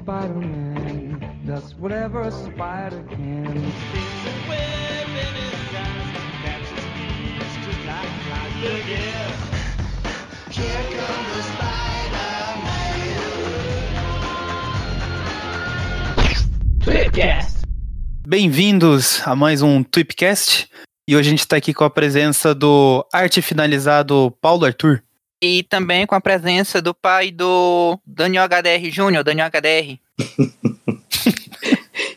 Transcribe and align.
Spider-Man 0.00 1.42
does 1.44 1.74
whatever 1.74 2.22
a 2.22 2.30
spider 2.30 3.04
can. 3.10 3.72
Bem-vindos 18.26 19.20
a 19.26 19.36
mais 19.36 19.60
um 19.60 19.82
Tweepcast. 19.82 20.68
E 21.06 21.14
hoje 21.14 21.28
a 21.28 21.30
gente 21.30 21.40
está 21.40 21.56
aqui 21.56 21.74
com 21.74 21.84
a 21.84 21.90
presença 21.90 22.54
do 22.54 23.06
arte 23.12 23.42
finalizado 23.42 24.34
Paulo 24.40 24.64
Arthur. 24.64 25.02
E 25.42 25.62
também 25.62 26.06
com 26.06 26.14
a 26.14 26.20
presença 26.20 26.82
do 26.82 26.94
pai 26.94 27.30
do 27.30 27.98
Daniel 28.04 28.44
HDR 28.44 28.90
Júnior, 28.90 29.24
Daniel 29.24 29.48
HDR. 29.48 29.98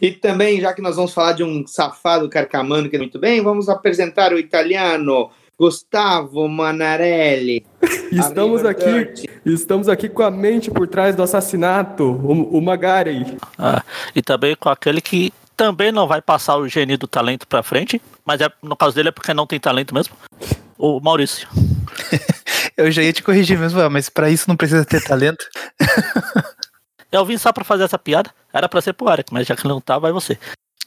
E 0.04 0.12
também, 0.12 0.60
já 0.60 0.74
que 0.74 0.82
nós 0.82 0.98
vamos 0.98 1.14
falar 1.14 1.32
de 1.32 1.46
um 1.46 1.66
safado 1.66 2.28
carcamano 2.28 2.90
que 2.90 2.96
é 2.98 3.00
muito 3.00 3.18
bem, 3.18 3.42
vamos 3.42 3.70
apresentar 3.70 4.34
o 4.34 4.38
italiano 4.38 5.32
Gustavo 5.58 6.46
Manarelli. 6.50 7.66
Estamos 8.12 8.66
aqui, 8.66 9.30
estamos 9.46 9.88
aqui 9.88 10.10
com 10.10 10.22
a 10.22 10.30
mente 10.30 10.70
por 10.70 10.88
trás 10.88 11.16
do 11.16 11.24
assassinato, 11.24 12.04
o, 12.04 12.58
o 12.58 12.62
Magari. 12.62 13.38
Ah, 13.58 13.82
e 14.14 14.22
também 14.22 14.56
com 14.56 14.68
aquele 14.68 15.00
que 15.00 15.34
também 15.56 15.92
não 15.92 16.06
vai 16.06 16.22
passar 16.22 16.58
o 16.58 16.68
gênio 16.68 16.98
do 16.98 17.08
talento 17.08 17.48
pra 17.48 17.64
frente, 17.64 18.02
mas 18.26 18.42
é, 18.42 18.52
no 18.62 18.76
caso 18.76 18.96
dele 18.96 19.10
é 19.10 19.12
porque 19.12 19.34
não 19.34 19.48
tem 19.48 19.60
talento 19.60 19.96
mesmo. 19.96 20.14
O 20.78 21.00
Maurício. 21.00 21.48
Eu 22.78 22.92
já 22.92 23.02
ia 23.02 23.14
te 23.14 23.24
corrigir 23.24 23.58
mesmo, 23.58 23.90
mas 23.90 24.10
para 24.10 24.30
isso 24.30 24.48
não 24.48 24.56
precisa 24.56 24.86
ter 24.86 25.04
talento. 25.04 25.46
Eu 27.12 27.24
vim 27.24 27.38
só 27.38 27.54
pra 27.54 27.64
fazer 27.64 27.84
essa 27.84 28.00
piada. 28.00 28.32
Era 28.52 28.68
pra 28.68 28.82
ser 28.82 28.94
pro 28.94 29.12
Eric, 29.12 29.32
mas 29.32 29.46
já 29.46 29.56
que 29.56 29.68
não 29.68 29.80
tá, 29.80 30.00
vai 30.00 30.12
você. 30.12 30.38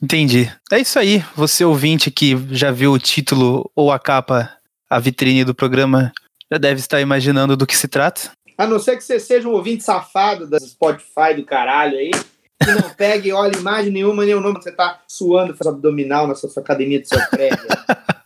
Entendi. 0.02 0.52
É 0.72 0.78
isso 0.80 0.98
aí. 0.98 1.24
Você 1.36 1.64
ouvinte 1.64 2.10
que 2.10 2.36
já 2.50 2.72
viu 2.72 2.92
o 2.92 2.98
título 2.98 3.70
ou 3.76 3.92
a 3.92 3.98
capa, 3.98 4.52
a 4.90 4.98
vitrine 4.98 5.44
do 5.44 5.54
programa, 5.54 6.12
já 6.50 6.58
deve 6.58 6.80
estar 6.80 7.00
imaginando 7.00 7.56
do 7.56 7.66
que 7.66 7.76
se 7.76 7.86
trata. 7.86 8.32
A 8.58 8.66
não 8.66 8.80
ser 8.80 8.96
que 8.96 9.04
você 9.04 9.20
seja 9.20 9.48
um 9.48 9.52
ouvinte 9.52 9.84
safado 9.84 10.48
das 10.48 10.64
Spotify 10.64 11.34
do 11.36 11.44
caralho 11.44 11.96
aí, 11.96 12.10
que 12.10 12.70
não 12.72 12.90
pega 12.90 13.28
e 13.28 13.32
olha 13.32 13.56
imagem 13.56 13.92
nenhuma, 13.92 14.24
nem 14.24 14.34
o 14.34 14.40
nome, 14.40 14.60
você 14.60 14.72
tá 14.72 15.00
suando, 15.06 15.54
faz 15.54 15.68
abdominal 15.68 16.26
na 16.26 16.34
sua, 16.34 16.48
sua 16.48 16.62
academia 16.62 17.00
do 17.00 17.06
seu 17.06 17.20
prédio. 17.28 17.66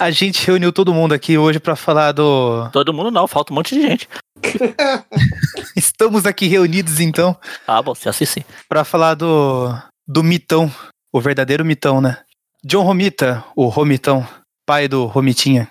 A 0.00 0.10
gente 0.12 0.46
reuniu 0.46 0.72
todo 0.72 0.94
mundo 0.94 1.12
aqui 1.12 1.36
hoje 1.36 1.58
para 1.58 1.74
falar 1.74 2.12
do. 2.12 2.68
Todo 2.72 2.94
mundo 2.94 3.10
não, 3.10 3.26
falta 3.26 3.52
um 3.52 3.56
monte 3.56 3.74
de 3.74 3.82
gente. 3.82 4.08
Estamos 5.74 6.24
aqui 6.24 6.46
reunidos 6.46 7.00
então 7.00 7.36
Ah, 7.66 7.82
bom, 7.82 7.92
se 7.92 8.08
assim 8.08 8.24
sim. 8.24 8.44
para 8.68 8.84
falar 8.84 9.14
do 9.14 9.74
do 10.06 10.22
mitão, 10.22 10.72
o 11.12 11.20
verdadeiro 11.20 11.64
mitão, 11.64 12.00
né? 12.00 12.18
John 12.64 12.82
Romita, 12.84 13.44
o 13.56 13.66
Romitão, 13.66 14.26
pai 14.64 14.86
do 14.86 15.06
Romitinha. 15.06 15.68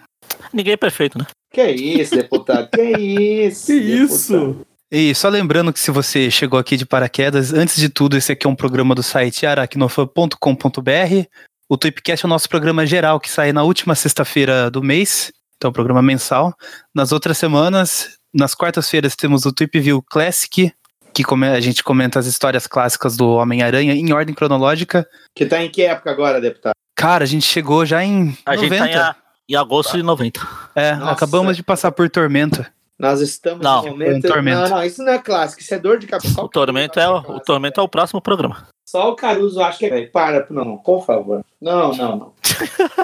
Ninguém 0.54 0.74
é 0.74 0.78
perfeito, 0.78 1.18
né? 1.18 1.26
que 1.54 1.66
isso, 1.66 2.16
deputado? 2.16 2.70
Que 2.72 2.82
isso? 2.82 3.68
Que 3.72 3.80
deputado? 3.80 4.04
isso? 4.04 4.62
E 4.92 5.16
só 5.16 5.28
lembrando 5.30 5.74
que 5.74 5.80
se 5.80 5.92
você 5.92 6.30
chegou 6.30 6.60
aqui 6.60 6.78
de 6.78 6.86
paraquedas, 6.86 7.54
antes 7.54 7.78
de 7.78 7.90
tudo, 7.90 8.16
esse 8.18 8.32
aqui 8.32 8.46
é 8.46 8.50
um 8.50 8.56
programa 8.56 8.94
do 8.94 9.04
site 9.04 9.46
aracnofan.com.br. 9.46 11.28
O 11.70 11.78
Tweepcast 11.78 12.26
é 12.26 12.28
o 12.28 12.30
nosso 12.30 12.48
programa 12.48 12.86
geral 12.86 13.20
que 13.20 13.30
sai 13.30 13.52
na 13.52 13.64
última 13.64 13.94
sexta-feira 13.96 14.72
do 14.72 14.82
mês, 14.82 15.32
então 15.58 15.70
é 15.70 15.74
programa 15.74 16.02
mensal. 16.02 16.54
Nas 16.96 17.12
outras 17.12 17.38
semanas, 17.38 18.18
nas 18.34 18.56
quartas-feiras, 18.56 19.16
temos 19.16 19.46
o 19.46 19.52
Tweep 19.54 19.80
View 19.80 20.02
Classic, 20.02 20.72
que 21.14 21.24
a 21.54 21.60
gente 21.60 21.84
comenta 21.84 22.20
as 22.20 22.26
histórias 22.26 22.68
clássicas 22.68 23.18
do 23.18 23.28
Homem-Aranha 23.32 23.94
em 23.94 24.14
ordem 24.14 24.34
cronológica. 24.36 25.06
Que 25.36 25.46
tá 25.46 25.62
em 25.62 25.70
que 25.70 25.82
época 25.82 26.12
agora, 26.12 26.40
deputado? 26.40 26.74
Cara, 26.96 27.24
a 27.24 27.28
gente 27.28 27.46
chegou 27.46 27.86
já 27.86 28.04
em 28.04 28.38
A 28.46 28.56
90. 28.56 28.76
gente 28.76 28.80
tá 28.80 28.88
em, 28.88 28.96
a- 28.96 29.16
em 29.50 29.56
agosto 29.56 29.98
de 29.98 30.04
90. 30.04 30.48
É, 30.76 30.94
Nossa. 30.96 31.12
acabamos 31.12 31.58
de 31.58 31.64
passar 31.64 31.92
por 31.92 32.10
Tormenta. 32.10 32.72
Nós 33.00 33.20
estamos 33.22 33.64
Não, 33.64 33.84
no 33.84 33.90
momento. 33.92 34.18
um 34.26 34.30
tormento. 34.30 34.62
Não, 34.62 34.70
não, 34.70 34.84
isso 34.84 35.04
não 35.04 35.12
é 35.12 35.20
clássico, 35.20 35.62
isso 35.62 35.74
é 35.74 35.78
dor 35.80 36.00
de 36.00 36.08
cabeça. 36.08 36.42
O 36.42 36.48
Tormento 36.50 37.00
é 37.00 37.08
o, 37.08 37.18
o 37.18 37.40
Tormento 37.40 37.80
é 37.80 37.84
o 37.84 37.88
próximo 37.88 38.20
programa. 38.22 38.68
Só 38.88 39.12
o 39.12 39.16
Caruso 39.16 39.62
acha 39.62 39.80
que 39.80 39.86
é. 39.86 40.06
Para, 40.06 40.48
não, 40.50 40.78
por 40.78 41.06
favor. 41.06 41.44
Não, 41.62 41.94
não, 41.94 42.16
não. 42.16 42.34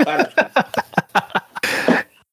Para. 0.03 0.31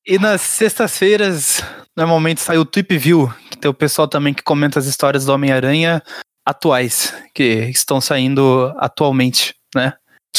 E 0.06 0.18
nas 0.18 0.40
sextas-feiras, 0.40 1.62
normalmente 1.96 2.40
sai 2.40 2.58
o 2.58 2.64
Tweep 2.64 2.98
View, 2.98 3.32
que 3.48 3.56
tem 3.56 3.70
o 3.70 3.74
pessoal 3.74 4.08
também 4.08 4.34
que 4.34 4.42
comenta 4.42 4.76
as 4.76 4.86
histórias 4.86 5.24
do 5.24 5.32
Homem-Aranha 5.32 6.02
atuais, 6.44 7.14
que 7.32 7.44
estão 7.70 8.00
saindo 8.00 8.74
atualmente, 8.78 9.54
né? 9.72 9.92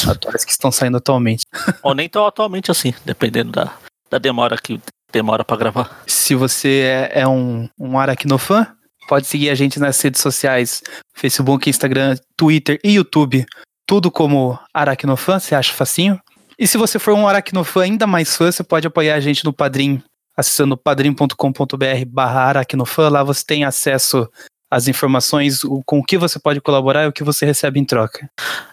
Atuais 0.05 0.43
que 0.43 0.51
estão 0.51 0.73
saindo 0.73 0.97
atualmente. 0.97 1.45
Ou 1.83 1.95
nem 1.95 2.09
tão 2.09 2.25
atualmente 2.25 2.69
assim, 2.69 2.93
dependendo 3.05 3.53
da, 3.53 3.73
da 4.09 4.17
demora 4.17 4.57
que 4.57 4.81
demora 5.09 5.45
pra 5.45 5.55
gravar. 5.55 6.03
Se 6.05 6.35
você 6.35 7.09
é, 7.13 7.21
é 7.21 7.27
um, 7.27 7.69
um 7.79 7.97
aracnofã, 7.97 8.67
pode 9.07 9.27
seguir 9.27 9.49
a 9.49 9.55
gente 9.55 9.79
nas 9.79 9.99
redes 10.01 10.21
sociais, 10.21 10.81
Facebook, 11.15 11.69
Instagram, 11.69 12.15
Twitter 12.37 12.79
e 12.83 12.93
YouTube, 12.93 13.45
tudo 13.87 14.09
como 14.11 14.57
aracnofã, 14.73 15.39
você 15.39 15.55
acha 15.55 15.73
facinho. 15.73 16.19
E 16.57 16.67
se 16.67 16.77
você 16.77 16.99
for 16.99 17.13
um 17.13 17.27
aracnofã 17.27 17.81
ainda 17.83 18.05
mais 18.07 18.35
fã, 18.35 18.51
você 18.51 18.63
pode 18.63 18.85
apoiar 18.87 19.15
a 19.15 19.19
gente 19.19 19.43
no 19.43 19.51
Padrim, 19.51 20.01
acessando 20.37 20.77
padrim.com.br 20.77 22.05
barra 22.07 22.41
aracnofã, 22.41 23.09
lá 23.09 23.23
você 23.23 23.43
tem 23.45 23.63
acesso 23.63 24.29
às 24.69 24.87
informações, 24.87 25.63
o- 25.63 25.81
com 25.85 25.99
o 25.99 26.03
que 26.03 26.17
você 26.17 26.39
pode 26.39 26.61
colaborar 26.61 27.03
e 27.03 27.07
o 27.07 27.11
que 27.11 27.23
você 27.23 27.45
recebe 27.45 27.79
em 27.79 27.85
troca. 27.85 28.29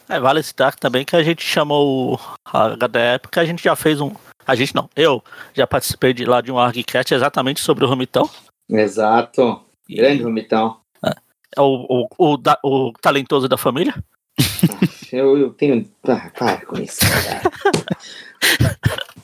É, 0.08 0.20
vale 0.20 0.42
citar 0.42 0.74
também 0.76 1.04
que 1.04 1.16
a 1.16 1.22
gente 1.22 1.42
chamou 1.44 2.14
o 2.14 2.18
a 2.44 2.68
HDE, 2.76 3.18
porque 3.20 3.40
a 3.40 3.44
gente 3.44 3.62
já 3.64 3.74
fez 3.74 4.00
um. 4.00 4.12
A 4.46 4.54
gente 4.54 4.74
não, 4.74 4.88
eu 4.94 5.22
já 5.54 5.66
participei 5.66 6.12
de 6.14 6.24
lá 6.24 6.40
de 6.40 6.50
um 6.52 6.58
ArgCast 6.58 7.12
exatamente 7.12 7.60
sobre 7.60 7.84
o 7.84 7.88
Romitão. 7.88 8.30
Exato. 8.70 9.60
Grande 9.88 10.22
vomitão. 10.22 10.78
É 11.56 11.60
o, 11.60 11.86
o, 11.88 12.32
o, 12.32 12.36
da- 12.36 12.58
o 12.62 12.92
talentoso 13.00 13.48
da 13.48 13.56
família. 13.56 13.94
Eu, 15.10 15.38
eu 15.38 15.50
tenho. 15.50 15.88
Ah, 16.06 16.30
para 16.36 16.64
com 16.66 16.78
isso. 16.78 17.00
cara. 17.00 17.40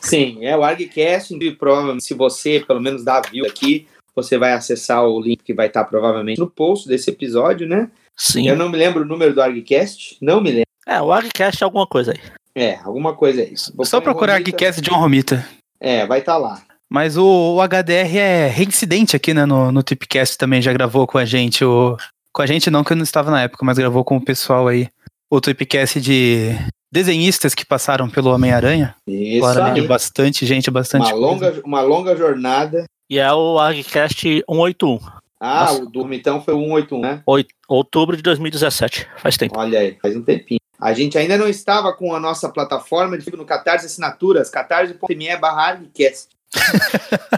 Sim, 0.00 0.44
é 0.44 0.56
o 0.56 0.62
ArgCast. 0.64 1.34
e 1.34 1.52
Provavelmente, 1.54 2.04
se 2.04 2.14
você, 2.14 2.64
pelo 2.66 2.80
menos, 2.80 3.04
dá 3.04 3.20
view 3.20 3.46
aqui, 3.46 3.86
você 4.14 4.38
vai 4.38 4.52
acessar 4.52 5.04
o 5.04 5.20
link 5.20 5.42
que 5.42 5.54
vai 5.54 5.66
estar 5.66 5.84
provavelmente 5.84 6.38
no 6.38 6.48
post 6.50 6.88
desse 6.88 7.10
episódio, 7.10 7.68
né? 7.68 7.90
Sim. 8.16 8.48
Eu 8.48 8.56
não 8.56 8.68
me 8.68 8.78
lembro 8.78 9.02
o 9.02 9.06
número 9.06 9.34
do 9.34 9.42
ArgCast. 9.42 10.16
Não 10.20 10.40
me 10.40 10.50
lembro. 10.50 10.64
É, 10.86 11.00
o 11.00 11.12
ArgCast 11.12 11.62
é 11.62 11.64
alguma 11.64 11.86
coisa 11.86 12.12
aí. 12.12 12.20
É, 12.54 12.76
alguma 12.84 13.14
coisa 13.14 13.42
é 13.42 13.48
isso. 13.48 13.72
Vou 13.76 13.84
Só 13.84 14.00
procurar 14.00 14.34
Romita. 14.34 14.50
Geekcast 14.50 14.80
John 14.80 14.98
Romita. 14.98 15.46
É, 15.80 16.06
vai 16.06 16.20
estar 16.20 16.36
lá. 16.36 16.62
Mas 16.94 17.16
o, 17.16 17.56
o 17.56 17.60
HDR 17.60 18.16
é 18.18 18.46
reincidente 18.46 19.16
aqui, 19.16 19.34
né? 19.34 19.44
No, 19.44 19.72
no 19.72 19.82
Tipcast 19.82 20.38
também 20.38 20.62
já 20.62 20.72
gravou 20.72 21.08
com 21.08 21.18
a 21.18 21.24
gente. 21.24 21.64
O, 21.64 21.96
com 22.32 22.40
a 22.40 22.46
gente 22.46 22.70
não, 22.70 22.84
que 22.84 22.92
eu 22.92 22.96
não 22.96 23.02
estava 23.02 23.32
na 23.32 23.42
época, 23.42 23.64
mas 23.66 23.76
gravou 23.76 24.04
com 24.04 24.16
o 24.16 24.24
pessoal 24.24 24.68
aí. 24.68 24.86
O 25.28 25.40
Tipcast 25.40 26.00
de 26.00 26.50
desenhistas 26.92 27.52
que 27.52 27.66
passaram 27.66 28.08
pelo 28.08 28.32
Homem-Aranha. 28.32 28.94
Isso 29.08 29.40
Claramente, 29.40 29.80
aí. 29.80 29.86
bastante 29.88 30.46
gente, 30.46 30.70
bastante 30.70 31.02
Uma 31.02 31.10
coisa. 31.10 31.26
longa, 31.26 31.62
uma 31.64 31.80
longa 31.80 32.14
jornada. 32.16 32.84
E 33.10 33.18
é 33.18 33.32
o 33.32 33.58
ArgCast 33.58 34.44
181. 34.48 35.00
Ah, 35.40 35.60
Nossa. 35.64 35.82
o 35.82 35.86
do 35.86 36.02
Vomitão 36.02 36.40
foi 36.40 36.54
o 36.54 36.60
181, 36.60 37.00
né? 37.00 37.22
oit- 37.26 37.48
Outubro 37.68 38.16
de 38.16 38.22
2017. 38.22 39.08
Faz 39.18 39.36
tempo. 39.36 39.58
Olha 39.58 39.80
aí, 39.80 39.98
faz 40.00 40.14
um 40.14 40.22
tempinho. 40.22 40.60
A 40.80 40.92
gente 40.92 41.18
ainda 41.18 41.36
não 41.36 41.48
estava 41.48 41.92
com 41.92 42.14
a 42.14 42.20
nossa 42.20 42.48
plataforma 42.48 43.18
de 43.18 43.30
no 43.36 43.44
Catarse 43.44 43.86
Assinaturas, 43.86 44.48
catarse.me 44.48 45.36
barra. 45.38 45.80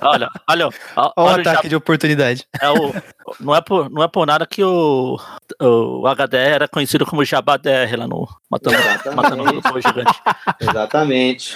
Olha, 0.02 0.30
olha, 0.48 0.68
Olha 0.68 0.68
o 1.16 1.22
olha 1.22 1.36
o 1.38 1.40
ataque 1.40 1.56
jab- 1.62 1.68
de 1.68 1.76
oportunidade. 1.76 2.46
é 2.60 2.68
o, 2.70 2.94
não, 3.40 3.54
é 3.54 3.60
por, 3.60 3.90
não 3.90 4.02
é 4.02 4.08
por 4.08 4.26
nada 4.26 4.46
que 4.46 4.62
o, 4.62 5.18
o 5.60 6.06
HDR 6.06 6.36
era 6.54 6.68
conhecido 6.68 7.04
como 7.06 7.24
Jabá 7.24 7.56
DR 7.56 7.96
lá 7.96 8.06
no 8.06 8.28
Matando, 8.50 8.76
Matando 9.14 9.42
o 9.44 9.80
Gigante. 9.80 10.20
Exatamente. 10.60 11.54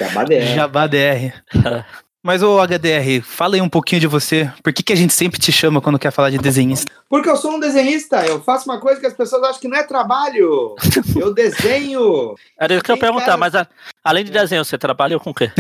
Jabá 0.54 0.86
DR. 0.86 1.32
É. 1.66 1.84
Mas, 2.22 2.42
ô 2.42 2.60
HDR, 2.60 3.22
fala 3.22 3.54
aí 3.54 3.62
um 3.62 3.68
pouquinho 3.68 3.98
de 3.98 4.06
você. 4.06 4.52
Por 4.62 4.74
que, 4.74 4.82
que 4.82 4.92
a 4.92 4.96
gente 4.96 5.10
sempre 5.14 5.40
te 5.40 5.50
chama 5.50 5.80
quando 5.80 5.98
quer 5.98 6.10
falar 6.10 6.28
de 6.28 6.36
desenhista? 6.36 6.92
Porque 7.08 7.30
eu 7.30 7.36
sou 7.36 7.52
um 7.52 7.58
desenhista, 7.58 8.22
eu 8.26 8.42
faço 8.42 8.68
uma 8.68 8.78
coisa 8.78 9.00
que 9.00 9.06
as 9.06 9.14
pessoas 9.14 9.42
acham 9.42 9.58
que 9.60 9.68
não 9.68 9.78
é 9.78 9.82
trabalho. 9.82 10.74
Eu 11.16 11.32
desenho. 11.32 12.34
Era 12.60 12.74
isso 12.74 12.84
que 12.84 12.90
eu 12.90 12.96
ia 12.96 13.00
perguntar, 13.00 13.24
cara- 13.24 13.36
mas 13.38 13.54
a- 13.54 13.66
além 14.04 14.22
de 14.22 14.30
desenho, 14.30 14.62
você 14.62 14.76
trabalha 14.76 15.18
com 15.18 15.30
o 15.30 15.34
quê? 15.34 15.50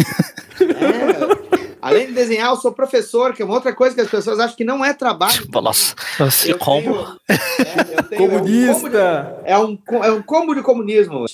É. 0.60 1.39
Além 1.82 2.06
de 2.08 2.12
desenhar, 2.12 2.50
eu 2.50 2.56
sou 2.56 2.72
professor, 2.72 3.32
que 3.34 3.42
é 3.42 3.44
uma 3.44 3.54
outra 3.54 3.74
coisa 3.74 3.94
que 3.94 4.00
as 4.00 4.10
pessoas 4.10 4.38
acham 4.38 4.56
que 4.56 4.64
não 4.64 4.84
é 4.84 4.92
trabalho. 4.92 5.46
Nossa, 5.52 5.94
Nossa, 6.18 6.48
Eu 6.50 6.58
combo. 6.58 6.92
tenho- 6.92 7.18
é, 7.28 7.98
eu 7.98 8.02
tenho- 8.04 8.30
Comunista! 8.30 9.40
É 9.44 9.56
um, 9.58 9.76
co- 9.76 10.04
é 10.04 10.12
um 10.12 10.22
combo 10.22 10.54
de 10.54 10.62
comunismo. 10.62 11.24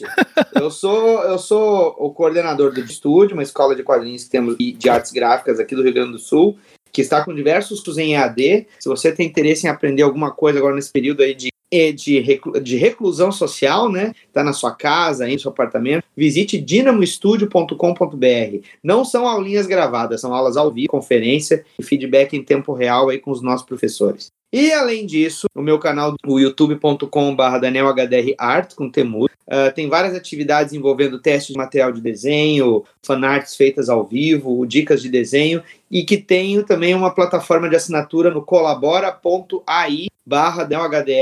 Eu 0.55 0.71
sou, 0.71 1.23
eu 1.25 1.39
sou 1.39 1.97
o 1.99 2.11
coordenador 2.11 2.73
do 2.73 2.81
estúdio, 2.81 3.35
uma 3.35 3.43
escola 3.43 3.75
de 3.75 3.83
quadrinhos 3.83 4.25
que 4.25 4.31
temos 4.31 4.57
de 4.57 4.73
de 4.73 4.89
artes 4.89 5.13
gráficas 5.13 5.59
aqui 5.59 5.75
do 5.75 5.83
Rio 5.83 5.93
Grande 5.95 6.13
do 6.13 6.19
Sul, 6.19 6.57
que 6.93 7.01
está 7.03 7.25
com 7.25 7.35
diversos 7.35 7.79
cursos 7.81 7.99
em 7.99 8.15
EAD. 8.15 8.67
Se 8.79 8.89
você 8.89 9.11
tem 9.13 9.27
interesse 9.27 9.67
em 9.67 9.71
aprender 9.71 10.03
alguma 10.03 10.31
coisa 10.31 10.59
agora 10.59 10.75
nesse 10.75 10.93
período 10.93 11.23
aí 11.23 11.35
de 11.35 11.49
é 11.49 11.51
de, 11.73 12.41
de 12.63 12.77
reclusão 12.77 13.33
social, 13.33 13.91
né? 13.91 14.13
Tá 14.33 14.45
na 14.45 14.53
sua 14.53 14.73
casa, 14.73 15.27
no 15.27 15.39
seu 15.39 15.51
apartamento. 15.51 16.05
Visite 16.17 16.59
dinamostudio.com.br. 16.59 18.67
Não 18.83 19.05
são 19.05 19.27
aulinhas 19.27 19.67
gravadas, 19.67 20.21
são 20.21 20.35
aulas 20.35 20.57
ao 20.57 20.73
vivo, 20.73 20.89
conferência 20.89 21.65
e 21.79 21.83
feedback 21.83 22.37
em 22.37 22.43
tempo 22.43 22.73
real 22.73 23.09
aí 23.09 23.19
com 23.19 23.31
os 23.31 23.43
nossos 23.43 23.67
professores. 23.67 24.29
E 24.53 24.73
além 24.73 25.05
disso, 25.05 25.47
no 25.55 25.63
meu 25.63 25.79
canal, 25.79 26.15
o 26.27 26.39
youtube.com.br 26.39 27.59
DanielHDRArt, 27.61 28.75
com 28.75 28.89
Temur, 28.89 29.29
ah, 29.49 29.71
tem 29.71 29.89
várias 29.89 30.15
atividades 30.15 30.73
envolvendo 30.73 31.21
testes 31.21 31.53
de 31.53 31.59
material 31.59 31.93
de 31.93 32.01
desenho, 32.01 32.85
fanarts 33.03 33.55
feitas 33.55 33.89
ao 33.89 34.05
vivo, 34.05 34.67
dicas 34.67 35.01
de 35.01 35.09
desenho, 35.09 35.63
e 35.91 36.05
que 36.05 36.17
tenho 36.17 36.65
também 36.65 36.95
uma 36.95 37.15
plataforma 37.15 37.69
de 37.69 37.77
assinatura 37.77 38.31
no 38.31 38.43
colabora.ai 38.43 40.09
barra. 40.27 40.69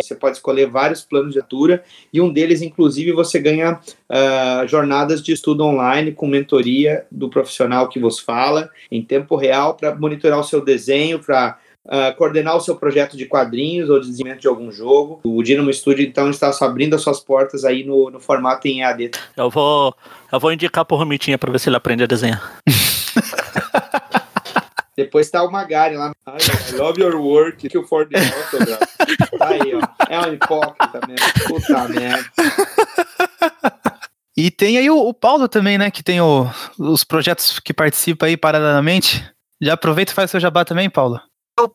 Você 0.02 0.14
pode 0.14 0.38
escolher 0.38 0.66
vários 0.66 1.02
planos 1.02 1.32
de 1.32 1.38
assinatura, 1.38 1.84
e 2.12 2.20
um 2.20 2.32
deles, 2.32 2.62
inclusive, 2.62 3.12
você 3.12 3.38
ganha 3.38 3.78
ah, 4.08 4.64
jornadas 4.66 5.22
de 5.22 5.32
estudo 5.32 5.62
online 5.64 6.12
com 6.12 6.26
mentoria 6.26 7.05
do 7.11 7.28
profissional 7.28 7.88
que 7.88 8.00
vos 8.00 8.19
fala, 8.19 8.70
em 8.90 9.02
tempo 9.02 9.37
real, 9.37 9.75
para 9.75 9.94
monitorar 9.94 10.40
o 10.40 10.44
seu 10.44 10.64
desenho, 10.64 11.19
para 11.19 11.58
Uh, 11.87 12.16
coordenar 12.16 12.56
o 12.56 12.61
seu 12.61 12.75
projeto 12.76 13.14
de 13.14 13.26
quadrinhos 13.26 13.90
ou 13.90 14.00
de 14.00 14.06
desenvolvimento 14.06 14.40
de 14.40 14.49
algum 14.49 14.72
jogo. 14.72 15.20
O 15.22 15.43
Dynamo 15.43 15.70
Studio, 15.70 16.02
então, 16.02 16.31
está 16.31 16.50
abrindo 16.62 16.94
as 16.94 17.02
suas 17.02 17.20
portas 17.20 17.62
aí 17.62 17.84
no, 17.84 18.08
no 18.08 18.19
formato 18.19 18.66
em 18.66 18.81
EAD. 18.81 19.11
Eu 19.37 19.50
vou, 19.50 19.94
eu 20.32 20.40
vou 20.40 20.50
indicar 20.50 20.87
pro 20.87 20.96
Romitinha 20.96 21.37
pra 21.37 21.52
ver 21.52 21.61
se 21.61 21.69
ele 21.69 21.76
aprende 21.76 22.02
a 22.02 22.06
desenhar. 22.06 22.58
Depois 24.96 25.29
tá 25.31 25.43
o 25.43 25.50
Magari 25.50 25.96
lá. 25.96 26.12
Ai, 26.26 26.38
I 26.70 26.73
love 26.76 27.00
your 27.00 27.17
work. 27.17 27.61
Thank 27.62 27.75
you 27.75 27.87
for 27.87 28.06
the 28.08 28.17
autograph. 28.19 28.81
Tá 29.38 29.49
aí, 29.49 29.75
ó. 29.75 29.81
É 30.08 30.20
um 30.20 30.32
hipócrita 30.32 31.00
mesmo. 31.06 31.26
Puta 31.49 31.88
merda. 31.88 32.31
E 34.37 34.50
tem 34.50 34.79
aí 34.79 34.91
o, 34.91 34.96
o 34.99 35.14
Paulo 35.14 35.49
também, 35.49 35.79
né? 35.79 35.91
Que 35.91 36.02
tem 36.02 36.20
o- 36.20 36.49
os 36.79 37.05
projetos 37.05 37.58
que 37.61 37.73
participa 37.73 38.26
aí 38.26 38.37
paralelamente. 38.37 39.25
Já 39.62 39.75
aproveita 39.75 40.12
e 40.12 40.14
faz 40.14 40.31
seu 40.31 40.41
jabá 40.41 40.64
também, 40.64 40.91
Paulo. 40.91 41.20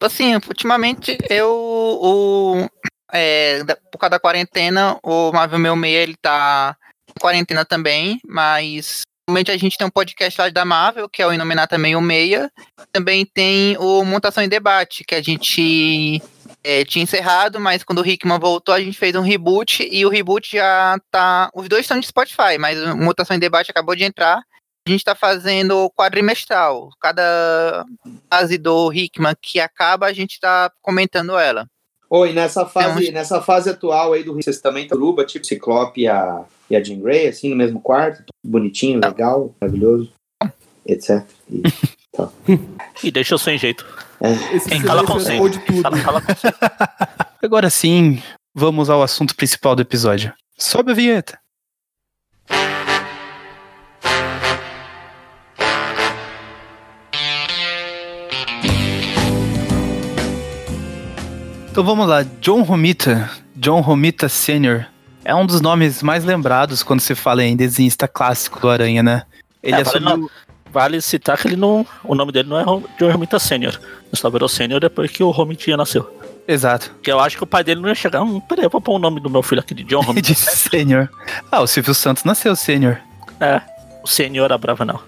Assim, 0.02 0.36
ultimamente 0.36 1.18
eu. 1.30 1.50
O, 1.50 2.68
é, 3.14 3.64
por 3.92 3.98
causa 3.98 4.12
da 4.12 4.20
quarentena, 4.20 4.98
o 5.02 5.32
Marvel 5.32 5.58
Meu 5.60 5.76
Meia 5.76 6.00
ele 6.04 6.16
tá 6.22 6.76
em 7.10 7.20
quarentena 7.20 7.64
também, 7.66 8.20
mas. 8.28 9.02
Normalmente 9.30 9.52
a 9.52 9.58
gente 9.58 9.78
tem 9.78 9.86
um 9.86 9.92
podcast 9.92 10.42
lá 10.42 10.50
da 10.50 10.66
Marvel, 10.66 11.08
que 11.08 11.22
é 11.22 11.28
o 11.28 11.32
Inominata 11.32 11.78
Meio 11.78 12.02
Meia. 12.02 12.52
Também 12.92 13.24
tem 13.24 13.78
o 13.78 14.04
Montação 14.04 14.44
em 14.44 14.50
Debate, 14.50 15.04
que 15.04 15.14
a 15.14 15.22
gente 15.22 16.20
é, 16.64 16.84
tinha 16.84 17.04
encerrado, 17.04 17.60
mas 17.60 17.84
quando 17.84 18.00
o 18.00 18.08
Hickman 18.08 18.40
voltou, 18.40 18.74
a 18.74 18.80
gente 18.80 18.98
fez 18.98 19.16
um 19.16 19.22
reboot 19.22 19.88
e 19.92 20.04
o 20.04 20.10
reboot 20.10 20.58
já 20.58 20.98
tá. 21.12 21.52
Os 21.54 21.70
dois 21.70 21.82
estão 21.82 22.00
de 22.00 22.08
Spotify, 22.08 22.58
mas 22.60 22.82
o 22.82 22.98
Mutação 22.98 23.36
em 23.36 23.40
Debate 23.40 23.70
acabou 23.70 23.96
de 23.96 24.04
entrar. 24.04 24.42
A 24.88 24.90
gente 24.90 25.04
tá 25.04 25.14
fazendo 25.14 25.92
quadrimestral. 25.92 26.90
Cada 27.00 27.86
fase 28.32 28.58
do 28.58 28.92
Hickman 28.92 29.36
que 29.40 29.60
acaba, 29.60 30.08
a 30.08 30.14
gente 30.14 30.40
tá 30.40 30.72
comentando 30.82 31.38
ela. 31.38 31.68
Oi, 32.10 32.34
nessa 32.34 32.66
fase, 32.66 33.00
Tem 33.00 33.12
nessa 33.12 33.40
fase 33.44 33.70
atual 33.70 34.14
aí 34.14 34.24
do 34.24 34.34
vocês 34.34 34.60
também 34.60 34.88
Uruba, 34.92 35.24
tipo 35.24 35.46
Ciclope 35.46 36.08
a, 36.08 36.44
e 36.70 36.76
a 36.76 36.84
Jean 36.84 37.00
Grey, 37.00 37.28
assim, 37.28 37.50
no 37.50 37.56
mesmo 37.56 37.82
quarto, 37.82 38.24
bonitinho, 38.46 39.00
legal, 39.00 39.56
maravilhoso, 39.60 40.12
etc. 40.86 41.24
E, 41.50 41.64
E 43.04 43.12
deixa 43.12 43.34
eu 43.34 43.38
sem 43.38 43.58
jeito. 43.58 43.86
Esse 44.54 44.70
Quem 44.70 44.82
fala 44.82 45.06
com 45.06 45.14
você. 45.14 45.38
Agora 47.42 47.70
sim, 47.70 48.22
vamos 48.54 48.90
ao 48.90 49.02
assunto 49.02 49.36
principal 49.36 49.76
do 49.76 49.82
episódio. 49.82 50.34
Sobe 50.58 50.92
a 50.92 50.96
vinheta. 50.96 51.40
Então 61.72 61.84
vamos 61.84 62.10
lá, 62.10 62.24
John 62.42 62.64
Romita, 62.64 63.30
John 63.56 63.80
Romita 63.80 64.28
Sr. 64.28 64.88
É 65.30 65.36
um 65.36 65.46
dos 65.46 65.62
nomes 65.62 66.02
mais 66.02 66.24
lembrados 66.26 66.82
quando 66.82 67.02
se 67.02 67.14
fala 67.14 67.44
em 67.44 67.56
desenhista 67.56 68.08
clássico 68.08 68.60
do 68.60 68.68
Aranha, 68.68 69.04
né? 69.04 69.24
Ele 69.62 69.76
É, 69.76 69.84
vale 69.84 69.98
assumiu... 70.08 70.32
Vale 70.72 71.02
citar 71.02 71.38
que 71.38 71.48
ele 71.48 71.56
não. 71.56 71.86
O 72.04 72.16
nome 72.16 72.32
dele 72.32 72.50
não 72.50 72.60
é 72.60 72.64
John 73.00 73.12
Romita 73.12 73.38
Sênior. 73.38 73.74
Ele 73.80 74.16
só 74.16 74.28
virou 74.28 74.50
Sênior 74.50 74.80
depois 74.80 75.12
que 75.12 75.22
o 75.24 75.30
Romitinha 75.30 75.78
nasceu. 75.78 76.12
Exato, 76.48 76.90
Porque 76.96 77.12
eu 77.12 77.20
acho 77.20 77.38
que 77.38 77.44
o 77.44 77.48
pai 77.48 77.64
dele 77.64 77.80
não 77.80 77.90
ia 77.90 77.94
chegar. 77.94 78.24
Hum, 78.24 78.40
peraí, 78.40 78.66
eu 78.66 78.72
vou 78.72 78.82
pôr 78.82 78.96
o 78.96 79.00
nome 79.00 79.20
do 79.20 79.30
meu 79.30 79.44
filho 79.44 79.62
aqui 79.62 79.76
de 79.76 79.84
John 79.84 80.02
Romita. 80.06 80.28
de 80.28 80.34
Sênior. 80.34 81.08
Ah, 81.52 81.62
o 81.62 81.68
Silvio 81.68 81.94
Santos 81.94 82.24
nasceu 82.24 82.56
Sênior. 82.56 82.98
é, 83.40 83.62
o 84.04 84.08
Sênior 84.08 84.52
a 84.52 84.58
brava 84.58 84.84
não. 84.84 85.00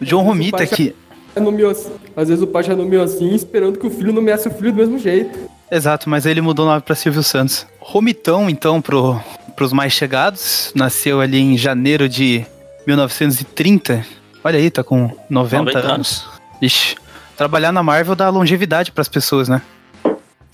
O 0.00 0.04
John 0.04 0.22
Romita 0.22 0.56
pai 0.58 0.66
já- 0.66 0.74
que... 0.76 0.96
Nomeou 1.36 1.70
assim. 1.70 1.92
Às 2.16 2.28
vezes 2.28 2.42
o 2.42 2.46
pai 2.46 2.62
já 2.64 2.74
nomeou 2.74 3.04
assim, 3.04 3.34
esperando 3.34 3.78
que 3.78 3.86
o 3.86 3.90
filho 3.90 4.12
nomeasse 4.12 4.48
o 4.48 4.50
filho 4.50 4.72
do 4.72 4.78
mesmo 4.78 4.98
jeito. 4.98 5.38
Exato, 5.70 6.08
mas 6.08 6.26
ele 6.26 6.40
mudou 6.40 6.64
o 6.64 6.68
nome 6.68 6.80
pra 6.82 6.94
Silvio 6.94 7.22
Santos. 7.22 7.66
Romitão, 7.80 8.48
então, 8.48 8.80
pro, 8.80 9.20
pros 9.56 9.72
mais 9.72 9.92
chegados, 9.92 10.72
nasceu 10.74 11.20
ali 11.20 11.38
em 11.38 11.56
janeiro 11.58 12.08
de 12.08 12.44
1930. 12.86 14.04
Olha 14.44 14.58
aí, 14.58 14.70
tá 14.70 14.84
com 14.84 15.08
90, 15.28 15.64
90 15.64 15.78
anos. 15.78 15.88
anos. 15.90 16.28
Ixi, 16.62 16.96
trabalhar 17.36 17.72
na 17.72 17.82
Marvel 17.82 18.14
dá 18.14 18.28
longevidade 18.28 18.92
pras 18.92 19.08
pessoas, 19.08 19.48
né? 19.48 19.60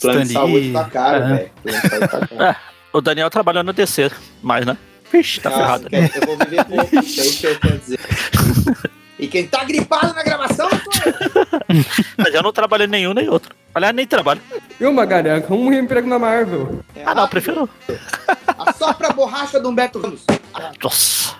plano 0.00 0.20
de 0.22 0.26
Stan 0.28 0.42
Lee, 0.44 0.52
saúde 0.52 0.72
tá 0.72 0.84
caro, 0.84 1.26
velho. 1.28 1.50
Plano 1.62 1.80
de 1.80 1.88
saúde 1.88 2.08
tá 2.08 2.26
caro. 2.36 2.56
O 2.94 3.00
Daniel 3.00 3.30
trabalhou 3.30 3.62
no 3.64 3.72
DC, 3.72 4.10
mas 4.42 4.66
né? 4.66 4.76
Vixe, 5.10 5.40
tá 5.40 5.48
Nossa, 5.48 5.62
ferrado. 5.62 5.88
quer- 5.88 6.10
eu 6.14 6.26
vou 6.26 6.36
viver 6.36 6.62
pouco, 6.66 6.94
é 6.96 7.00
isso 7.04 7.40
que 7.40 7.46
eu 7.46 7.58
quero 7.58 7.78
dizer. 7.78 7.98
E 9.22 9.28
quem 9.28 9.46
tá 9.46 9.62
gripado 9.62 10.12
na 10.14 10.22
gravação. 10.24 10.68
Mas 12.18 12.34
eu 12.34 12.42
não 12.42 12.52
trabalhei 12.52 12.88
nenhum 12.88 13.14
nem 13.14 13.28
outro. 13.28 13.54
Aliás, 13.72 13.94
nem 13.94 14.04
trabalho. 14.04 14.40
E 14.80 14.84
o 14.84 14.92
Magari, 14.92 15.30
arruma 15.30 15.70
um 15.70 15.72
emprego 15.72 16.08
na 16.08 16.18
Marvel. 16.18 16.80
É 16.96 17.04
Ah, 17.06 17.14
não, 17.14 17.28
prefiro. 17.28 17.70
Assopra 18.58 19.10
a 19.10 19.12
borracha 19.12 19.60
do 19.60 19.68
Humberto 19.68 20.00
Ramos. 20.00 20.24
Nossa. 20.82 21.36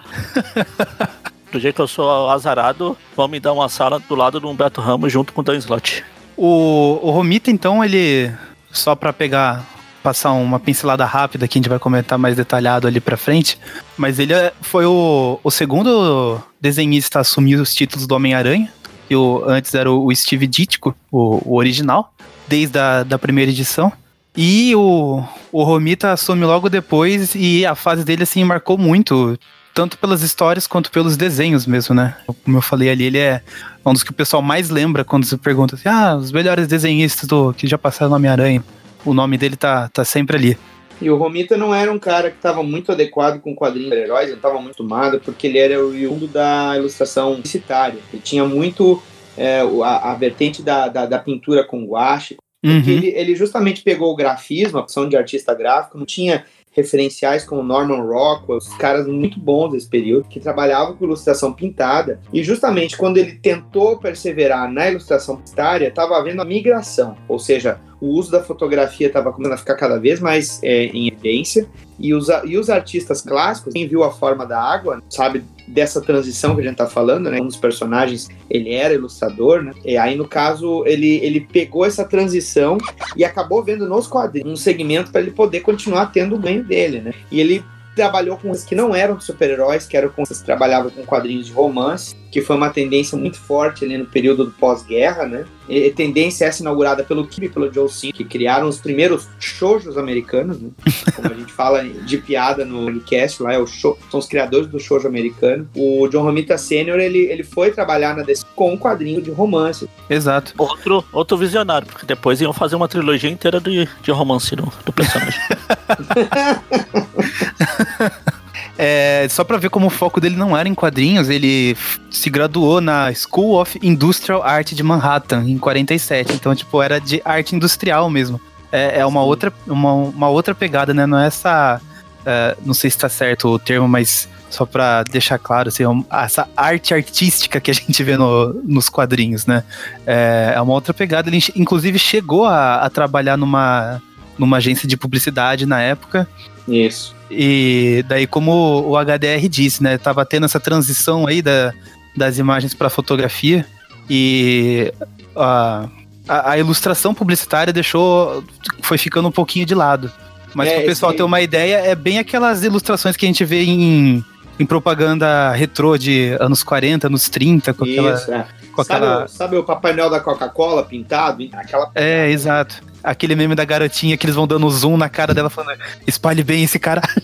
Do 1.50 1.58
jeito 1.58 1.74
que 1.74 1.82
eu 1.82 1.88
sou 1.88 2.30
azarado, 2.30 2.96
vão 3.16 3.26
me 3.26 3.40
dar 3.40 3.52
uma 3.52 3.68
sala 3.68 3.98
do 3.98 4.14
lado 4.14 4.38
do 4.38 4.48
Humberto 4.48 4.80
Ramos 4.80 5.12
junto 5.12 5.32
com 5.32 5.40
o 5.40 5.44
Dan 5.44 5.56
Slot. 5.56 6.04
O, 6.36 7.00
o 7.02 7.10
Romita, 7.10 7.50
então, 7.50 7.84
ele. 7.84 8.32
Só 8.70 8.94
pra 8.94 9.12
pegar. 9.12 9.66
Passar 10.02 10.32
uma 10.32 10.58
pincelada 10.58 11.04
rápida 11.04 11.46
que 11.46 11.56
a 11.56 11.60
gente 11.60 11.68
vai 11.68 11.78
comentar 11.78 12.18
mais 12.18 12.36
detalhado 12.36 12.86
ali 12.88 13.00
pra 13.00 13.16
frente. 13.16 13.58
Mas 13.96 14.18
ele 14.18 14.32
é- 14.32 14.52
foi 14.60 14.84
o, 14.84 15.38
o 15.44 15.50
segundo 15.50 16.40
desenhista 16.60 17.18
a 17.18 17.22
assumir 17.22 17.56
os 17.56 17.74
títulos 17.74 18.06
do 18.06 18.14
Homem-Aranha. 18.14 18.68
Que 19.08 19.14
o, 19.14 19.44
antes 19.46 19.74
era 19.74 19.90
o, 19.90 20.06
o 20.06 20.14
Steve 20.14 20.46
Ditko, 20.46 20.94
o, 21.10 21.52
o 21.52 21.56
original, 21.56 22.12
desde 22.48 22.78
a 22.78 23.02
da 23.04 23.18
primeira 23.18 23.50
edição. 23.50 23.92
E 24.36 24.74
o, 24.74 25.22
o 25.52 25.62
Romita 25.62 26.12
assume 26.12 26.44
logo 26.46 26.68
depois 26.70 27.34
e 27.34 27.64
a 27.66 27.74
fase 27.74 28.02
dele, 28.04 28.22
assim, 28.22 28.42
marcou 28.44 28.78
muito. 28.78 29.38
Tanto 29.74 29.96
pelas 29.98 30.22
histórias 30.22 30.66
quanto 30.66 30.90
pelos 30.90 31.16
desenhos 31.16 31.64
mesmo, 31.66 31.94
né? 31.94 32.14
Como 32.44 32.58
eu 32.58 32.62
falei 32.62 32.90
ali, 32.90 33.04
ele 33.04 33.18
é 33.18 33.40
um 33.86 33.92
dos 33.92 34.02
que 34.02 34.10
o 34.10 34.14
pessoal 34.14 34.42
mais 34.42 34.68
lembra 34.68 35.02
quando 35.04 35.24
se 35.24 35.36
pergunta 35.38 35.76
assim, 35.76 35.88
ah, 35.88 36.14
os 36.16 36.30
melhores 36.30 36.66
desenhistas 36.66 37.26
do, 37.26 37.54
que 37.54 37.66
já 37.66 37.78
passaram 37.78 38.10
no 38.10 38.16
Homem-Aranha. 38.16 38.62
O 39.04 39.12
nome 39.14 39.36
dele 39.38 39.56
tá, 39.56 39.88
tá 39.88 40.04
sempre 40.04 40.36
ali. 40.36 40.58
E 41.00 41.10
o 41.10 41.16
Romita 41.16 41.56
não 41.56 41.74
era 41.74 41.90
um 41.92 41.98
cara 41.98 42.30
que 42.30 42.36
estava 42.36 42.62
muito 42.62 42.92
adequado 42.92 43.40
com 43.40 43.54
quadrinhos 43.56 43.90
de 43.90 43.96
heróis, 43.96 44.28
não 44.28 44.36
estava 44.36 44.54
muito 44.54 44.66
acostumado, 44.66 45.20
porque 45.24 45.48
ele 45.48 45.58
era 45.58 45.84
o 45.84 45.90
mundo 45.92 46.28
da 46.28 46.74
ilustração 46.76 47.34
publicitária. 47.34 47.98
Ele 48.12 48.22
tinha 48.22 48.44
muito 48.44 49.02
é, 49.36 49.64
o- 49.64 49.82
a, 49.82 50.12
a 50.12 50.14
vertente 50.14 50.62
da, 50.62 50.88
da, 50.88 51.06
da 51.06 51.18
pintura 51.18 51.64
com 51.64 51.84
guache, 51.86 52.36
Uhum. 52.64 52.78
ele, 52.86 53.08
ele 53.08 53.34
justamente 53.34 53.82
pegou 53.82 54.12
o 54.12 54.14
grafismo, 54.14 54.78
a 54.78 54.82
opção 54.82 55.08
de 55.08 55.16
artista 55.16 55.52
gráfico, 55.52 55.98
não 55.98 56.06
tinha 56.06 56.44
referenciais 56.70 57.44
como 57.44 57.60
Norman 57.60 58.00
Rockwell, 58.02 58.58
os 58.58 58.68
caras 58.76 59.08
muito 59.08 59.40
bons 59.40 59.70
desse 59.72 59.88
período, 59.88 60.28
que 60.28 60.38
trabalhavam 60.38 60.94
com 60.94 61.04
ilustração 61.04 61.52
pintada, 61.52 62.20
e 62.32 62.40
justamente 62.44 62.96
quando 62.96 63.16
ele 63.16 63.32
tentou 63.32 63.98
perseverar 63.98 64.70
na 64.70 64.88
ilustração 64.90 65.34
publicitária, 65.36 65.88
estava 65.88 66.16
havendo 66.16 66.40
a 66.40 66.44
migração, 66.44 67.16
ou 67.26 67.38
seja, 67.38 67.80
o 68.02 68.18
uso 68.18 68.32
da 68.32 68.42
fotografia 68.42 69.06
estava 69.06 69.32
começando 69.32 69.54
a 69.54 69.58
ficar 69.58 69.76
cada 69.76 69.96
vez 69.96 70.18
mais 70.18 70.60
é, 70.60 70.86
em 70.86 71.06
evidência, 71.06 71.68
e 72.00 72.12
os, 72.12 72.26
e 72.44 72.58
os 72.58 72.68
artistas 72.68 73.22
clássicos, 73.22 73.72
quem 73.72 73.86
viu 73.86 74.02
a 74.02 74.10
forma 74.10 74.44
da 74.44 74.60
água, 74.60 75.00
sabe 75.08 75.44
dessa 75.68 76.00
transição 76.00 76.56
que 76.56 76.62
a 76.62 76.64
gente 76.64 76.76
tá 76.76 76.88
falando, 76.88 77.30
né? 77.30 77.40
Um 77.40 77.46
dos 77.46 77.56
personagens, 77.56 78.28
ele 78.50 78.74
era 78.74 78.92
ilustrador, 78.92 79.62
né? 79.62 79.72
E 79.84 79.96
aí, 79.96 80.16
no 80.16 80.26
caso, 80.26 80.84
ele, 80.84 81.18
ele 81.18 81.42
pegou 81.42 81.86
essa 81.86 82.04
transição 82.04 82.76
e 83.16 83.24
acabou 83.24 83.62
vendo 83.62 83.88
nos 83.88 84.08
quadrinhos 84.08 84.50
um 84.50 84.56
segmento 84.56 85.12
para 85.12 85.20
ele 85.20 85.30
poder 85.30 85.60
continuar 85.60 86.06
tendo 86.06 86.34
o 86.34 86.40
ganho 86.40 86.64
dele, 86.64 87.00
né? 87.00 87.12
E 87.30 87.40
ele 87.40 87.64
trabalhou 87.94 88.36
com 88.36 88.50
os 88.50 88.64
que 88.64 88.74
não 88.74 88.96
eram 88.96 89.20
super-heróis, 89.20 89.86
que 89.86 89.96
eram 89.96 90.08
com 90.08 90.24
que 90.24 90.44
trabalhavam 90.44 90.90
com 90.90 91.04
quadrinhos 91.04 91.46
de 91.46 91.52
romance, 91.52 92.16
que 92.32 92.40
foi 92.40 92.56
uma 92.56 92.70
tendência 92.70 93.16
muito 93.16 93.38
forte 93.38 93.84
ali 93.84 93.98
no 93.98 94.06
período 94.06 94.46
do 94.46 94.50
pós-guerra, 94.52 95.26
né? 95.26 95.44
E, 95.68 95.90
tendência 95.90 96.46
essa 96.46 96.62
inaugurada 96.62 97.04
pelo 97.04 97.26
Kim 97.26 97.44
e 97.44 97.48
pelo 97.48 97.70
Joe 97.70 97.90
Sim, 97.90 98.10
que 98.10 98.24
criaram 98.24 98.66
os 98.66 98.80
primeiros 98.80 99.28
shoujos 99.38 99.98
americanos, 99.98 100.58
né? 100.58 100.70
Como 101.14 101.30
a 101.30 101.34
gente 101.34 101.52
fala 101.52 101.84
de 101.84 102.16
piada 102.16 102.64
no 102.64 102.86
podcast 102.86 103.42
lá, 103.42 103.52
é 103.52 103.58
o 103.58 103.66
show, 103.66 103.98
são 104.10 104.18
os 104.18 104.26
criadores 104.26 104.66
do 104.66 104.80
shoujo 104.80 105.06
americano. 105.06 105.68
O 105.76 106.08
John 106.08 106.22
Romita 106.22 106.56
Sr., 106.56 106.98
ele, 106.98 107.18
ele 107.18 107.44
foi 107.44 107.70
trabalhar 107.70 108.16
na 108.16 108.22
DC 108.22 108.46
com 108.56 108.72
um 108.72 108.78
quadrinho 108.78 109.20
de 109.20 109.30
romance. 109.30 109.86
Exato. 110.08 110.54
Outro, 110.56 111.04
outro 111.12 111.36
visionário, 111.36 111.86
porque 111.86 112.06
depois 112.06 112.40
iam 112.40 112.54
fazer 112.54 112.76
uma 112.76 112.88
trilogia 112.88 113.28
inteira 113.28 113.60
de, 113.60 113.86
de 114.02 114.10
romance 114.10 114.56
do, 114.56 114.72
do 114.86 114.92
personagem. 114.92 115.38
É, 118.78 119.26
só 119.28 119.44
pra 119.44 119.58
ver 119.58 119.68
como 119.68 119.86
o 119.86 119.90
foco 119.90 120.20
dele 120.20 120.36
não 120.36 120.56
era 120.56 120.68
em 120.68 120.74
quadrinhos, 120.74 121.28
ele 121.28 121.76
se 122.10 122.30
graduou 122.30 122.80
na 122.80 123.12
School 123.12 123.60
of 123.60 123.78
Industrial 123.82 124.42
Art 124.42 124.72
de 124.72 124.82
Manhattan 124.82 125.44
em 125.46 125.58
47. 125.58 126.32
Então, 126.34 126.54
tipo, 126.54 126.82
era 126.82 126.98
de 126.98 127.20
arte 127.24 127.54
industrial 127.54 128.08
mesmo. 128.08 128.40
É, 128.70 129.00
é 129.00 129.06
uma, 129.06 129.22
outra, 129.22 129.52
uma, 129.66 129.92
uma 129.92 130.28
outra 130.28 130.54
pegada, 130.54 130.94
né? 130.94 131.06
Não 131.06 131.18
é 131.18 131.26
essa. 131.26 131.80
é, 132.24 132.56
não 132.64 132.72
sei 132.72 132.90
se 132.90 132.96
tá 132.96 133.08
certo 133.08 133.48
o 133.48 133.58
termo, 133.58 133.86
mas 133.86 134.28
só 134.48 134.64
pra 134.64 135.02
deixar 135.02 135.38
claro, 135.38 135.68
assim, 135.68 135.84
essa 136.10 136.48
arte 136.56 136.92
artística 136.92 137.60
que 137.60 137.70
a 137.70 137.74
gente 137.74 138.02
vê 138.02 138.16
no, 138.16 138.52
nos 138.64 138.88
quadrinhos, 138.88 139.46
né? 139.46 139.64
É, 140.06 140.52
é 140.56 140.60
uma 140.60 140.72
outra 140.72 140.94
pegada. 140.94 141.28
Ele, 141.28 141.42
inclusive, 141.54 141.98
chegou 141.98 142.46
a, 142.46 142.76
a 142.76 142.90
trabalhar 142.90 143.36
numa, 143.36 144.00
numa 144.38 144.56
agência 144.56 144.88
de 144.88 144.96
publicidade 144.96 145.66
na 145.66 145.80
época. 145.80 146.26
Isso. 146.66 147.14
E 147.34 148.04
daí, 148.06 148.26
como 148.26 148.82
o 148.86 148.96
HDR 148.96 149.48
disse, 149.48 149.82
né? 149.82 149.96
Tava 149.96 150.24
tendo 150.26 150.44
essa 150.44 150.60
transição 150.60 151.26
aí 151.26 151.40
da, 151.40 151.72
das 152.16 152.38
imagens 152.38 152.74
para 152.74 152.90
fotografia 152.90 153.66
e 154.08 154.92
a, 155.34 155.88
a, 156.28 156.50
a 156.50 156.58
ilustração 156.58 157.14
publicitária 157.14 157.72
deixou. 157.72 158.44
foi 158.82 158.98
ficando 158.98 159.28
um 159.28 159.32
pouquinho 159.32 159.64
de 159.64 159.74
lado. 159.74 160.12
Mas 160.54 160.68
É, 160.68 160.74
para 160.74 160.82
o 160.82 160.86
pessoal 160.86 161.14
ter 161.14 161.22
uma 161.22 161.40
ideia, 161.40 161.76
é 161.76 161.94
bem 161.94 162.18
aquelas 162.18 162.62
ilustrações 162.62 163.16
que 163.16 163.24
a 163.24 163.28
gente 163.28 163.44
vê 163.44 163.64
em, 163.64 164.22
em 164.58 164.66
propaganda 164.66 165.50
retrô 165.52 165.96
de 165.96 166.36
anos 166.38 166.62
40, 166.62 167.06
anos 167.06 167.28
30, 167.30 167.72
com 167.72 167.84
aquela. 167.84 168.14
Isso, 168.14 168.32
é. 168.32 168.46
Com 168.74 168.84
sabe, 168.84 169.04
aquela... 169.04 169.24
o, 169.24 169.28
sabe 169.28 169.56
o 169.56 169.64
Papai 169.64 169.94
Noel 169.94 170.10
da 170.10 170.20
Coca-Cola 170.20 170.84
pintado? 170.84 171.48
Aquela 171.54 171.90
É, 171.94 172.30
exato. 172.30 172.82
Aquele 173.02 173.34
meme 173.34 173.54
da 173.54 173.64
garotinha 173.64 174.16
que 174.16 174.26
eles 174.26 174.36
vão 174.36 174.46
dando 174.46 174.68
zoom 174.70 174.96
na 174.96 175.08
cara 175.08 175.34
dela 175.34 175.50
falando, 175.50 175.78
espalhe 176.06 176.42
bem 176.42 176.64
esse 176.64 176.78
caralho. 176.78 177.22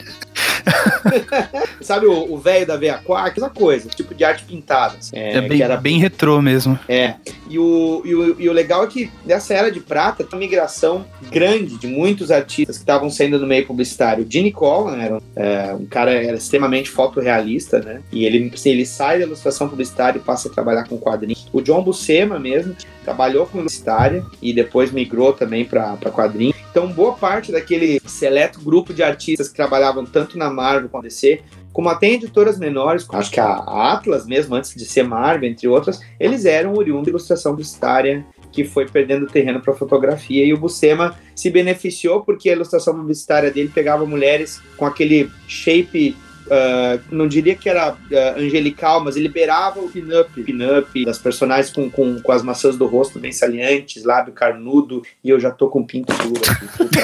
Sabe 1.80 2.06
o 2.06 2.37
velho 2.37 2.66
da 2.66 2.76
veia 2.76 2.97
aqua? 2.97 3.23
Aquela 3.23 3.50
coisa, 3.50 3.88
tipo 3.88 4.14
de 4.14 4.25
arte 4.25 4.44
pintada. 4.44 4.97
assim. 4.99 5.16
É, 5.16 5.40
que 5.40 5.49
bem, 5.49 5.62
era 5.62 5.76
bem 5.76 5.99
retrô 5.99 6.40
mesmo. 6.42 6.78
É. 6.88 7.14
E 7.49 7.58
o, 7.58 8.02
e, 8.04 8.14
o, 8.14 8.40
e 8.40 8.49
o 8.49 8.52
legal 8.52 8.85
é 8.85 8.87
que 8.87 9.11
nessa 9.25 9.54
era 9.54 9.70
de 9.70 9.80
prata 9.80 10.25
tem 10.25 10.38
uma 10.38 10.40
migração 10.40 11.06
grande 11.30 11.78
de 11.78 11.87
muitos 11.87 12.30
artistas 12.30 12.76
que 12.76 12.82
estavam 12.82 13.11
saindo 13.11 13.38
no 13.38 13.47
meio 13.47 13.66
publicitário. 13.66 14.25
O 14.25 14.30
Gene 14.30 14.52
Colan 14.52 14.99
era 14.99 15.23
é, 15.37 15.75
um 15.75 15.87
cara 15.87 16.12
era 16.12 16.37
extremamente 16.37 16.90
fotorrealista, 16.90 17.80
né? 17.80 18.02
E 18.12 18.25
ele, 18.25 18.52
ele 18.64 18.87
sai 18.87 19.18
da 19.18 19.25
ilustração 19.25 19.68
publicitária 19.68 20.18
e 20.18 20.23
passa 20.23 20.49
a 20.49 20.52
trabalhar 20.52 20.85
com 20.85 20.99
quadrinhos. 20.99 21.47
O 21.52 21.61
John 21.61 21.82
Buscema 21.82 22.38
mesmo 22.38 22.75
trabalhou 23.04 23.47
com 23.47 23.58
publicitária 23.58 24.25
e 24.42 24.52
depois 24.52 24.90
migrou 24.90 25.32
também 25.32 25.64
para 25.68 26.10
quadrinhos. 26.10 26.56
Então, 26.70 26.88
boa 26.88 27.12
parte 27.14 27.52
daquele 27.52 28.00
seleto 28.06 28.60
grupo 28.60 28.92
de 28.94 29.02
artistas 29.02 29.48
que 29.48 29.54
trabalhavam 29.54 30.04
tanto 30.04 30.38
na 30.38 30.50
Marvel 30.50 30.88
quanto 30.88 31.04
DC, 31.04 31.40
como 31.72 31.88
até 31.88 32.08
em 32.08 32.14
editoras 32.14 32.58
menores, 32.58 33.06
acho 33.12 33.30
que 33.30 33.40
a 33.40 33.46
a 33.46 33.92
Atlas 33.92 34.26
mesmo, 34.26 34.54
antes 34.54 34.75
de 34.75 34.84
ser 34.84 35.04
Marvel, 35.04 35.48
entre 35.48 35.68
outras, 35.68 36.00
eles 36.18 36.44
eram 36.44 36.75
oriundos 36.75 37.04
de 37.04 37.10
ilustração 37.10 37.52
publicitária 37.52 38.25
que 38.50 38.64
foi 38.64 38.87
perdendo 38.87 39.26
terreno 39.26 39.60
para 39.60 39.75
fotografia 39.75 40.44
e 40.44 40.52
o 40.52 40.58
Buscema 40.58 41.14
se 41.34 41.50
beneficiou 41.50 42.22
porque 42.22 42.48
a 42.48 42.52
ilustração 42.52 42.94
publicitária 42.94 43.50
dele 43.50 43.70
pegava 43.72 44.06
mulheres 44.06 44.60
com 44.76 44.87
aquele 44.87 45.30
shape 45.46 46.16
ah, 46.50 46.98
não 47.10 47.26
diria 47.26 47.54
que 47.54 47.68
era 47.68 47.88
ah, 47.88 48.34
angelical, 48.36 49.02
mas 49.02 49.16
ele 49.16 49.26
liberava 49.26 49.80
o 49.80 49.90
pin-up, 49.90 50.42
pin-up 50.42 51.04
das 51.04 51.18
personagens 51.18 51.72
com, 51.72 51.90
com, 51.90 52.20
com 52.20 52.32
as 52.32 52.42
maçãs 52.42 52.76
do 52.76 52.86
rosto 52.86 53.18
bem 53.18 53.32
salientes, 53.32 54.04
lábio 54.04 54.32
carnudo, 54.32 55.02
e 55.22 55.30
eu 55.30 55.38
já 55.38 55.50
tô 55.50 55.68
com 55.68 55.84
pinto 55.84 56.12
duro 56.14 56.40
aqui. 56.50 56.66
Puta. 56.78 57.00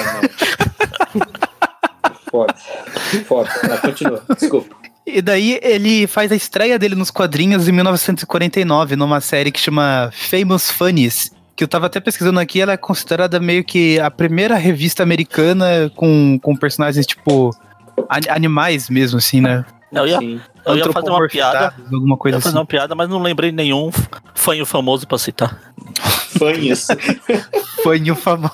Foda. 2.29 2.55
Foda. 3.25 3.49
Mas 3.69 3.79
continua. 3.79 4.23
Desculpa. 4.37 4.75
E 5.05 5.21
daí 5.21 5.59
ele 5.61 6.07
faz 6.07 6.31
a 6.31 6.35
estreia 6.35 6.79
dele 6.79 6.95
nos 6.95 7.11
quadrinhos 7.11 7.67
em 7.67 7.71
1949, 7.71 8.95
numa 8.95 9.21
série 9.21 9.51
que 9.51 9.59
chama 9.59 10.09
Famous 10.11 10.71
Funnies. 10.71 11.31
Que 11.55 11.63
eu 11.63 11.67
tava 11.67 11.85
até 11.85 12.01
pesquisando 12.01 12.39
aqui, 12.39 12.59
ela 12.59 12.73
é 12.73 12.77
considerada 12.77 13.39
meio 13.39 13.63
que 13.63 13.99
a 13.99 14.11
primeira 14.11 14.55
revista 14.55 15.03
americana 15.03 15.89
com, 15.95 16.37
com 16.41 16.55
personagens, 16.55 17.05
tipo, 17.05 17.51
animais 18.29 18.89
mesmo, 18.89 19.17
assim, 19.17 19.41
né? 19.41 19.65
Eu 19.91 20.07
ia, 20.07 20.19
Sim. 20.19 20.41
eu 20.65 20.75
ia 20.75 20.91
fazer 20.91 21.09
uma 21.09 21.27
piada. 21.27 21.73
Alguma 21.91 22.15
Eu 22.15 22.17
coisa 22.17 22.37
ia 22.37 22.41
fazer 22.41 22.49
assim. 22.49 22.57
uma 22.57 22.65
piada, 22.65 22.95
mas 22.95 23.07
não 23.07 23.21
lembrei 23.21 23.51
nenhum 23.51 23.91
fanho 24.33 24.65
famoso 24.65 25.07
pra 25.07 25.17
citar. 25.17 25.73
Fanhos. 26.37 26.87
Fanho 27.81 28.15
famoso. 28.15 28.53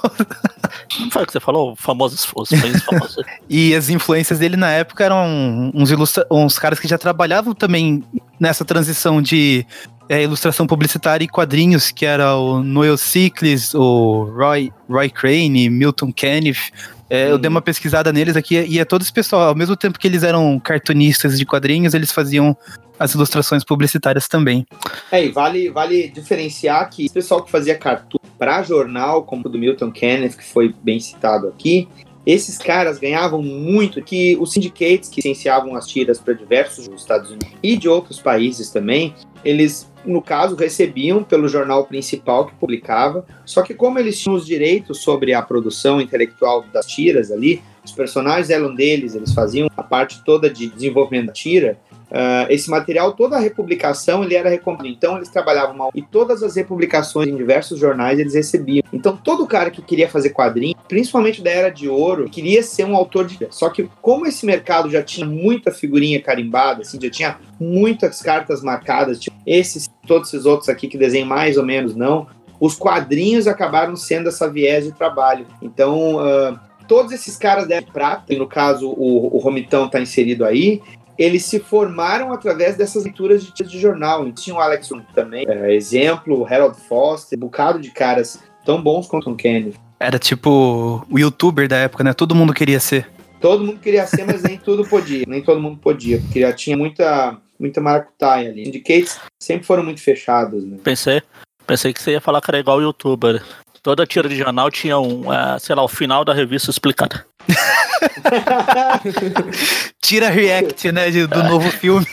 Não 0.99 1.09
foi 1.09 1.23
o 1.23 1.25
que 1.25 1.31
você 1.31 1.39
falou? 1.39 1.75
Famosos, 1.75 2.29
os 2.35 2.49
fanhos 2.49 2.83
famosos. 2.83 3.25
E 3.49 3.73
as 3.73 3.89
influências 3.89 4.37
dele 4.39 4.55
na 4.55 4.69
época 4.69 5.03
eram 5.03 5.71
uns, 5.73 5.89
ilustra 5.89 6.25
uns 6.29 6.59
caras 6.59 6.79
que 6.79 6.87
já 6.87 6.97
trabalhavam 6.97 7.55
também 7.55 8.03
nessa 8.39 8.63
transição 8.63 9.21
de 9.21 9.65
é, 10.09 10.21
ilustração 10.21 10.67
publicitária 10.67 11.23
e 11.23 11.27
quadrinhos, 11.27 11.91
que 11.91 12.05
era 12.05 12.35
o 12.35 12.61
Noel 12.61 12.97
Ciclis, 12.97 13.73
o 13.73 14.25
Roy, 14.35 14.71
Roy 14.89 15.09
Crane, 15.09 15.69
Milton 15.69 16.11
Caniff. 16.15 16.71
É, 17.11 17.29
Eu 17.29 17.37
dei 17.37 17.49
uma 17.49 17.61
pesquisada 17.61 18.13
neles 18.13 18.37
aqui 18.37 18.55
e 18.55 18.79
é 18.79 18.85
todo 18.85 19.01
esse 19.01 19.11
pessoal, 19.11 19.49
ao 19.49 19.55
mesmo 19.55 19.75
tempo 19.75 19.99
que 19.99 20.07
eles 20.07 20.23
eram 20.23 20.57
cartunistas 20.57 21.37
de 21.37 21.45
quadrinhos, 21.45 21.93
eles 21.93 22.09
faziam 22.09 22.55
as 22.97 23.13
ilustrações 23.13 23.65
publicitárias 23.65 24.29
também. 24.29 24.65
É, 25.11 25.25
e 25.25 25.29
vale, 25.29 25.69
vale 25.69 26.07
diferenciar 26.07 26.89
que 26.89 27.03
esse 27.03 27.13
pessoal 27.13 27.43
que 27.43 27.51
fazia 27.51 27.77
cartoon 27.77 28.17
para 28.39 28.63
jornal, 28.63 29.23
como 29.23 29.45
o 29.45 29.49
do 29.49 29.59
Milton 29.59 29.91
Kenneth, 29.91 30.37
que 30.37 30.45
foi 30.45 30.73
bem 30.81 31.01
citado 31.01 31.49
aqui, 31.49 31.89
esses 32.25 32.57
caras 32.57 32.97
ganhavam 32.97 33.41
muito, 33.41 34.01
que 34.01 34.37
os 34.37 34.53
syndicates 34.53 35.09
que 35.09 35.17
licenciavam 35.17 35.75
as 35.75 35.87
tiras 35.87 36.17
para 36.17 36.33
diversos 36.33 36.87
dos 36.87 37.01
Estados 37.01 37.29
Unidos 37.29 37.57
e 37.61 37.75
de 37.75 37.89
outros 37.89 38.21
países 38.21 38.69
também, 38.69 39.13
eles, 39.43 39.90
no 40.05 40.21
caso, 40.21 40.55
recebiam 40.55 41.23
pelo 41.23 41.47
jornal 41.47 41.85
principal 41.85 42.47
que 42.47 42.55
publicava, 42.55 43.25
só 43.45 43.61
que 43.61 43.73
como 43.73 43.99
eles 43.99 44.19
tinham 44.19 44.35
os 44.35 44.45
direitos 44.45 44.99
sobre 44.99 45.33
a 45.33 45.41
produção 45.41 46.01
intelectual 46.01 46.63
das 46.71 46.85
tiras 46.85 47.31
ali, 47.31 47.61
os 47.83 47.91
personagens 47.91 48.49
eram 48.49 48.73
deles, 48.73 49.15
eles 49.15 49.33
faziam 49.33 49.69
a 49.75 49.83
parte 49.83 50.23
toda 50.23 50.49
de 50.49 50.67
desenvolvimento 50.67 51.27
da 51.27 51.33
tira, 51.33 51.79
Uh, 52.11 52.45
esse 52.49 52.69
material, 52.69 53.13
toda 53.13 53.37
a 53.37 53.39
republicação, 53.39 54.21
ele 54.21 54.35
era 54.35 54.49
recompensado. 54.49 54.89
Então, 54.89 55.15
eles 55.15 55.29
trabalhavam 55.29 55.75
mal. 55.77 55.91
E 55.95 56.01
todas 56.01 56.43
as 56.43 56.57
republicações 56.57 57.29
em 57.29 57.37
diversos 57.37 57.79
jornais, 57.79 58.19
eles 58.19 58.33
recebiam. 58.33 58.83
Então, 58.91 59.15
todo 59.15 59.47
cara 59.47 59.71
que 59.71 59.81
queria 59.81 60.09
fazer 60.09 60.31
quadrinho, 60.31 60.75
principalmente 60.89 61.41
da 61.41 61.49
Era 61.49 61.69
de 61.69 61.87
Ouro, 61.87 62.29
queria 62.29 62.61
ser 62.63 62.83
um 62.83 62.97
autor 62.97 63.25
de... 63.25 63.47
Só 63.49 63.69
que, 63.69 63.89
como 64.01 64.25
esse 64.25 64.45
mercado 64.45 64.89
já 64.89 65.01
tinha 65.01 65.25
muita 65.25 65.71
figurinha 65.71 66.21
carimbada, 66.21 66.81
assim, 66.81 66.99
já 67.01 67.09
tinha 67.09 67.37
muitas 67.57 68.21
cartas 68.21 68.61
marcadas, 68.61 69.17
tipo 69.17 69.37
esses, 69.45 69.89
todos 70.05 70.33
esses 70.33 70.45
outros 70.45 70.67
aqui 70.67 70.87
que 70.87 70.97
desenham 70.97 71.27
mais 71.27 71.55
ou 71.57 71.65
menos 71.65 71.95
não, 71.95 72.27
os 72.59 72.75
quadrinhos 72.75 73.47
acabaram 73.47 73.95
sendo 73.95 74.27
essa 74.27 74.49
viés 74.49 74.83
de 74.83 74.91
trabalho. 74.91 75.45
Então... 75.61 76.17
Uh, 76.17 76.71
todos 76.87 77.13
esses 77.13 77.37
caras 77.37 77.69
da 77.69 77.81
prata, 77.81 78.33
e 78.33 78.35
no 78.35 78.45
caso 78.45 78.89
o, 78.89 79.33
o 79.33 79.39
Romitão 79.39 79.85
está 79.85 80.01
inserido 80.01 80.43
aí, 80.43 80.81
eles 81.17 81.45
se 81.45 81.59
formaram 81.59 82.31
através 82.31 82.75
dessas 82.75 83.03
leituras 83.03 83.43
de, 83.43 83.63
de 83.63 83.79
jornal. 83.79 84.29
Tinha 84.31 84.55
o 84.55 84.59
Alex 84.59 84.89
também, 85.13 85.45
é, 85.47 85.73
exemplo, 85.73 86.39
o 86.39 86.45
Harold 86.45 86.77
Foster, 86.87 87.37
um 87.37 87.41
bocado 87.41 87.79
de 87.79 87.91
caras 87.91 88.39
tão 88.65 88.81
bons 88.81 89.07
quanto 89.07 89.29
o 89.29 89.35
Kennedy. 89.35 89.77
Era 89.99 90.17
tipo 90.17 91.05
o 91.09 91.19
youtuber 91.19 91.67
da 91.67 91.77
época, 91.77 92.03
né? 92.03 92.13
Todo 92.13 92.33
mundo 92.33 92.53
queria 92.53 92.79
ser. 92.79 93.07
Todo 93.39 93.63
mundo 93.63 93.79
queria 93.79 94.05
ser, 94.05 94.25
mas 94.25 94.43
nem 94.43 94.57
tudo 94.57 94.85
podia. 94.85 95.25
Nem 95.27 95.41
todo 95.41 95.59
mundo 95.59 95.77
podia, 95.77 96.19
porque 96.19 96.41
já 96.41 96.53
tinha 96.53 96.77
muita, 96.77 97.37
muita 97.59 97.81
maracutaia 97.81 98.49
ali. 98.49 98.65
Syndicates 98.65 99.19
sempre 99.39 99.65
foram 99.65 99.83
muito 99.83 100.01
fechados, 100.01 100.65
né? 100.65 100.77
Pensei, 100.83 101.21
pensei 101.65 101.93
que 101.93 102.01
você 102.01 102.11
ia 102.11 102.21
falar 102.21 102.41
que 102.41 102.49
era 102.49 102.59
igual 102.59 102.77
o 102.77 102.81
youtuber. 102.81 103.43
Toda 103.83 104.05
tira 104.05 104.29
de 104.29 104.35
jornal 104.35 104.69
tinha 104.69 104.99
um, 104.99 105.33
é, 105.33 105.57
sei 105.57 105.75
lá, 105.75 105.83
o 105.83 105.87
final 105.87 106.23
da 106.23 106.33
revista 106.33 106.69
explicado. 106.69 107.19
Tira 110.11 110.29
react, 110.29 110.91
né? 110.91 111.09
de- 111.09 111.25
do 111.25 111.41
novo 111.43 111.71
filme. 111.71 112.05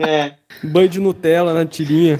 é. 0.00 0.32
Banho 0.60 0.88
de 0.88 0.98
Nutella 0.98 1.54
na 1.54 1.64
tirinha. 1.64 2.18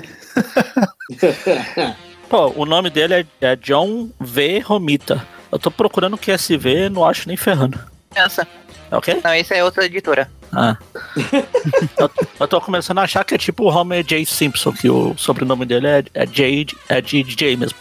Pô, 2.30 2.52
o 2.54 2.64
nome 2.64 2.88
dele 2.88 3.14
é, 3.14 3.26
é 3.40 3.56
John 3.56 4.08
V. 4.20 4.60
Romita. 4.60 5.26
Eu 5.50 5.58
tô 5.58 5.72
procurando 5.72 6.16
QSV, 6.16 6.88
não 6.88 7.04
acho 7.04 7.26
nem 7.26 7.36
ferrando. 7.36 7.80
Essa. 8.14 8.46
É 8.88 8.96
o 8.96 9.00
quê? 9.00 9.18
Não, 9.24 9.34
esse 9.34 9.52
é 9.54 9.64
outra 9.64 9.84
editora. 9.86 10.30
Ah. 10.52 10.76
eu, 11.98 12.10
eu 12.38 12.46
tô 12.46 12.60
começando 12.60 12.98
a 12.98 13.02
achar 13.02 13.24
que 13.24 13.34
é 13.34 13.38
tipo 13.38 13.64
o 13.64 13.68
Homer 13.68 14.04
J. 14.04 14.24
Simpson, 14.24 14.72
que 14.72 14.88
o 14.88 15.16
sobrenome 15.16 15.66
dele 15.66 15.88
é, 15.88 16.04
é 16.14 16.26
J, 16.26 16.76
é 16.88 17.00
de 17.00 17.24
DJ 17.24 17.56
mesmo. 17.56 17.78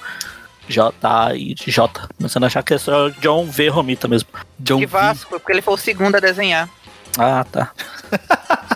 J 0.67 0.91
e 1.35 1.53
J. 1.53 2.07
Começando 2.17 2.45
a 2.45 2.47
achar 2.47 2.63
que 2.63 2.73
é 2.73 2.77
só 2.79 3.09
John 3.21 3.45
V. 3.45 3.67
Romita 3.69 4.07
mesmo. 4.07 4.29
John 4.59 4.79
de 4.79 4.87
V. 4.87 4.91
Vasco, 4.91 5.29
porque 5.39 5.51
ele 5.51 5.61
foi 5.61 5.75
o 5.75 5.77
segundo 5.77 6.15
a 6.15 6.19
desenhar. 6.19 6.67
Ah, 7.17 7.45
tá. 7.49 7.71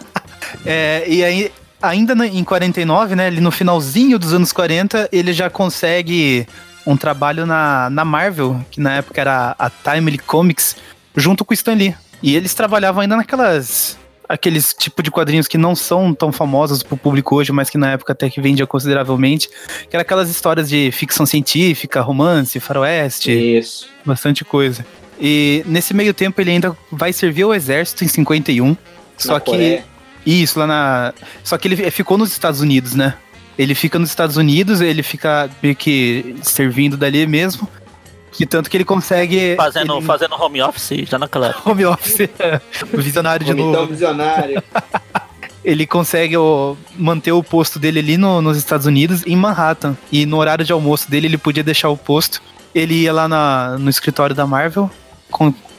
É, 0.66 1.06
e 1.08 1.24
aí, 1.24 1.52
ainda 1.82 2.14
em 2.26 2.44
49, 2.44 3.16
né, 3.16 3.28
ali 3.28 3.40
no 3.40 3.52
finalzinho 3.52 4.20
dos 4.20 4.34
anos 4.34 4.52
40, 4.52 5.08
ele 5.12 5.32
já 5.32 5.50
consegue 5.50 6.46
um 6.86 6.98
trabalho 6.98 7.46
na, 7.46 7.90
na 7.90 8.04
Marvel, 8.04 8.60
que 8.70 8.82
na 8.82 8.96
época 8.96 9.22
era 9.22 9.56
a 9.58 9.70
Timely 9.70 10.18
Comics, 10.18 10.76
junto 11.16 11.46
com 11.46 11.54
o 11.54 11.56
Stan 11.56 11.74
Lee. 11.74 11.96
E 12.22 12.36
eles 12.36 12.54
trabalhavam 12.54 13.02
ainda 13.02 13.16
naquelas 13.16 13.98
aqueles 14.28 14.76
tipo 14.76 15.02
de 15.02 15.10
quadrinhos 15.10 15.48
que 15.48 15.58
não 15.58 15.76
são 15.76 16.14
tão 16.14 16.32
famosos 16.32 16.84
pro 16.84 16.96
público 16.96 17.36
hoje, 17.36 17.52
mas 17.52 17.68
que 17.68 17.80
na 17.80 17.94
época 17.94 18.14
até 18.14 18.30
que 18.30 18.40
vendia 18.40 18.68
consideravelmente, 18.68 19.50
que 19.90 19.96
era 19.96 20.04
aquelas 20.04 20.30
histórias 20.30 20.70
de 20.70 20.92
ficção 20.92 21.26
científica, 21.26 22.00
romance, 22.02 22.60
faroeste, 22.60 23.32
Isso. 23.32 23.90
bastante 24.06 24.46
coisa. 24.46 24.86
E 25.20 25.64
nesse 25.66 25.94
meio 25.94 26.14
tempo 26.14 26.40
ele 26.40 26.52
ainda 26.52 26.76
vai 26.92 27.12
servir 27.12 27.44
ao 27.44 27.54
exército 27.54 28.04
em 28.04 28.08
51, 28.08 28.76
só 29.18 29.34
Na 29.34 29.40
que 29.40 29.52
Coreia. 29.52 29.84
isso, 30.26 30.58
lá 30.60 30.66
na. 30.68 31.14
Só 31.44 31.58
que 31.58 31.68
ele 31.68 31.92
ficou 31.92 32.18
nos 32.18 32.32
Estados 32.32 32.62
Unidos, 32.62 32.96
né? 32.96 33.16
Ele 33.58 33.76
fica 33.76 34.00
nos 34.00 34.10
Estados 34.10 34.38
Unidos, 34.38 34.80
ele 34.80 35.04
fica 35.04 35.50
meio 35.62 35.76
que 35.76 36.36
servindo 36.42 36.96
dali 36.96 37.28
mesmo. 37.28 37.68
Que 38.32 38.46
tanto 38.46 38.70
que 38.70 38.78
ele 38.78 38.86
consegue. 38.86 39.56
Fazendo, 39.58 39.98
ele... 39.98 40.06
fazendo 40.06 40.36
home 40.36 40.62
office 40.62 41.06
já 41.10 41.20
naquela 41.20 41.48
época. 41.48 41.68
home 41.72 41.84
office. 41.86 42.30
visionário 42.94 43.46
de 43.46 43.54
novo. 43.54 43.88
visionário. 43.88 44.64
Ele 45.62 45.86
consegue 45.86 46.38
ó, 46.38 46.74
manter 46.98 47.34
o 47.34 47.44
posto 47.44 47.78
dele 47.78 48.00
ali 48.00 48.18
no- 48.18 48.42
nos 48.42 48.58
Estados 48.58 48.86
Unidos, 48.86 49.24
em 49.28 49.36
Manhattan. 49.36 49.96
E 50.10 50.26
no 50.26 50.38
horário 50.38 50.64
de 50.64 50.72
almoço 50.72 51.12
dele, 51.12 51.28
ele 51.28 51.38
podia 51.38 51.62
deixar 51.62 51.90
o 51.90 51.98
posto. 51.98 52.42
Ele 52.74 52.94
ia 53.02 53.12
lá 53.12 53.28
na- 53.28 53.78
no 53.78 53.90
escritório 53.90 54.34
da 54.34 54.48
Marvel, 54.48 54.90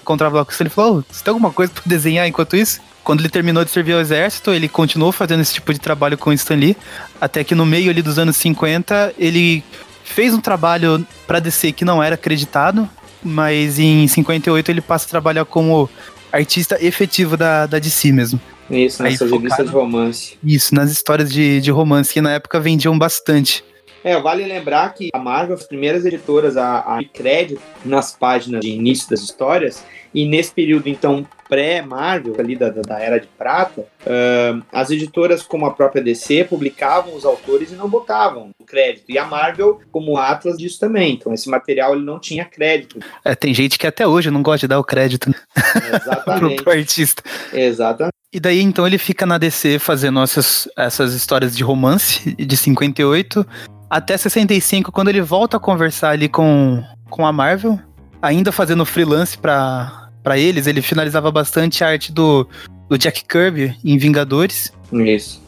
encontrava 0.00 0.38
lá 0.38 0.44
com 0.44 0.52
ele 0.60 0.70
falou: 0.70 0.98
"Ô, 0.98 1.04
você 1.10 1.24
tem 1.24 1.30
alguma 1.30 1.52
coisa 1.52 1.72
pra 1.72 1.82
desenhar 1.86 2.26
enquanto 2.26 2.56
isso? 2.56 2.80
Quando 3.02 3.20
ele 3.20 3.28
terminou 3.28 3.64
de 3.64 3.70
servir 3.70 3.94
ao 3.94 4.00
exército, 4.00 4.50
ele 4.50 4.68
continuou 4.68 5.10
fazendo 5.10 5.40
esse 5.40 5.54
tipo 5.54 5.72
de 5.72 5.80
trabalho 5.80 6.18
com 6.18 6.30
o 6.30 6.32
Stan 6.32 6.54
Lee, 6.54 6.76
até 7.20 7.42
que 7.42 7.54
no 7.54 7.64
meio 7.64 7.90
ali 7.90 8.02
dos 8.02 8.18
anos 8.18 8.36
50, 8.36 9.14
ele 9.18 9.64
fez 10.04 10.34
um 10.34 10.40
trabalho 10.40 11.04
pra 11.26 11.40
DC 11.40 11.72
que 11.72 11.84
não 11.84 12.02
era 12.02 12.14
acreditado, 12.14 12.88
mas 13.22 13.78
em 13.78 14.06
58 14.06 14.70
ele 14.70 14.80
passa 14.80 15.06
a 15.06 15.08
trabalhar 15.08 15.44
como 15.44 15.88
artista 16.30 16.76
efetivo 16.80 17.36
da, 17.36 17.66
da 17.66 17.78
DC 17.78 18.12
mesmo. 18.12 18.40
Isso, 18.70 19.02
nessas 19.02 19.30
revistas 19.30 19.66
de 19.66 19.72
romance. 19.72 20.38
Isso, 20.44 20.74
nas 20.74 20.92
histórias 20.92 21.32
de, 21.32 21.60
de 21.60 21.70
romance, 21.70 22.12
que 22.12 22.20
na 22.20 22.32
época 22.32 22.60
vendiam 22.60 22.96
bastante. 22.96 23.64
É, 24.02 24.18
vale 24.18 24.44
lembrar 24.44 24.94
que 24.94 25.10
a 25.12 25.18
Marvel, 25.18 25.54
as 25.54 25.66
primeiras 25.66 26.04
editoras 26.04 26.56
a, 26.56 26.78
a 26.78 27.04
crédito 27.04 27.60
nas 27.84 28.16
páginas 28.16 28.60
de 28.60 28.70
início 28.70 29.08
das 29.10 29.20
histórias, 29.20 29.84
e 30.12 30.26
nesse 30.26 30.52
período, 30.52 30.88
então, 30.88 31.26
pré-Marvel, 31.48 32.34
ali 32.38 32.56
da, 32.56 32.70
da, 32.70 32.98
Era 32.98 33.20
de 33.20 33.28
Prata, 33.28 33.86
ahn, 34.06 34.62
as 34.72 34.90
editoras, 34.90 35.42
como 35.42 35.66
a 35.66 35.72
própria 35.72 36.02
DC, 36.02 36.44
publicavam 36.44 37.14
os 37.14 37.24
autores 37.24 37.70
e 37.70 37.76
não 37.76 37.88
botavam 37.88 38.50
o 38.58 38.64
crédito. 38.64 39.04
E 39.08 39.18
a 39.18 39.24
Marvel, 39.24 39.80
como 39.92 40.16
Atlas, 40.16 40.56
disso 40.56 40.80
também. 40.80 41.14
Então, 41.14 41.32
esse 41.32 41.48
material 41.48 41.94
ele 41.94 42.04
não 42.04 42.18
tinha 42.18 42.44
crédito. 42.44 42.98
É, 43.24 43.34
tem 43.34 43.54
gente 43.54 43.78
que 43.78 43.86
até 43.86 44.06
hoje 44.06 44.30
não 44.30 44.42
gosta 44.42 44.66
de 44.66 44.68
dar 44.68 44.80
o 44.80 44.84
crédito 44.84 45.30
pro, 45.54 45.96
Exatamente. 45.96 46.62
pro 46.62 46.72
artista. 46.72 47.22
Exatamente. 47.52 48.14
E 48.32 48.40
daí, 48.40 48.60
então, 48.60 48.86
ele 48.86 48.98
fica 48.98 49.26
na 49.26 49.38
DC 49.38 49.78
fazendo 49.78 50.20
essas, 50.22 50.68
essas 50.76 51.14
histórias 51.14 51.56
de 51.56 51.62
romance 51.62 52.34
de 52.34 52.56
58 52.56 53.46
até 53.90 54.16
65, 54.16 54.92
quando 54.92 55.08
ele 55.08 55.20
volta 55.20 55.56
a 55.56 55.60
conversar 55.60 56.10
ali 56.10 56.28
com, 56.28 56.82
com 57.10 57.26
a 57.26 57.32
Marvel, 57.32 57.78
ainda 58.22 58.52
fazendo 58.52 58.86
freelance 58.86 59.36
pra, 59.36 60.08
pra 60.22 60.38
eles. 60.38 60.68
Ele 60.68 60.80
finalizava 60.80 61.30
bastante 61.32 61.82
a 61.82 61.88
arte 61.88 62.12
do, 62.12 62.48
do 62.88 62.96
Jack 62.96 63.24
Kirby 63.24 63.76
em 63.84 63.98
Vingadores. 63.98 64.72
Isso. 64.92 65.42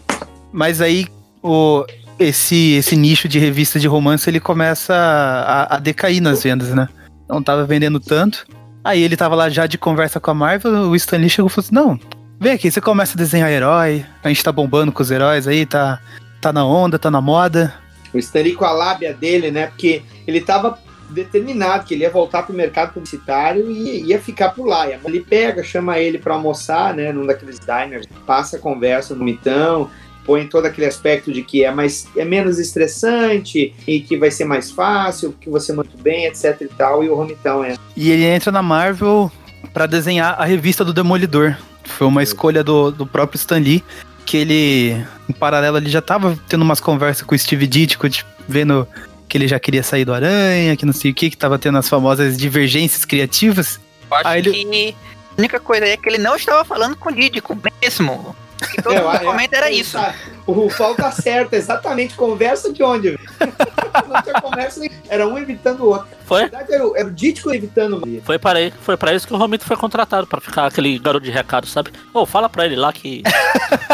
Mas 0.53 0.81
aí 0.81 1.07
o, 1.41 1.87
esse, 2.19 2.73
esse 2.73 2.97
nicho 2.97 3.29
de 3.29 3.39
revista 3.39 3.79
de 3.79 3.87
romance 3.87 4.29
ele 4.29 4.41
começa 4.41 4.93
a, 4.95 5.77
a 5.77 5.79
decair 5.79 6.21
nas 6.21 6.43
vendas, 6.43 6.71
né? 6.71 6.89
Não 7.29 7.43
tava 7.43 7.65
vendendo 7.65 8.01
tanto. 8.01 8.45
Aí 8.85 9.01
ele 9.01 9.17
tava 9.17 9.37
lá 9.37 9.49
já 9.49 9.69
de 9.69 9.79
conversa 9.79 10.19
com 10.19 10.33
a 10.33 10.35
Marvel, 10.35 10.91
o 10.91 10.97
Stan 10.97 11.17
Lee 11.17 11.31
chegou 11.31 11.49
e 11.49 11.53
falou 11.53 11.65
assim: 11.65 11.75
Não, 11.75 12.01
vem 12.41 12.53
aqui, 12.53 12.69
você 12.69 12.81
começa 12.81 13.15
a 13.15 13.17
desenhar 13.17 13.49
herói, 13.49 14.05
a 14.23 14.29
gente 14.29 14.43
tá 14.43 14.51
bombando 14.51 14.91
com 14.91 15.01
os 15.01 15.11
heróis 15.13 15.47
aí, 15.47 15.65
tá, 15.65 16.01
tá 16.41 16.53
na 16.53 16.67
onda, 16.67 16.99
tá 16.99 17.09
na 17.09 17.21
moda. 17.21 17.73
O 18.13 18.19
Stanley 18.19 18.55
com 18.55 18.65
a 18.65 18.73
lábia 18.73 19.13
dele, 19.13 19.51
né? 19.51 19.67
Porque 19.67 20.03
ele 20.27 20.41
tava 20.41 20.79
determinado 21.13 21.85
que 21.85 21.95
ele 21.95 22.03
ia 22.03 22.11
voltar 22.11 22.43
pro 22.43 22.55
mercado 22.55 22.95
publicitário 22.95 23.71
e 23.71 24.03
ia 24.05 24.19
ficar 24.19 24.51
por 24.51 24.67
lá. 24.67 24.89
E 24.89 24.99
ele 25.05 25.21
pega, 25.21 25.63
chama 25.63 25.99
ele 25.99 26.19
para 26.19 26.35
almoçar, 26.35 26.95
né? 26.95 27.13
Num 27.13 27.27
daqueles 27.27 27.59
diners, 27.61 28.07
passa 28.27 28.57
a 28.57 28.61
conversa 28.61 29.15
no 29.15 29.25
mitão, 29.25 29.91
põe 30.25 30.47
todo 30.47 30.67
aquele 30.67 30.87
aspecto 30.87 31.33
de 31.33 31.43
que 31.43 31.65
é 31.65 31.71
mais 31.71 32.07
é 32.17 32.25
menos 32.25 32.59
estressante 32.59 33.75
e 33.87 34.01
que 34.01 34.17
vai 34.17 34.31
ser 34.31 34.45
mais 34.45 34.71
fácil, 34.71 35.35
que 35.41 35.51
você 35.51 35.73
muito 35.73 35.97
bem, 35.99 36.27
etc 36.27 36.61
e 36.61 36.69
tal. 36.69 37.05
E 37.05 37.09
o 37.09 37.15
Romitão 37.15 37.63
é. 37.63 37.77
E 37.97 38.11
ele 38.11 38.25
entra 38.25 38.51
na 38.51 38.63
Marvel 38.63 39.31
pra 39.73 39.87
desenhar 39.87 40.41
a 40.41 40.45
revista 40.45 40.85
do 40.85 40.93
Demolidor. 40.93 41.57
Foi 41.85 42.07
uma 42.07 42.23
escolha 42.23 42.63
do, 42.63 42.91
do 42.91 43.07
próprio 43.07 43.37
Stan 43.37 43.59
Lee, 43.59 43.83
que 44.25 44.37
ele, 44.37 45.07
em 45.29 45.33
paralelo, 45.33 45.77
ele 45.79 45.91
já 45.91 46.01
tava 46.03 46.39
tendo 46.49 46.63
umas 46.63 46.81
conversas 46.81 47.23
com 47.27 47.35
o 47.35 47.39
Steve 47.39 47.67
Ditko, 47.67 48.09
tipo, 48.09 48.29
vendo 48.49 48.87
que 49.29 49.37
ele 49.39 49.49
já 49.49 49.59
queria 49.59 49.83
sair 49.83 50.05
do 50.05 50.13
Aranha, 50.13 50.77
que 50.77 50.85
não 50.87 50.93
sei 50.93 51.11
o 51.11 51.15
que, 51.15 51.31
que 51.31 51.37
tava 51.37 51.59
tendo 51.59 51.79
as 51.79 51.89
famosas 51.89 52.37
divergências 52.37 53.05
criativas. 53.05 53.81
Eu 54.11 54.17
acho 54.19 54.29
ele- 54.37 54.51
que 54.53 54.97
a 55.37 55.39
única 55.41 55.59
coisa 55.61 55.85
aí 55.87 55.93
é 55.93 55.97
que 55.97 56.09
ele 56.09 56.19
não 56.19 56.37
estava 56.37 56.65
falando 56.65 56.97
com 56.97 57.09
o 57.09 57.13
Didico 57.15 57.59
mesmo. 57.83 58.37
E 58.79 58.83
todo 58.83 58.95
É, 58.97 59.03
mundo 59.03 59.21
comenta 59.21 59.57
era 59.57 59.71
isso. 59.71 59.97
tá. 59.99 60.15
O 60.47 60.53
Rufal 60.53 60.95
tá 60.95 61.11
certo, 61.11 61.55
exatamente. 61.55 62.15
Conversa 62.15 62.73
de 62.73 62.83
onde? 62.83 63.19
Não 64.09 64.23
tinha 64.23 64.41
conversa, 64.41 64.81
era 65.09 65.27
um 65.29 65.37
evitando 65.39 65.81
o 65.85 65.89
outro. 65.89 66.07
Na 66.11 66.17
Foi? 66.25 66.41
verdade, 66.43 66.73
era 66.73 66.87
o, 66.87 66.97
era 66.97 67.07
o 67.07 67.11
Dítico 67.11 67.53
evitando 67.53 68.03
o 68.05 68.23
Foi 68.23 68.39
para, 68.39 68.59
aí- 68.59 68.73
foi 68.83 68.97
para 68.97 69.13
isso 69.15 69.27
que 69.27 69.35
o 69.35 69.37
Romito 69.37 69.65
foi 69.65 69.77
contratado, 69.77 70.27
para 70.27 70.41
ficar 70.41 70.67
aquele 70.67 70.99
garoto 70.99 71.25
de 71.25 71.31
recado, 71.31 71.67
sabe? 71.67 71.91
Ô, 72.15 72.25
fala 72.25 72.49
pra 72.49 72.65
ele 72.67 72.77
lá 72.77 72.93
que. 72.93 73.23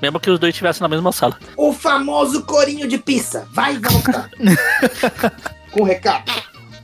Mesmo 0.00 0.18
que 0.18 0.30
os 0.30 0.38
dois 0.38 0.52
estivessem 0.52 0.82
na 0.82 0.88
mesma 0.88 1.12
sala. 1.12 1.38
O 1.56 1.72
famoso 1.72 2.42
corinho 2.42 2.88
de 2.88 2.98
pizza. 2.98 3.46
Vai 3.52 3.76
e 3.76 3.78
volta. 3.78 4.28
Com 5.70 5.84
recado. 5.84 6.32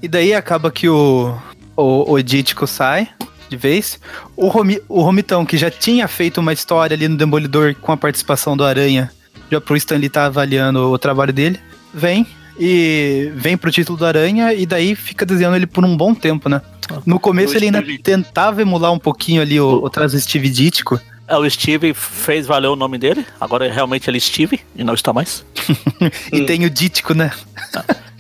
E 0.01 0.07
daí 0.07 0.33
acaba 0.33 0.71
que 0.71 0.89
o, 0.89 1.37
o, 1.77 2.13
o 2.13 2.23
Dítico 2.23 2.67
sai 2.67 3.09
de 3.49 3.57
vez. 3.57 3.99
O, 4.37 4.49
Romi, 4.49 4.81
o 4.89 5.03
Romitão, 5.03 5.45
que 5.45 5.57
já 5.57 5.71
tinha 5.71 6.07
feito 6.07 6.39
uma 6.39 6.53
história 6.53 6.95
ali 6.95 7.09
no 7.09 7.17
Demolidor 7.17 7.75
com 7.75 7.91
a 7.91 7.97
participação 7.97 8.57
do 8.57 8.65
Aranha, 8.65 9.11
já 9.51 9.61
pro 9.61 9.77
Stan 9.77 9.97
Lee 9.97 10.09
tá 10.09 10.27
avaliando 10.27 10.91
o 10.91 10.99
trabalho 10.99 11.33
dele, 11.33 11.59
vem 11.93 12.27
e 12.59 13.33
vem 13.35 13.57
pro 13.57 13.71
título 13.71 13.97
do 13.99 14.05
Aranha 14.05 14.53
e 14.53 14.67
daí 14.67 14.95
fica 14.95 15.25
desenhando 15.25 15.57
ele 15.57 15.67
por 15.67 15.85
um 15.85 15.97
bom 15.97 16.15
tempo, 16.15 16.49
né? 16.49 16.61
No 17.05 17.21
começo 17.21 17.57
ele 17.57 17.67
ainda 17.67 17.83
tentava 18.03 18.63
emular 18.63 18.93
um 18.93 18.99
pouquinho 18.99 19.43
ali 19.43 19.61
o, 19.61 19.83
o 19.83 19.91
traço 19.91 20.19
Steve 20.19 20.49
Dítico, 20.49 21.01
o 21.37 21.51
Steve 21.51 21.93
fez 21.95 22.47
valer 22.47 22.69
o 22.69 22.77
nome 22.77 22.97
dele, 22.99 23.27
agora 23.41 23.71
realmente 23.71 24.09
ele 24.09 24.17
é 24.17 24.21
Steve 24.21 24.61
e 24.75 24.83
não 24.85 24.95
está 24.95 25.13
mais. 25.13 25.45
e 26.33 26.41
Hum. 26.43 26.47
tem 26.47 26.65
o 26.65 26.71
Dítico, 26.71 27.13
né? 27.15 27.31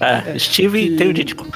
É, 0.00 0.38
Steve 0.38 0.78
e 0.80 0.96
tem 0.96 1.08
o 1.08 1.14
Dítico. 1.14 1.46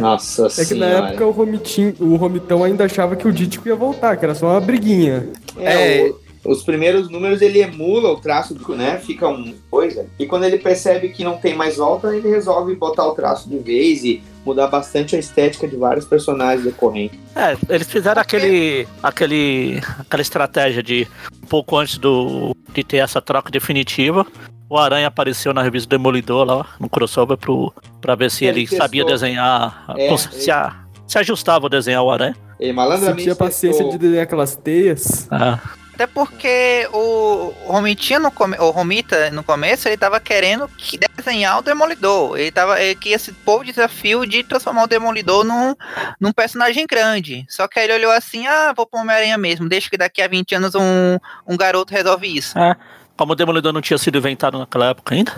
Nossa 0.00 0.48
É 0.58 0.64
que 0.64 0.74
na 0.74 0.86
época 0.86 1.26
o, 1.26 1.30
Romitinho, 1.30 1.94
o 2.00 2.16
Romitão 2.16 2.64
ainda 2.64 2.84
achava 2.84 3.14
que 3.14 3.28
o 3.28 3.32
Dítico 3.32 3.68
ia 3.68 3.76
voltar, 3.76 4.16
que 4.16 4.24
era 4.24 4.34
só 4.34 4.46
uma 4.52 4.60
briguinha. 4.60 5.28
É, 5.58 5.98
É. 5.98 6.10
o- 6.10 6.22
os 6.52 6.62
primeiros 6.64 7.10
números 7.10 7.42
ele 7.42 7.60
emula 7.60 8.10
o 8.10 8.16
traço, 8.16 8.54
do- 8.54 8.74
né? 8.74 8.98
Fica 9.04 9.28
um 9.28 9.54
coisa. 9.70 10.06
E 10.18 10.26
quando 10.26 10.44
ele 10.44 10.58
percebe 10.58 11.10
que 11.10 11.22
não 11.22 11.36
tem 11.36 11.54
mais 11.54 11.76
volta, 11.76 12.16
ele 12.16 12.28
resolve 12.30 12.74
botar 12.74 13.06
o 13.06 13.14
traço 13.14 13.48
de 13.50 13.58
vez 13.58 14.02
e 14.02 14.22
mudar 14.44 14.66
bastante 14.68 15.14
a 15.16 15.18
estética 15.18 15.66
de 15.68 15.76
vários 15.76 16.04
personagens 16.04 16.64
decorrentes. 16.64 17.18
É, 17.36 17.56
eles 17.68 17.90
fizeram 17.90 18.20
aquele, 18.20 18.86
aquele, 19.02 19.80
aquela 19.98 20.20
estratégia 20.22 20.82
de 20.82 21.06
um 21.42 21.46
pouco 21.46 21.76
antes 21.76 21.98
do, 21.98 22.56
de 22.74 22.82
ter 22.84 22.98
essa 22.98 23.20
troca 23.20 23.50
definitiva. 23.50 24.26
O 24.68 24.78
Aranha 24.78 25.06
apareceu 25.08 25.52
na 25.52 25.62
revista 25.62 25.88
Demolidor 25.88 26.44
lá, 26.46 26.66
no 26.80 26.88
crossover, 26.88 27.36
pro, 27.36 27.72
pra 28.00 28.14
ver 28.14 28.30
se 28.30 28.44
Ele 28.46 28.60
ele, 28.62 28.76
sabia 28.76 29.04
desenhar, 29.04 29.84
É, 29.96 30.08
cons- 30.08 30.28
se, 30.32 30.50
a- 30.50 30.74
se 31.06 31.18
ajustava 31.18 31.66
a 31.66 31.70
desenhar 31.70 32.02
o 32.02 32.10
Aranha. 32.10 32.34
Ele 32.58 32.70
Se 32.70 32.76
malandramente. 32.76 33.22
tinha 33.24 33.34
paciência 33.36 33.80
de 33.84 33.90
testou- 33.90 33.98
desenhar 34.00 34.22
aquelas 34.24 34.56
teias. 34.56 35.26
Ah, 35.30 35.58
Até 36.02 36.06
porque 36.12 36.88
o 36.92 37.54
Romitinha 37.64 38.18
no 38.18 38.32
come... 38.32 38.56
o 38.58 38.70
Romita 38.70 39.30
no 39.30 39.44
começo, 39.44 39.86
ele 39.86 39.96
tava 39.96 40.18
querendo 40.18 40.66
que 40.76 40.98
desenhar 40.98 41.60
o 41.60 41.62
Demolidor. 41.62 42.36
Ele 42.36 42.50
tava 42.50 42.82
ele 42.82 42.96
queria 42.96 43.14
esse 43.14 43.30
povo 43.30 43.64
desafio 43.64 44.26
de 44.26 44.42
transformar 44.42 44.82
o 44.82 44.88
Demolidor 44.88 45.44
num, 45.44 45.76
num 46.20 46.32
personagem 46.32 46.88
grande. 46.88 47.46
Só 47.48 47.68
que 47.68 47.78
aí 47.78 47.84
ele 47.84 47.94
olhou 47.94 48.10
assim: 48.10 48.48
"Ah, 48.48 48.72
vou 48.76 48.84
pro 48.84 48.98
Homem-Aranha 48.98 49.38
mesmo, 49.38 49.68
deixa 49.68 49.88
que 49.88 49.96
daqui 49.96 50.20
a 50.20 50.26
20 50.26 50.56
anos 50.56 50.74
um, 50.74 51.18
um 51.46 51.56
garoto 51.56 51.94
resolve 51.94 52.36
isso". 52.36 52.58
É. 52.58 52.74
Como 53.16 53.34
o 53.34 53.36
Demolidor 53.36 53.72
não 53.72 53.80
tinha 53.80 53.98
sido 53.98 54.18
inventado 54.18 54.58
naquela 54.58 54.86
época 54.86 55.14
ainda. 55.14 55.32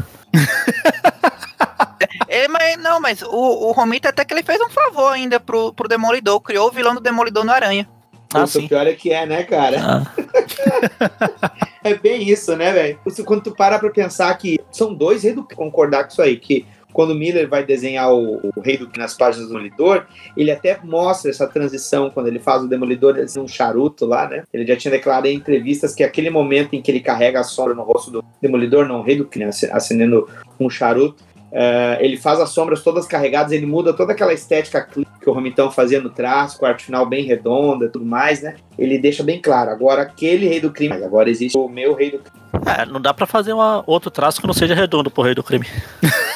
Ele, 2.27 2.49
mas, 2.49 2.79
não, 2.79 3.01
mas 3.01 3.21
o, 3.21 3.69
o 3.69 3.73
Romita 3.73 4.09
até 4.09 4.25
que 4.25 4.33
ele 4.33 4.43
fez 4.43 4.59
um 4.63 4.71
favor 4.71 5.13
ainda 5.13 5.39
pro, 5.39 5.75
pro 5.75 5.89
Demolidor, 5.89 6.41
criou 6.41 6.69
o 6.69 6.73
vilão 6.73 6.95
do 6.95 7.03
Demolidor 7.03 7.45
no 7.45 7.53
Aranha. 7.53 7.87
Ah, 8.35 8.45
o 8.45 8.69
pior 8.69 8.87
é 8.87 8.93
que 8.95 9.13
é, 9.13 9.25
né, 9.27 9.43
cara? 9.45 9.79
Ah, 9.81 11.55
É 11.85 11.95
bem 11.95 12.27
isso, 12.27 12.57
né, 12.57 12.73
velho? 12.73 12.99
Quando 13.27 13.43
tu 13.43 13.55
para 13.55 13.79
pra 13.79 13.91
pensar 13.91 14.35
que 14.39 14.59
são 14.73 14.95
dois 14.95 15.23
reis 15.23 15.35
do 15.35 15.47
concordar 15.47 16.05
com 16.05 16.11
isso 16.13 16.23
aí, 16.23 16.39
que 16.39 16.67
quando 16.95 17.11
o 17.11 17.15
Miller 17.15 17.47
vai 17.47 17.63
desenhar 17.63 18.11
o, 18.11 18.41
o 18.57 18.61
Rei 18.61 18.79
do 18.79 18.89
nas 18.97 19.15
páginas 19.15 19.49
do 19.49 19.53
Demolidor, 19.53 20.07
ele 20.35 20.51
até 20.51 20.79
mostra 20.83 21.31
essa 21.31 21.47
transição 21.47 22.09
quando 22.09 22.29
ele 22.29 22.39
faz 22.39 22.63
o 22.63 22.69
Demolidor 22.69 23.19
assim, 23.19 23.39
um 23.39 23.49
charuto 23.49 24.07
lá, 24.07 24.27
né? 24.27 24.45
Ele 24.51 24.65
já 24.67 24.77
tinha 24.77 24.93
declarado 24.93 25.27
em 25.27 25.35
entrevistas 25.35 25.95
que 25.95 26.03
aquele 26.03 26.31
momento 26.31 26.75
em 26.75 26.81
que 26.81 26.91
ele 26.91 27.01
carrega 27.01 27.41
a 27.41 27.45
sombra 27.45 27.75
no 27.75 27.83
rosto 27.83 28.11
do 28.11 28.25
Demolidor, 28.41 28.87
não, 28.89 29.01
o 29.01 29.03
Rei 29.03 29.17
do 29.17 29.27
Crime, 29.27 29.51
acendendo 29.71 30.27
um 30.59 30.71
charuto, 30.71 31.23
eh, 31.55 31.99
ele 32.01 32.17
faz 32.17 32.41
as 32.41 32.51
sombras 32.51 32.83
todas 32.83 33.07
carregadas, 33.07 33.53
ele 33.53 33.65
muda 33.65 33.93
toda 33.93 34.13
aquela 34.13 34.33
estética 34.33 34.89
que 34.91 35.31
o 35.31 35.33
Romitão 35.33 35.71
fazia 35.71 36.01
no 36.01 36.11
traço, 36.11 36.59
com 36.59 36.67
a 36.67 36.71
arte 36.71 36.85
final 36.85 37.07
bem 37.07 37.25
redonda 37.25 37.87
e 37.87 37.89
tudo 37.89 38.05
mais, 38.05 38.43
né? 38.43 38.57
Ele 38.77 38.99
deixa 38.99 39.23
bem 39.23 39.41
claro, 39.41 39.71
agora 39.71 40.03
aquele 40.03 40.49
Rei 40.49 40.61
do 40.61 40.73
Crime, 40.73 40.95
mas 40.95 41.03
agora 41.05 41.31
existe 41.31 41.57
o 41.57 41.69
meu 41.69 41.95
Rei 41.95 42.11
do 42.11 42.19
Crime. 42.19 42.41
é, 42.67 42.85
não 42.85 43.01
dá 43.01 43.15
pra 43.15 43.25
fazer 43.25 43.53
uma, 43.53 43.85
outro 43.87 44.11
traço 44.11 44.41
que 44.41 44.47
não 44.47 44.53
seja 44.53 44.75
redondo 44.75 45.11
pro 45.11 45.23
rei 45.23 45.35
do 45.35 45.43
crime. 45.43 45.67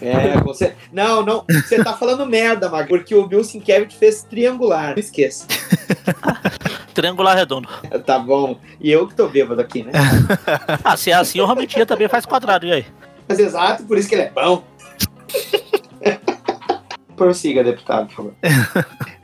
É, 0.00 0.38
você. 0.42 0.74
Não, 0.92 1.24
não. 1.24 1.44
Você 1.48 1.82
tá 1.82 1.94
falando 1.94 2.26
merda, 2.26 2.68
Mag, 2.68 2.86
porque 2.86 3.14
o 3.14 3.26
Bill 3.26 3.42
Sienkiewicz 3.42 3.94
fez 3.96 4.22
triangular. 4.22 4.90
Não 4.90 4.98
esqueça. 4.98 5.46
Triangular 6.94 7.34
redondo. 7.34 7.68
Tá 8.06 8.18
bom. 8.18 8.58
E 8.80 8.92
eu 8.92 9.08
que 9.08 9.14
tô 9.14 9.26
bêbado 9.26 9.60
aqui, 9.60 9.82
né? 9.82 9.92
Ah, 10.84 10.96
se 10.96 11.10
é 11.10 11.14
assim, 11.14 11.40
o 11.40 11.46
Romitinha 11.46 11.84
também 11.84 12.06
faz 12.06 12.24
quadrado, 12.24 12.66
e 12.66 12.72
aí? 12.72 12.86
Mas 13.28 13.38
exato, 13.38 13.84
por 13.84 13.96
isso 13.98 14.08
que 14.08 14.14
ele 14.14 14.22
é 14.22 14.30
bom. 14.30 14.62
Prossiga, 17.16 17.62
deputado, 17.62 18.06
por 18.08 18.14
favor. 18.16 18.34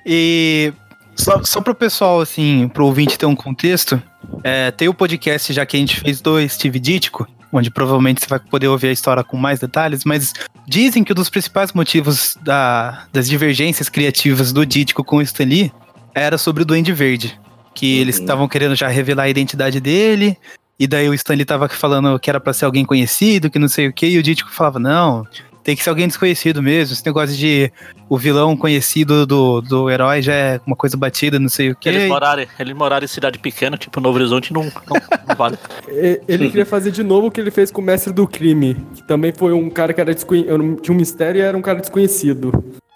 E 0.06 0.72
só, 1.16 1.42
só 1.42 1.60
pro 1.60 1.74
pessoal, 1.74 2.20
assim, 2.20 2.68
pro 2.68 2.86
ouvinte 2.86 3.18
ter 3.18 3.26
um 3.26 3.34
contexto, 3.34 4.00
é, 4.44 4.70
tem 4.70 4.88
o 4.88 4.94
podcast 4.94 5.52
já 5.52 5.66
que 5.66 5.76
a 5.76 5.80
gente 5.80 5.98
fez 6.00 6.20
do 6.20 6.36
Steve 6.48 6.78
Ditko, 6.78 7.26
onde 7.52 7.68
provavelmente 7.70 8.20
você 8.20 8.28
vai 8.28 8.38
poder 8.38 8.68
ouvir 8.68 8.88
a 8.88 8.92
história 8.92 9.24
com 9.24 9.36
mais 9.36 9.58
detalhes, 9.58 10.04
mas 10.04 10.32
dizem 10.68 11.02
que 11.02 11.12
um 11.12 11.16
dos 11.16 11.28
principais 11.28 11.72
motivos 11.72 12.38
da- 12.40 13.06
das 13.12 13.28
divergências 13.28 13.88
criativas 13.88 14.52
do 14.52 14.64
Ditko 14.64 15.02
com 15.02 15.16
o 15.16 15.22
Stan 15.22 15.44
Lee 15.44 15.72
era 16.14 16.38
sobre 16.38 16.62
o 16.62 16.66
Duende 16.66 16.92
Verde. 16.92 17.38
Que 17.74 17.98
eles 17.98 18.16
Uhum. 18.16 18.22
estavam 18.22 18.48
querendo 18.48 18.74
já 18.76 18.86
revelar 18.88 19.24
a 19.24 19.28
identidade 19.28 19.80
dele, 19.80 20.36
e 20.80 20.86
daí 20.86 21.10
o 21.10 21.14
Stan 21.14 21.34
Lee 21.34 21.44
tava 21.44 21.68
falando 21.68 22.18
que 22.18 22.30
era 22.30 22.40
pra 22.40 22.54
ser 22.54 22.64
alguém 22.64 22.86
conhecido, 22.86 23.50
que 23.50 23.58
não 23.58 23.68
sei 23.68 23.88
o 23.88 23.92
que, 23.92 24.06
e 24.06 24.18
o 24.18 24.22
Ditko 24.22 24.50
falava, 24.50 24.78
não, 24.78 25.26
tem 25.62 25.76
que 25.76 25.82
ser 25.82 25.90
alguém 25.90 26.08
desconhecido 26.08 26.62
mesmo, 26.62 26.94
esse 26.94 27.04
negócio 27.04 27.36
de 27.36 27.70
o 28.08 28.16
vilão 28.16 28.56
conhecido 28.56 29.26
do, 29.26 29.60
do 29.60 29.90
herói 29.90 30.22
já 30.22 30.32
é 30.32 30.60
uma 30.66 30.74
coisa 30.74 30.96
batida, 30.96 31.38
não 31.38 31.50
sei 31.50 31.70
o 31.70 31.76
que. 31.76 31.86
Eles 31.86 32.08
morarem, 32.08 32.48
eles 32.58 32.74
morarem 32.74 33.04
em 33.04 33.08
cidade 33.08 33.38
pequena, 33.38 33.76
tipo 33.76 34.00
Novo 34.00 34.16
Horizonte, 34.16 34.54
não, 34.54 34.64
não, 34.64 35.02
não 35.28 35.36
vale. 35.36 35.58
Ele 36.26 36.48
queria 36.48 36.64
fazer 36.64 36.90
de 36.90 37.02
novo 37.02 37.26
o 37.26 37.30
que 37.30 37.40
ele 37.40 37.50
fez 37.50 37.70
com 37.70 37.82
o 37.82 37.84
Mestre 37.84 38.10
do 38.12 38.26
Crime, 38.26 38.74
que 38.94 39.02
também 39.02 39.32
foi 39.36 39.52
um 39.52 39.68
cara 39.68 39.92
que 39.92 40.00
era 40.00 40.14
desconhecido. 40.14 40.76
Tinha 40.80 40.94
um 40.94 40.98
mistério 40.98 41.40
e 41.40 41.42
era 41.42 41.56
um 41.56 41.62
cara 41.62 41.80
desconhecido. 41.80 42.52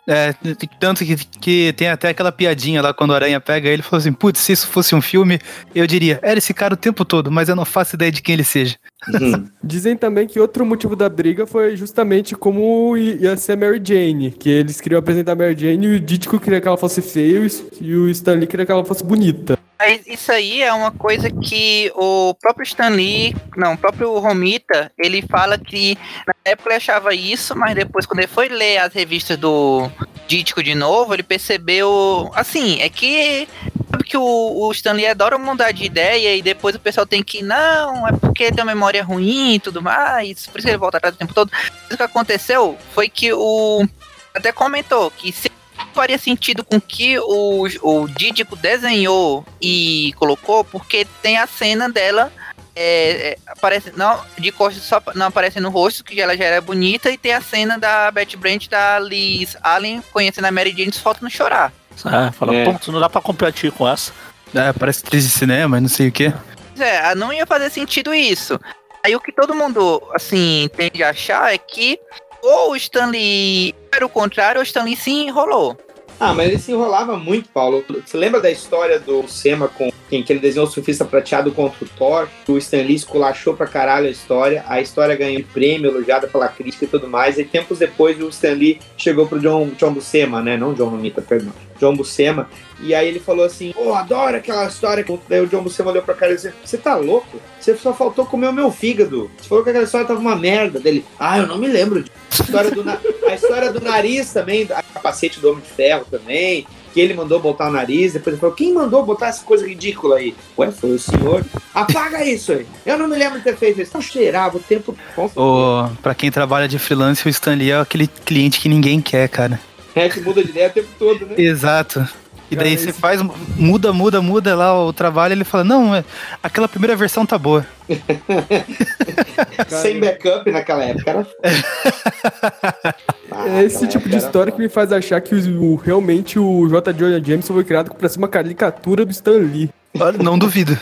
É, 0.06 0.34
tanto 0.78 1.04
que, 1.04 1.16
que 1.16 1.72
tem 1.76 1.88
até 1.88 2.08
aquela 2.08 2.30
piadinha 2.30 2.82
lá 2.82 2.92
quando 2.92 3.10
o 3.10 3.14
Aranha 3.14 3.40
pega 3.40 3.68
ele 3.68 3.80
e 3.80 3.82
fala 3.82 4.00
assim: 4.00 4.12
Putz, 4.12 4.40
se 4.40 4.52
isso 4.52 4.66
fosse 4.66 4.94
um 4.94 5.00
filme, 5.00 5.38
eu 5.74 5.86
diria, 5.86 6.18
era 6.22 6.38
esse 6.38 6.52
cara 6.52 6.74
o 6.74 6.76
tempo 6.76 7.04
todo, 7.04 7.30
mas 7.30 7.48
eu 7.48 7.56
não 7.56 7.64
faço 7.64 7.96
ideia 7.96 8.12
de 8.12 8.20
quem 8.20 8.34
ele 8.34 8.44
seja. 8.44 8.76
Uhum. 9.08 9.46
Dizem 9.64 9.96
também 9.96 10.26
que 10.26 10.38
outro 10.38 10.66
motivo 10.66 10.94
da 10.94 11.08
briga 11.08 11.46
foi 11.46 11.76
justamente 11.76 12.34
como 12.34 12.96
ia 12.96 13.36
ser 13.36 13.52
a 13.52 13.56
Mary 13.56 13.80
Jane, 13.82 14.30
que 14.30 14.50
eles 14.50 14.80
queriam 14.80 14.98
apresentar 14.98 15.32
a 15.32 15.36
Mary 15.36 15.56
Jane 15.58 15.86
e 15.86 15.96
o 15.96 16.00
Ditko 16.00 16.38
queria 16.38 16.60
que 16.60 16.68
ela 16.68 16.76
fosse 16.76 17.00
feia 17.00 17.46
e 17.80 17.94
o 17.94 18.08
Stanley 18.10 18.46
queria 18.46 18.66
que 18.66 18.72
ela 18.72 18.84
fosse 18.84 19.02
bonita. 19.02 19.58
Mas 19.86 20.06
isso 20.06 20.32
aí 20.32 20.62
é 20.62 20.72
uma 20.72 20.90
coisa 20.90 21.30
que 21.30 21.92
o 21.94 22.34
próprio 22.40 22.64
Stan 22.64 22.88
Lee, 22.88 23.36
não, 23.54 23.74
o 23.74 23.78
próprio 23.78 24.18
Romita, 24.18 24.90
ele 24.98 25.20
fala 25.20 25.58
que 25.58 25.98
na 26.26 26.34
época 26.44 26.70
ele 26.70 26.76
achava 26.76 27.14
isso, 27.14 27.54
mas 27.54 27.74
depois 27.74 28.06
quando 28.06 28.20
ele 28.20 28.28
foi 28.28 28.48
ler 28.48 28.78
as 28.78 28.94
revistas 28.94 29.36
do 29.36 29.90
Dítico 30.26 30.62
de 30.62 30.74
novo, 30.74 31.12
ele 31.12 31.22
percebeu, 31.22 32.30
assim, 32.34 32.80
é 32.80 32.88
que 32.88 33.46
sabe 33.90 34.04
que 34.04 34.16
o, 34.16 34.22
o 34.22 34.72
Stan 34.72 34.92
Lee 34.92 35.06
adora 35.06 35.36
mudar 35.36 35.70
de 35.70 35.84
ideia 35.84 36.34
e 36.34 36.40
depois 36.40 36.74
o 36.74 36.80
pessoal 36.80 37.06
tem 37.06 37.22
que, 37.22 37.42
não, 37.42 38.08
é 38.08 38.12
porque 38.12 38.50
tem 38.50 38.64
uma 38.64 38.74
memória 38.74 39.04
ruim 39.04 39.56
e 39.56 39.60
tudo 39.60 39.82
mais, 39.82 40.46
por 40.46 40.58
isso 40.58 40.66
que 40.66 40.70
ele 40.70 40.78
volta 40.78 40.96
atrás 40.96 41.14
o 41.14 41.18
tempo 41.18 41.34
todo. 41.34 41.52
O 41.92 41.96
que 41.96 42.02
aconteceu 42.02 42.78
foi 42.94 43.10
que 43.10 43.34
o 43.34 43.86
até 44.34 44.50
comentou 44.50 45.10
que 45.10 45.30
se 45.30 45.50
faria 45.94 46.18
sentido 46.18 46.64
com 46.64 46.80
que 46.80 47.18
o, 47.18 47.66
o 47.82 48.08
Dídico 48.08 48.56
desenhou 48.56 49.44
e 49.60 50.12
colocou, 50.16 50.64
porque 50.64 51.06
tem 51.22 51.38
a 51.38 51.46
cena 51.46 51.88
dela. 51.88 52.32
é, 52.76 53.28
é, 53.30 53.38
aparece, 53.46 53.92
não, 53.96 54.20
de 54.36 54.50
costas 54.50 54.82
só 54.82 55.00
não 55.14 55.26
aparece 55.26 55.60
no 55.60 55.70
rosto, 55.70 56.02
que 56.02 56.20
ela 56.20 56.36
já 56.36 56.44
era 56.44 56.60
bonita, 56.60 57.08
e 57.10 57.16
tem 57.16 57.32
a 57.32 57.40
cena 57.40 57.78
da 57.78 58.10
Betty 58.10 58.36
Brant 58.36 58.68
da 58.68 58.98
Liz 58.98 59.56
Allen 59.62 60.02
conhecendo 60.12 60.46
a 60.46 60.50
Mary 60.50 60.74
Jane, 60.76 60.92
só 60.92 61.00
falta 61.00 61.20
não 61.22 61.30
chorar. 61.30 61.72
É, 62.04 62.32
fala, 62.32 62.52
É. 62.54 62.64
ponto, 62.64 62.90
não 62.90 62.98
dá 62.98 63.08
pra 63.08 63.20
competir 63.20 63.70
com 63.70 63.88
essa. 63.88 64.12
É, 64.52 64.72
parece 64.72 65.04
atriz 65.04 65.24
de 65.24 65.30
cinema, 65.30 65.80
não 65.80 65.88
sei 65.88 66.08
o 66.08 66.12
que. 66.12 66.32
Pois 66.76 66.80
é, 66.80 67.14
não 67.14 67.32
ia 67.32 67.46
fazer 67.46 67.70
sentido 67.70 68.12
isso. 68.12 68.58
Aí 69.04 69.14
o 69.14 69.20
que 69.20 69.30
todo 69.30 69.54
mundo, 69.54 70.02
assim, 70.12 70.68
tende 70.76 71.02
a 71.04 71.10
achar 71.10 71.54
é 71.54 71.58
que 71.58 71.98
ou 72.42 72.72
o 72.72 72.76
Stanley 72.76 73.74
era 73.94 74.06
o 74.06 74.08
contrário, 74.08 74.60
o 74.60 74.64
Stanley 74.64 74.96
se 74.96 75.10
enrolou. 75.10 75.76
Ah, 76.18 76.32
mas 76.32 76.48
ele 76.48 76.58
se 76.58 76.70
enrolava 76.70 77.16
muito, 77.16 77.48
Paulo. 77.48 77.84
Você 78.04 78.16
lembra 78.16 78.40
da 78.40 78.50
história 78.50 79.00
do 79.00 79.26
Sema 79.26 79.68
com 79.68 79.90
quem 80.08 80.22
que 80.22 80.32
ele 80.32 80.40
desenhou 80.40 80.66
o 80.66 80.70
surfista 80.70 81.04
prateado 81.04 81.50
contra 81.50 81.84
o 81.84 81.88
Thor? 81.88 82.28
O 82.46 82.56
Stan 82.56 82.82
Lee 82.82 82.94
esculachou 82.94 83.54
pra 83.54 83.66
caralho 83.66 84.06
a 84.06 84.10
história. 84.10 84.64
A 84.68 84.80
história 84.80 85.16
ganhou 85.16 85.42
prêmio, 85.52 85.90
elogiada 85.90 86.28
pela 86.28 86.46
crítica 86.46 86.84
e 86.84 86.88
tudo 86.88 87.08
mais. 87.08 87.36
E 87.36 87.44
tempos 87.44 87.80
depois 87.80 88.20
o 88.20 88.28
Stan 88.28 88.52
Lee 88.52 88.80
chegou 88.96 89.26
pro 89.26 89.40
John, 89.40 89.70
John 89.76 89.92
Buscema, 89.92 90.40
né? 90.40 90.56
Não 90.56 90.72
John 90.72 90.88
Romita, 90.88 91.20
perdão. 91.20 91.52
John 91.84 91.96
Buscema. 91.96 92.48
E 92.80 92.94
aí 92.94 93.06
ele 93.08 93.20
falou 93.20 93.44
assim: 93.44 93.72
Pô, 93.72 93.94
adoro 93.94 94.36
aquela 94.36 94.66
história. 94.66 95.04
Daí 95.28 95.40
o 95.40 95.46
John 95.46 95.62
Buscema 95.62 95.90
olhou 95.90 96.02
pra 96.02 96.14
cara 96.14 96.32
e 96.32 96.36
disse: 96.36 96.52
Você 96.64 96.78
tá 96.78 96.94
louco? 96.96 97.38
Você 97.60 97.76
só 97.76 97.92
faltou 97.92 98.24
comer 98.26 98.48
o 98.48 98.52
meu 98.52 98.70
fígado. 98.72 99.30
Você 99.38 99.48
falou 99.48 99.62
que 99.62 99.70
aquela 99.70 99.84
história 99.84 100.06
tava 100.06 100.20
uma 100.20 100.36
merda. 100.36 100.80
Dele, 100.80 101.04
ah, 101.18 101.38
eu 101.38 101.46
não 101.46 101.58
me 101.58 101.68
lembro. 101.68 102.04
A 102.38 102.42
história 102.42 102.70
do, 102.70 102.82
na- 102.84 102.98
a 103.28 103.34
história 103.34 103.72
do 103.72 103.80
nariz 103.80 104.32
também, 104.32 104.66
a 104.70 104.82
capacete 104.82 105.40
do 105.40 105.50
Homem 105.50 105.62
de 105.62 105.70
Ferro 105.70 106.04
também, 106.10 106.66
que 106.92 107.00
ele 107.00 107.14
mandou 107.14 107.38
botar 107.40 107.68
o 107.68 107.72
nariz, 107.72 108.12
depois 108.12 108.34
ele 108.34 108.40
falou, 108.40 108.54
quem 108.54 108.72
mandou 108.74 109.04
botar 109.04 109.28
essa 109.28 109.44
coisa 109.44 109.66
ridícula 109.66 110.16
aí? 110.16 110.34
Ué, 110.58 110.70
foi 110.70 110.90
o 110.90 110.98
senhor. 110.98 111.44
Apaga 111.72 112.24
isso 112.24 112.52
aí. 112.52 112.66
Eu 112.84 112.98
não 112.98 113.08
me 113.08 113.16
lembro 113.16 113.38
de 113.38 113.44
ter 113.44 113.56
feito 113.56 113.80
isso. 113.80 113.92
Não 113.94 114.02
cheirava 114.02 114.56
o 114.56 114.60
tempo. 114.60 114.96
Com 115.14 115.22
certeza. 115.28 115.40
O, 115.40 115.88
pra 116.02 116.14
quem 116.14 116.30
trabalha 116.30 116.66
de 116.68 116.78
freelance, 116.78 117.24
o 117.26 117.30
Stan 117.30 117.54
Lee 117.54 117.70
é 117.70 117.78
aquele 117.80 118.06
cliente 118.08 118.60
que 118.60 118.68
ninguém 118.68 119.00
quer, 119.00 119.28
cara. 119.28 119.60
É 119.94 120.08
que 120.08 120.20
muda 120.20 120.42
de 120.42 120.50
ideia 120.50 120.68
o 120.68 120.72
tempo 120.72 120.88
todo, 120.98 121.26
né? 121.26 121.34
Exato. 121.38 122.06
E 122.50 122.56
daí 122.56 122.70
Cara, 122.70 122.78
você 122.84 122.90
esse- 122.90 123.00
faz, 123.00 123.22
muda, 123.56 123.92
muda, 123.92 124.20
muda 124.20 124.54
lá 124.54 124.84
o 124.84 124.92
trabalho, 124.92 125.32
ele 125.32 125.44
fala, 125.44 125.64
não, 125.64 125.94
é- 125.94 126.04
aquela 126.42 126.68
primeira 126.68 126.94
versão 126.94 127.24
tá 127.24 127.38
boa. 127.38 127.66
Sem 129.68 129.98
backup 130.00 130.50
naquela 130.50 130.84
época 130.84 131.10
era 131.10 131.24
foda. 131.24 131.38
Ah, 133.36 133.48
É 133.48 133.64
esse 133.64 133.86
tipo 133.88 134.08
de 134.08 134.16
história 134.16 134.52
que 134.52 134.58
me 134.60 134.68
faz 134.68 134.92
achar 134.92 135.20
que 135.20 135.34
o, 135.34 135.62
o- 135.72 135.76
realmente 135.76 136.38
o 136.38 136.68
J. 136.68 136.92
Jonah 136.92 137.18
Jameson 137.24 137.52
foi 137.54 137.64
criado 137.64 137.92
pra 137.94 138.08
ser 138.08 138.18
uma 138.18 138.28
caricatura 138.28 139.04
do 139.04 139.10
Stan 139.10 139.32
Lee. 139.38 139.70
Olha, 139.98 140.18
Não 140.18 140.38
duvido. 140.38 140.78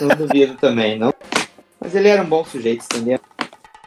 Não 0.00 0.08
duvido 0.14 0.54
também, 0.54 0.96
não. 0.98 1.12
Mas 1.80 1.94
ele 1.94 2.08
era 2.08 2.22
um 2.22 2.26
bom 2.26 2.44
sujeito, 2.44 2.84
entendeu? 2.84 3.18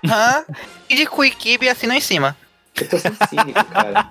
Hã? 0.06 0.44
E 0.90 0.96
de 0.96 1.06
Quick 1.06 1.58
e 1.62 1.70
assinam 1.70 1.96
em 1.96 2.02
cima. 2.02 2.36
Eu 2.80 2.90
tô 2.90 2.98
sendo 2.98 3.16
cínico, 3.30 3.66
cara. 3.66 4.08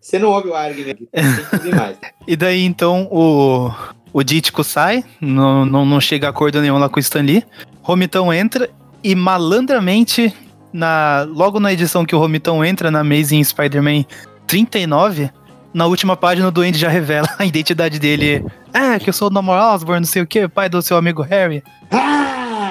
Você 0.00 0.18
não 0.18 0.28
ouve 0.30 0.48
o 0.48 0.54
Argner 0.54 0.90
aqui, 0.90 1.08
tem 1.12 1.60
que 1.60 1.74
mais. 1.74 1.96
E 2.26 2.34
daí 2.34 2.64
então 2.64 3.06
o, 3.10 3.70
o 4.12 4.22
Dítico 4.22 4.64
sai, 4.64 5.04
não, 5.20 5.64
não, 5.64 5.84
não 5.84 6.00
chega 6.00 6.26
a 6.26 6.30
acordo 6.30 6.60
nenhum 6.60 6.78
lá 6.78 6.88
com 6.88 6.96
o 6.96 7.00
Stan 7.00 7.20
Lee. 7.20 7.44
Romitão 7.82 8.32
entra 8.32 8.70
e 9.02 9.14
malandramente, 9.14 10.34
na, 10.72 11.26
logo 11.28 11.60
na 11.60 11.72
edição 11.72 12.04
que 12.04 12.14
o 12.14 12.18
Romitão 12.18 12.64
entra, 12.64 12.90
na 12.90 13.00
Amazing 13.00 13.42
Spider-Man 13.44 14.04
39, 14.46 15.30
na 15.72 15.86
última 15.86 16.16
página 16.16 16.48
o 16.48 16.50
Duende 16.50 16.78
já 16.78 16.88
revela 16.88 17.28
a 17.38 17.44
identidade 17.44 17.98
dele. 17.98 18.44
É, 18.72 18.98
que 18.98 19.10
eu 19.10 19.14
sou 19.14 19.28
o 19.28 19.30
Norman 19.30 19.74
Osborn, 19.74 20.00
não 20.00 20.06
sei 20.06 20.22
o 20.22 20.26
que, 20.26 20.48
pai 20.48 20.68
do 20.68 20.80
seu 20.80 20.96
amigo 20.96 21.22
Harry. 21.22 21.62
Ah! 21.90 22.29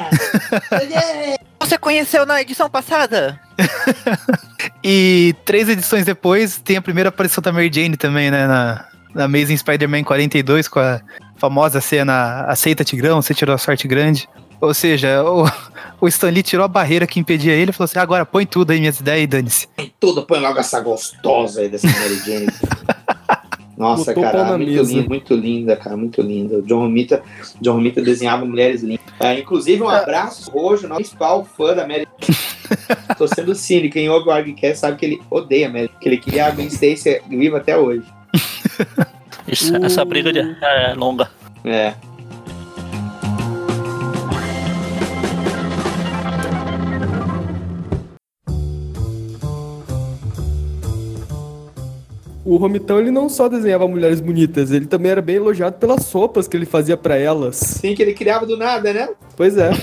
Você 1.60 1.78
conheceu 1.78 2.26
na 2.26 2.42
edição 2.42 2.70
passada? 2.70 3.40
E 4.84 5.36
três 5.44 5.68
edições 5.68 6.06
depois 6.06 6.58
tem 6.60 6.78
a 6.78 6.82
primeira 6.82 7.10
aparição 7.10 7.42
da 7.42 7.52
Mary 7.52 7.70
Jane 7.72 7.98
também, 7.98 8.32
né? 8.32 8.48
Na, 8.48 8.86
na 9.14 9.26
Amazing 9.26 9.58
Spider-Man 9.58 10.04
42, 10.04 10.70
com 10.70 10.80
a 10.80 11.02
famosa 11.36 11.82
cena 11.82 12.46
Aceita 12.46 12.84
Tigrão, 12.84 13.22
você 13.22 13.34
tirou 13.34 13.54
a 13.54 13.58
sorte 13.58 13.88
grande. 13.88 14.28
Ou 14.62 14.74
seja, 14.74 15.24
o, 15.24 15.46
o 16.02 16.08
Stan 16.08 16.30
Lee 16.30 16.44
tirou 16.44 16.66
a 16.66 16.68
barreira 16.68 17.08
que 17.08 17.20
impedia 17.20 17.54
ele 17.54 17.72
e 17.72 17.74
falou 17.74 17.86
assim: 17.86 18.00
agora 18.00 18.26
põe 18.26 18.46
tudo 18.46 18.72
aí, 18.72 18.80
minhas 18.80 19.00
ideias 19.00 19.24
e 19.24 19.28
dane-se. 19.28 19.68
Tudo, 20.00 20.24
põe 20.24 20.40
logo 20.40 20.60
essa 20.60 20.80
gostosa 20.82 21.62
aí 21.62 21.70
dessa 21.70 21.88
Mary 21.88 22.20
Jane. 22.26 22.48
Nossa, 23.80 24.14
Botou 24.14 24.24
cara, 24.30 24.58
muito 24.58 24.70
mesa. 24.72 24.92
linda, 24.94 25.08
muito 25.08 25.34
linda, 25.36 25.76
cara, 25.78 25.96
muito 25.96 26.22
linda. 26.22 26.58
O 26.58 26.62
John 26.62 26.80
Romita, 26.82 27.24
John 27.62 27.76
Romita 27.76 28.02
desenhava 28.02 28.44
mulheres 28.46 28.84
lindas. 28.84 29.06
É, 29.22 29.40
inclusive, 29.40 29.82
um 29.82 29.88
abraço 29.88 30.52
hoje, 30.54 30.86
nosso 30.86 31.00
principal 31.02 31.46
fã 31.46 31.74
da 31.74 31.88
Mary. 31.88 32.06
Tô 33.18 33.26
sendo 33.26 33.56
cínico, 33.56 33.94
quem 33.94 34.10
ouve 34.10 34.28
o 34.28 34.32
Argcast 34.32 34.80
sabe 34.80 34.98
que 34.98 35.06
ele 35.06 35.22
odeia 35.32 35.68
a 35.68 35.72
Mary, 35.72 35.90
que 36.02 36.10
ele 36.10 36.18
queria 36.18 36.48
a 36.48 36.52
Gwen 36.52 36.68
Stacy 36.68 37.22
viva 37.30 37.58
até 37.58 37.78
hoje. 37.78 38.04
Isso- 39.48 39.74
Uh. 39.76 39.86
Essa 39.86 40.04
briga 40.04 40.32
de- 40.34 40.40
é 40.40 40.94
longa. 40.96 41.30
É. 41.64 41.94
O 52.50 52.58
Romitão, 52.58 52.98
ele 52.98 53.12
não 53.12 53.30
só 53.30 53.48
desenhava 53.48 53.88
mulheres 53.88 54.20
bonitas, 54.20 54.72
ele 54.72 54.88
também 54.88 55.12
era 55.12 55.22
bem 55.22 55.36
elogiado 55.36 55.78
pelas 55.78 56.04
sopas 56.06 56.48
que 56.48 56.58
ele 56.58 56.66
fazia 56.66 56.98
pra 56.98 57.16
elas. 57.16 57.58
Sim, 57.58 57.94
que 57.94 58.02
ele 58.02 58.16
criava 58.16 58.44
do 58.44 58.58
nada, 58.58 58.92
né? 58.92 59.10
Pois 59.38 59.56
é. 59.56 59.70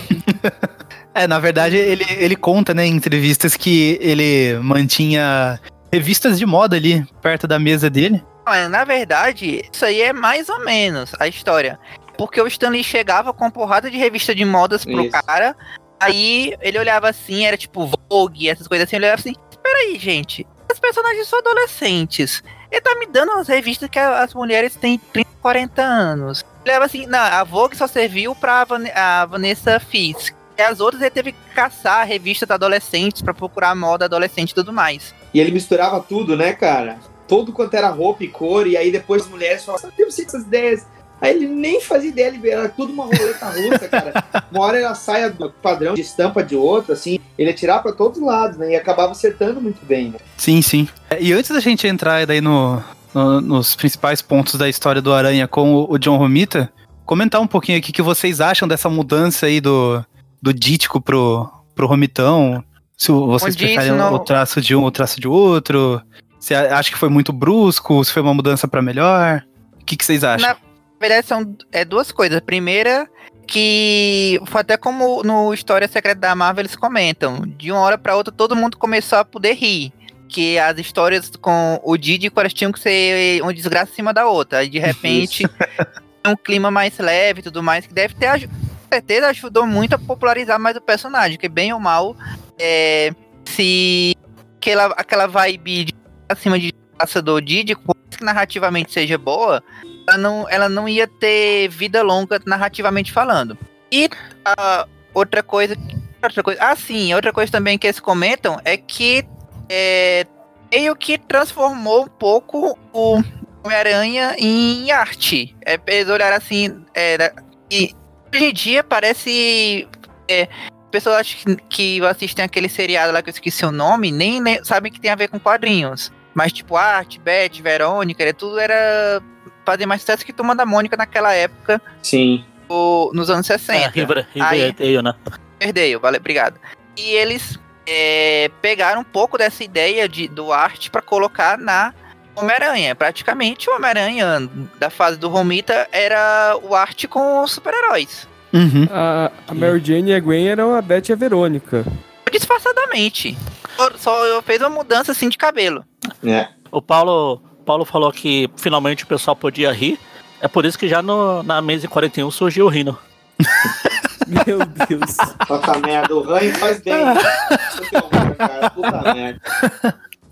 É, 1.15 1.27
na 1.27 1.39
verdade, 1.39 1.79
ele, 1.79 2.05
ele 2.19 2.37
conta, 2.37 2.75
né, 2.75 2.85
em 2.85 2.95
entrevistas 2.95 3.57
que 3.57 3.97
ele 4.03 4.59
mantinha 4.59 5.59
revistas 5.91 6.39
de 6.39 6.45
moda 6.45 6.77
ali 6.77 7.07
perto 7.23 7.47
da 7.47 7.59
mesa 7.59 7.89
dele. 7.89 8.23
Mas, 8.45 8.69
na 8.69 8.85
verdade, 8.85 9.65
isso 9.73 9.87
aí 9.87 10.03
é 10.03 10.13
mais 10.13 10.51
ou 10.51 10.63
menos 10.63 11.15
a 11.19 11.27
história. 11.27 11.79
Porque 12.19 12.39
o 12.39 12.47
Stanley 12.47 12.85
chegava 12.85 13.33
com 13.33 13.45
uma 13.45 13.51
porrada 13.51 13.91
de 13.91 13.97
revista 13.97 14.35
de 14.35 14.45
modas 14.45 14.85
pro 14.85 15.07
Isso. 15.07 15.11
cara. 15.11 15.57
Aí 15.99 16.55
ele 16.61 16.79
olhava 16.79 17.09
assim, 17.09 17.47
era 17.47 17.57
tipo 17.57 17.91
Vogue, 18.11 18.51
essas 18.51 18.69
coisas 18.69 18.87
assim. 18.87 18.97
Ele 18.97 19.07
olhava 19.07 19.21
assim: 19.21 19.35
Peraí, 19.63 19.99
gente, 19.99 20.47
os 20.71 20.79
personagens 20.79 21.27
são 21.27 21.39
adolescentes. 21.39 22.43
Ele 22.71 22.81
tá 22.81 22.95
me 22.99 23.07
dando 23.07 23.33
umas 23.33 23.49
revistas 23.49 23.89
que 23.89 23.99
as 23.99 24.35
mulheres 24.35 24.75
têm 24.77 24.99
30, 24.99 25.29
40 25.41 25.83
anos. 25.83 26.45
Olhava 26.65 26.85
assim: 26.85 27.07
Não, 27.07 27.19
a 27.19 27.45
Vogue 27.45 27.77
só 27.77 27.87
serviu 27.87 28.35
pra 28.35 28.65
Van- 28.65 28.89
a 28.95 29.25
Vanessa 29.27 29.79
Fisk. 29.81 30.35
E 30.59 30.63
as 30.63 30.81
outras 30.81 31.03
ele 31.03 31.11
teve 31.11 31.33
que 31.33 31.39
caçar 31.55 32.07
revistas 32.07 32.51
adolescentes 32.51 33.21
pra 33.23 33.35
procurar 33.35 33.75
moda 33.75 34.07
adolescente 34.07 34.51
e 34.51 34.55
tudo 34.55 34.73
mais. 34.73 35.15
E 35.35 35.39
ele 35.39 35.51
misturava 35.53 36.01
tudo, 36.01 36.35
né, 36.37 36.55
cara? 36.55 36.99
Todo 37.29 37.53
quanto 37.53 37.75
era 37.75 37.89
roupa 37.89 38.25
e 38.25 38.29
cor, 38.29 38.67
e 38.67 38.77
aí 38.77 38.91
depois 38.91 39.23
as 39.25 39.29
mulheres 39.29 39.65
falavam, 39.65 39.83
sabe, 39.83 39.97
temos 39.97 40.19
essas 40.19 40.45
ideias. 40.45 40.87
Aí 41.21 41.35
ele 41.35 41.47
nem 41.47 41.81
fazia 41.81 42.11
ideia, 42.11 42.29
ele 42.29 42.51
era 42.51 42.69
tudo 42.69 42.93
uma 42.93 43.05
roleta 43.05 43.47
russa, 43.47 43.89
cara. 43.89 44.25
Uma 44.53 44.65
hora 44.65 44.79
ela 44.79 44.95
saia 44.95 45.31
do 45.31 45.51
padrão 45.51 45.95
de 45.95 46.01
estampa 46.03 46.43
de 46.45 46.55
outro, 46.55 46.93
assim, 46.93 47.19
ele 47.39 47.51
ia 47.51 47.57
tirar 47.57 47.79
pra 47.81 47.93
todos 47.93 48.19
os 48.19 48.25
lados, 48.25 48.59
né? 48.59 48.73
E 48.73 48.77
acabava 48.77 49.13
acertando 49.13 49.61
muito 49.61 49.85
bem, 49.87 50.11
né? 50.11 50.19
Sim, 50.37 50.61
sim. 50.61 50.87
É, 51.09 51.23
E 51.23 51.33
antes 51.33 51.51
da 51.51 51.61
gente 51.61 51.87
entrar 51.87 52.27
daí 52.27 52.41
no, 52.43 52.83
no- 53.15 53.41
nos 53.41 53.75
principais 53.75 54.21
pontos 54.21 54.57
da 54.57 54.69
história 54.69 55.01
do 55.01 55.13
Aranha 55.15 55.49
com 55.49 55.75
o, 55.75 55.93
o 55.95 55.99
John 55.99 56.19
Romita, 56.19 56.71
comentar 57.07 57.41
um 57.41 57.47
pouquinho 57.47 57.79
aqui 57.79 57.91
o 57.91 57.95
que 57.95 58.03
vocês 58.03 58.41
acham 58.41 58.69
dessa 58.69 58.91
mudança 58.91 59.47
aí 59.47 59.59
do, 59.61 60.05
do 60.43 60.53
Dítico 60.53 61.01
pro, 61.01 61.49
pro 61.75 61.87
Romitão. 61.87 62.63
Se 62.95 63.11
o- 63.11 63.27
vocês 63.27 63.55
isso 63.55 63.65
preferem 63.65 63.93
não- 63.93 64.13
o 64.13 64.19
traço 64.19 64.61
de 64.61 64.77
um 64.77 64.83
ou 64.83 64.89
o 64.89 64.91
traço 64.91 65.19
de 65.19 65.27
outro. 65.27 66.01
Você 66.39 66.55
acha 66.55 66.91
que 66.91 66.99
foi 66.99 67.09
muito 67.09 67.33
brusco? 67.33 68.05
Se 68.05 68.13
foi 68.13 68.21
uma 68.23 68.35
mudança 68.35 68.69
pra 68.69 68.83
melhor? 68.83 69.43
O 69.81 69.85
que, 69.87 69.97
que 69.97 70.05
vocês 70.05 70.23
acham? 70.23 70.49
Na 70.51 70.57
verdade, 71.01 71.27
são 71.27 71.57
é, 71.73 71.85
duas 71.85 72.11
coisas. 72.13 72.41
Primeira, 72.41 73.09
que 73.47 74.41
foi 74.47 74.61
até 74.61 74.77
como 74.77 75.23
no 75.23 75.55
História 75.55 75.89
Secreta 75.89 76.21
da 76.21 76.35
Marvel 76.35 76.63
eles 76.63 76.77
comentam. 76.77 77.43
De 77.47 77.71
uma 77.71 77.81
hora 77.81 77.99
pra 77.99 78.17
outra, 78.17 78.33
todo 78.33 78.57
mundo 78.57 78.77
começou 78.77 79.19
a 79.19 79.25
poder 79.25 79.55
rir. 79.55 79.93
Que 80.29 80.59
as 80.59 80.77
histórias 80.79 81.31
com 81.41 81.81
o 81.85 81.97
Didi 81.97 82.33
elas 82.35 82.53
tinham 82.53 82.73
que 82.73 82.81
ser 82.81 83.41
uma 83.43 83.55
desgraça 83.55 83.93
em 83.93 83.95
cima 83.95 84.13
da 84.13 84.27
outra. 84.27 84.59
Aí, 84.59 84.69
de 84.69 84.79
repente, 84.79 85.45
um 86.27 86.37
clima 86.37 86.71
mais 86.71 86.99
leve 86.99 87.41
e 87.41 87.43
tudo 87.43 87.63
mais, 87.63 87.87
que 87.87 87.95
deve 87.95 88.15
ter 88.15 88.49
com 88.87 88.95
certeza 88.95 89.29
ajudou 89.29 89.67
muito 89.67 89.95
a 89.95 89.99
popularizar 89.99 90.61
mais 90.61 90.77
o 90.77 90.81
personagem, 90.81 91.37
que 91.37 91.49
bem 91.49 91.73
ou 91.73 91.81
mal, 91.81 92.17
é, 92.59 93.13
se 93.45 94.17
aquela, 94.57 94.87
aquela 94.97 95.27
vibe 95.27 95.85
de 95.87 95.95
acima 96.29 96.59
de 96.59 96.73
desgraça 96.73 97.21
do 97.21 97.41
Didi, 97.41 97.75
por 97.75 97.97
mais 97.97 98.17
que 98.17 98.25
narrativamente 98.25 98.93
seja 98.93 99.19
boa, 99.19 99.63
ela 100.09 100.19
não, 100.19 100.49
ela 100.49 100.69
não 100.69 100.89
ia 100.89 101.07
ter 101.07 101.69
vida 101.69 102.03
longa 102.03 102.41
narrativamente 102.47 103.13
falando. 103.13 103.59
E 103.91 104.09
a 104.45 104.87
outra 105.13 105.43
coisa. 105.43 105.77
Outra 106.23 106.43
coisa. 106.43 106.63
Ah, 106.63 106.77
sim, 106.77 107.15
outra 107.15 107.33
coisa 107.33 107.51
também 107.51 107.79
que 107.79 107.87
eles 107.87 108.01
comentam 108.01 108.61
é 108.65 108.77
que 108.77 109.25
é, 109.69 110.27
meio 110.73 110.95
que 110.97 111.19
transformou 111.19 112.05
um 112.05 112.09
pouco 112.09 112.79
o 112.93 113.23
Homem-Aranha 113.65 114.35
em 114.39 114.91
arte. 114.91 115.55
É, 115.65 115.79
eles 115.87 116.09
olharam 116.09 116.37
assim. 116.37 116.85
Era, 116.95 117.35
e 117.71 117.95
hoje 118.35 118.45
em 118.45 118.53
dia 118.53 118.85
parece. 118.85 119.89
É, 120.29 120.49
pessoas 120.91 121.17
acho 121.17 121.37
que, 121.37 121.57
que 121.69 122.07
assistem 122.07 122.45
aquele 122.45 122.69
seriado 122.69 123.13
lá 123.13 123.23
que 123.23 123.29
eu 123.29 123.33
esqueci 123.35 123.65
o 123.65 123.73
nome, 123.73 124.11
nem, 124.11 124.41
nem 124.41 124.65
sabem 124.65 124.91
que 124.91 125.01
tem 125.01 125.11
a 125.11 125.17
ver 125.17 125.29
com 125.29 125.39
quadrinhos. 125.39 126.13
Mas 126.35 126.53
tipo, 126.53 126.77
arte, 126.77 127.19
Beth, 127.21 127.63
Verônica, 127.63 128.33
tudo 128.35 128.59
era 128.59 129.23
fazer 129.67 129.85
mais 129.85 130.01
sucesso 130.01 130.25
que 130.25 130.33
Turma 130.33 130.55
da 130.55 130.65
Mônica 130.65 130.97
naquela 130.97 131.35
época, 131.35 131.83
Sim. 132.03 132.45
o- 132.69 133.11
nos 133.13 133.29
anos 133.29 133.51
É, 133.51 133.59
60. 133.59 133.91
River, 133.91 134.27
Aí- 134.41 134.61
Riverdale, 134.71 135.03
né? 135.03 135.15
Perdeu, 135.59 136.01
valeu, 136.01 136.21
obrigado. 136.21 136.59
E 136.97 137.11
eles 137.11 137.59
é, 137.87 138.51
pegaram 138.63 139.01
um 139.03 139.05
pouco 139.05 139.37
dessa 139.39 139.63
ideia 139.63 140.09
de, 140.09 140.27
do 140.29 140.53
arte 140.53 140.91
pra 140.91 141.01
colocar 141.03 141.57
na 141.59 141.93
Homem-Aranha. 142.35 142.95
Praticamente 142.95 143.69
o 143.71 143.75
Homem-Aranha 143.77 144.49
da 144.79 144.91
fase 144.91 145.17
do 145.19 145.29
Romita 145.29 145.87
era 145.93 146.59
o 146.63 146.75
arte 146.75 147.07
com 147.09 147.43
os 147.43 147.53
super-heróis. 147.53 148.27
Uhum. 148.53 148.89
A, 148.91 149.31
a 149.49 149.55
Mary 149.55 149.81
Jane 149.85 150.11
e 150.11 150.15
a 150.15 150.21
Gwen 150.21 150.49
eram 150.49 150.75
a 150.75 150.83
Beth 150.83 151.09
e 151.09 151.13
a 151.13 151.17
Verônica. 151.17 151.85
Disfarçadamente. 152.33 153.37
Só, 153.77 153.91
só 153.97 154.43
fez 154.43 154.61
uma 154.61 154.71
mudança 154.71 155.13
assim 155.13 155.29
de 155.29 155.39
cabelo. 155.39 155.85
É. 156.25 156.49
O 156.71 156.81
Paulo, 156.83 157.41
Paulo 157.67 157.85
falou 157.85 158.13
que 158.13 158.49
finalmente 158.57 159.03
o 159.03 159.07
pessoal 159.09 159.35
podia 159.35 159.73
rir. 159.73 159.99
É 160.41 160.47
por 160.47 160.65
isso 160.65 160.79
que 160.79 160.89
já 160.89 161.03
no, 161.03 161.43
na 161.43 161.61
mesa 161.61 161.89
41 161.89 162.31
surgiu 162.31 162.67
o 162.67 162.69
Rino. 162.69 162.97
Meu 164.27 164.59
Deus. 164.89 165.17
Puta 165.47 165.79
merda, 165.79 166.15
o 166.15 166.23
ranho 166.23 166.55
faz 166.55 166.81
bem. 166.81 166.95
Puta 168.75 169.15
merda. 169.15 169.41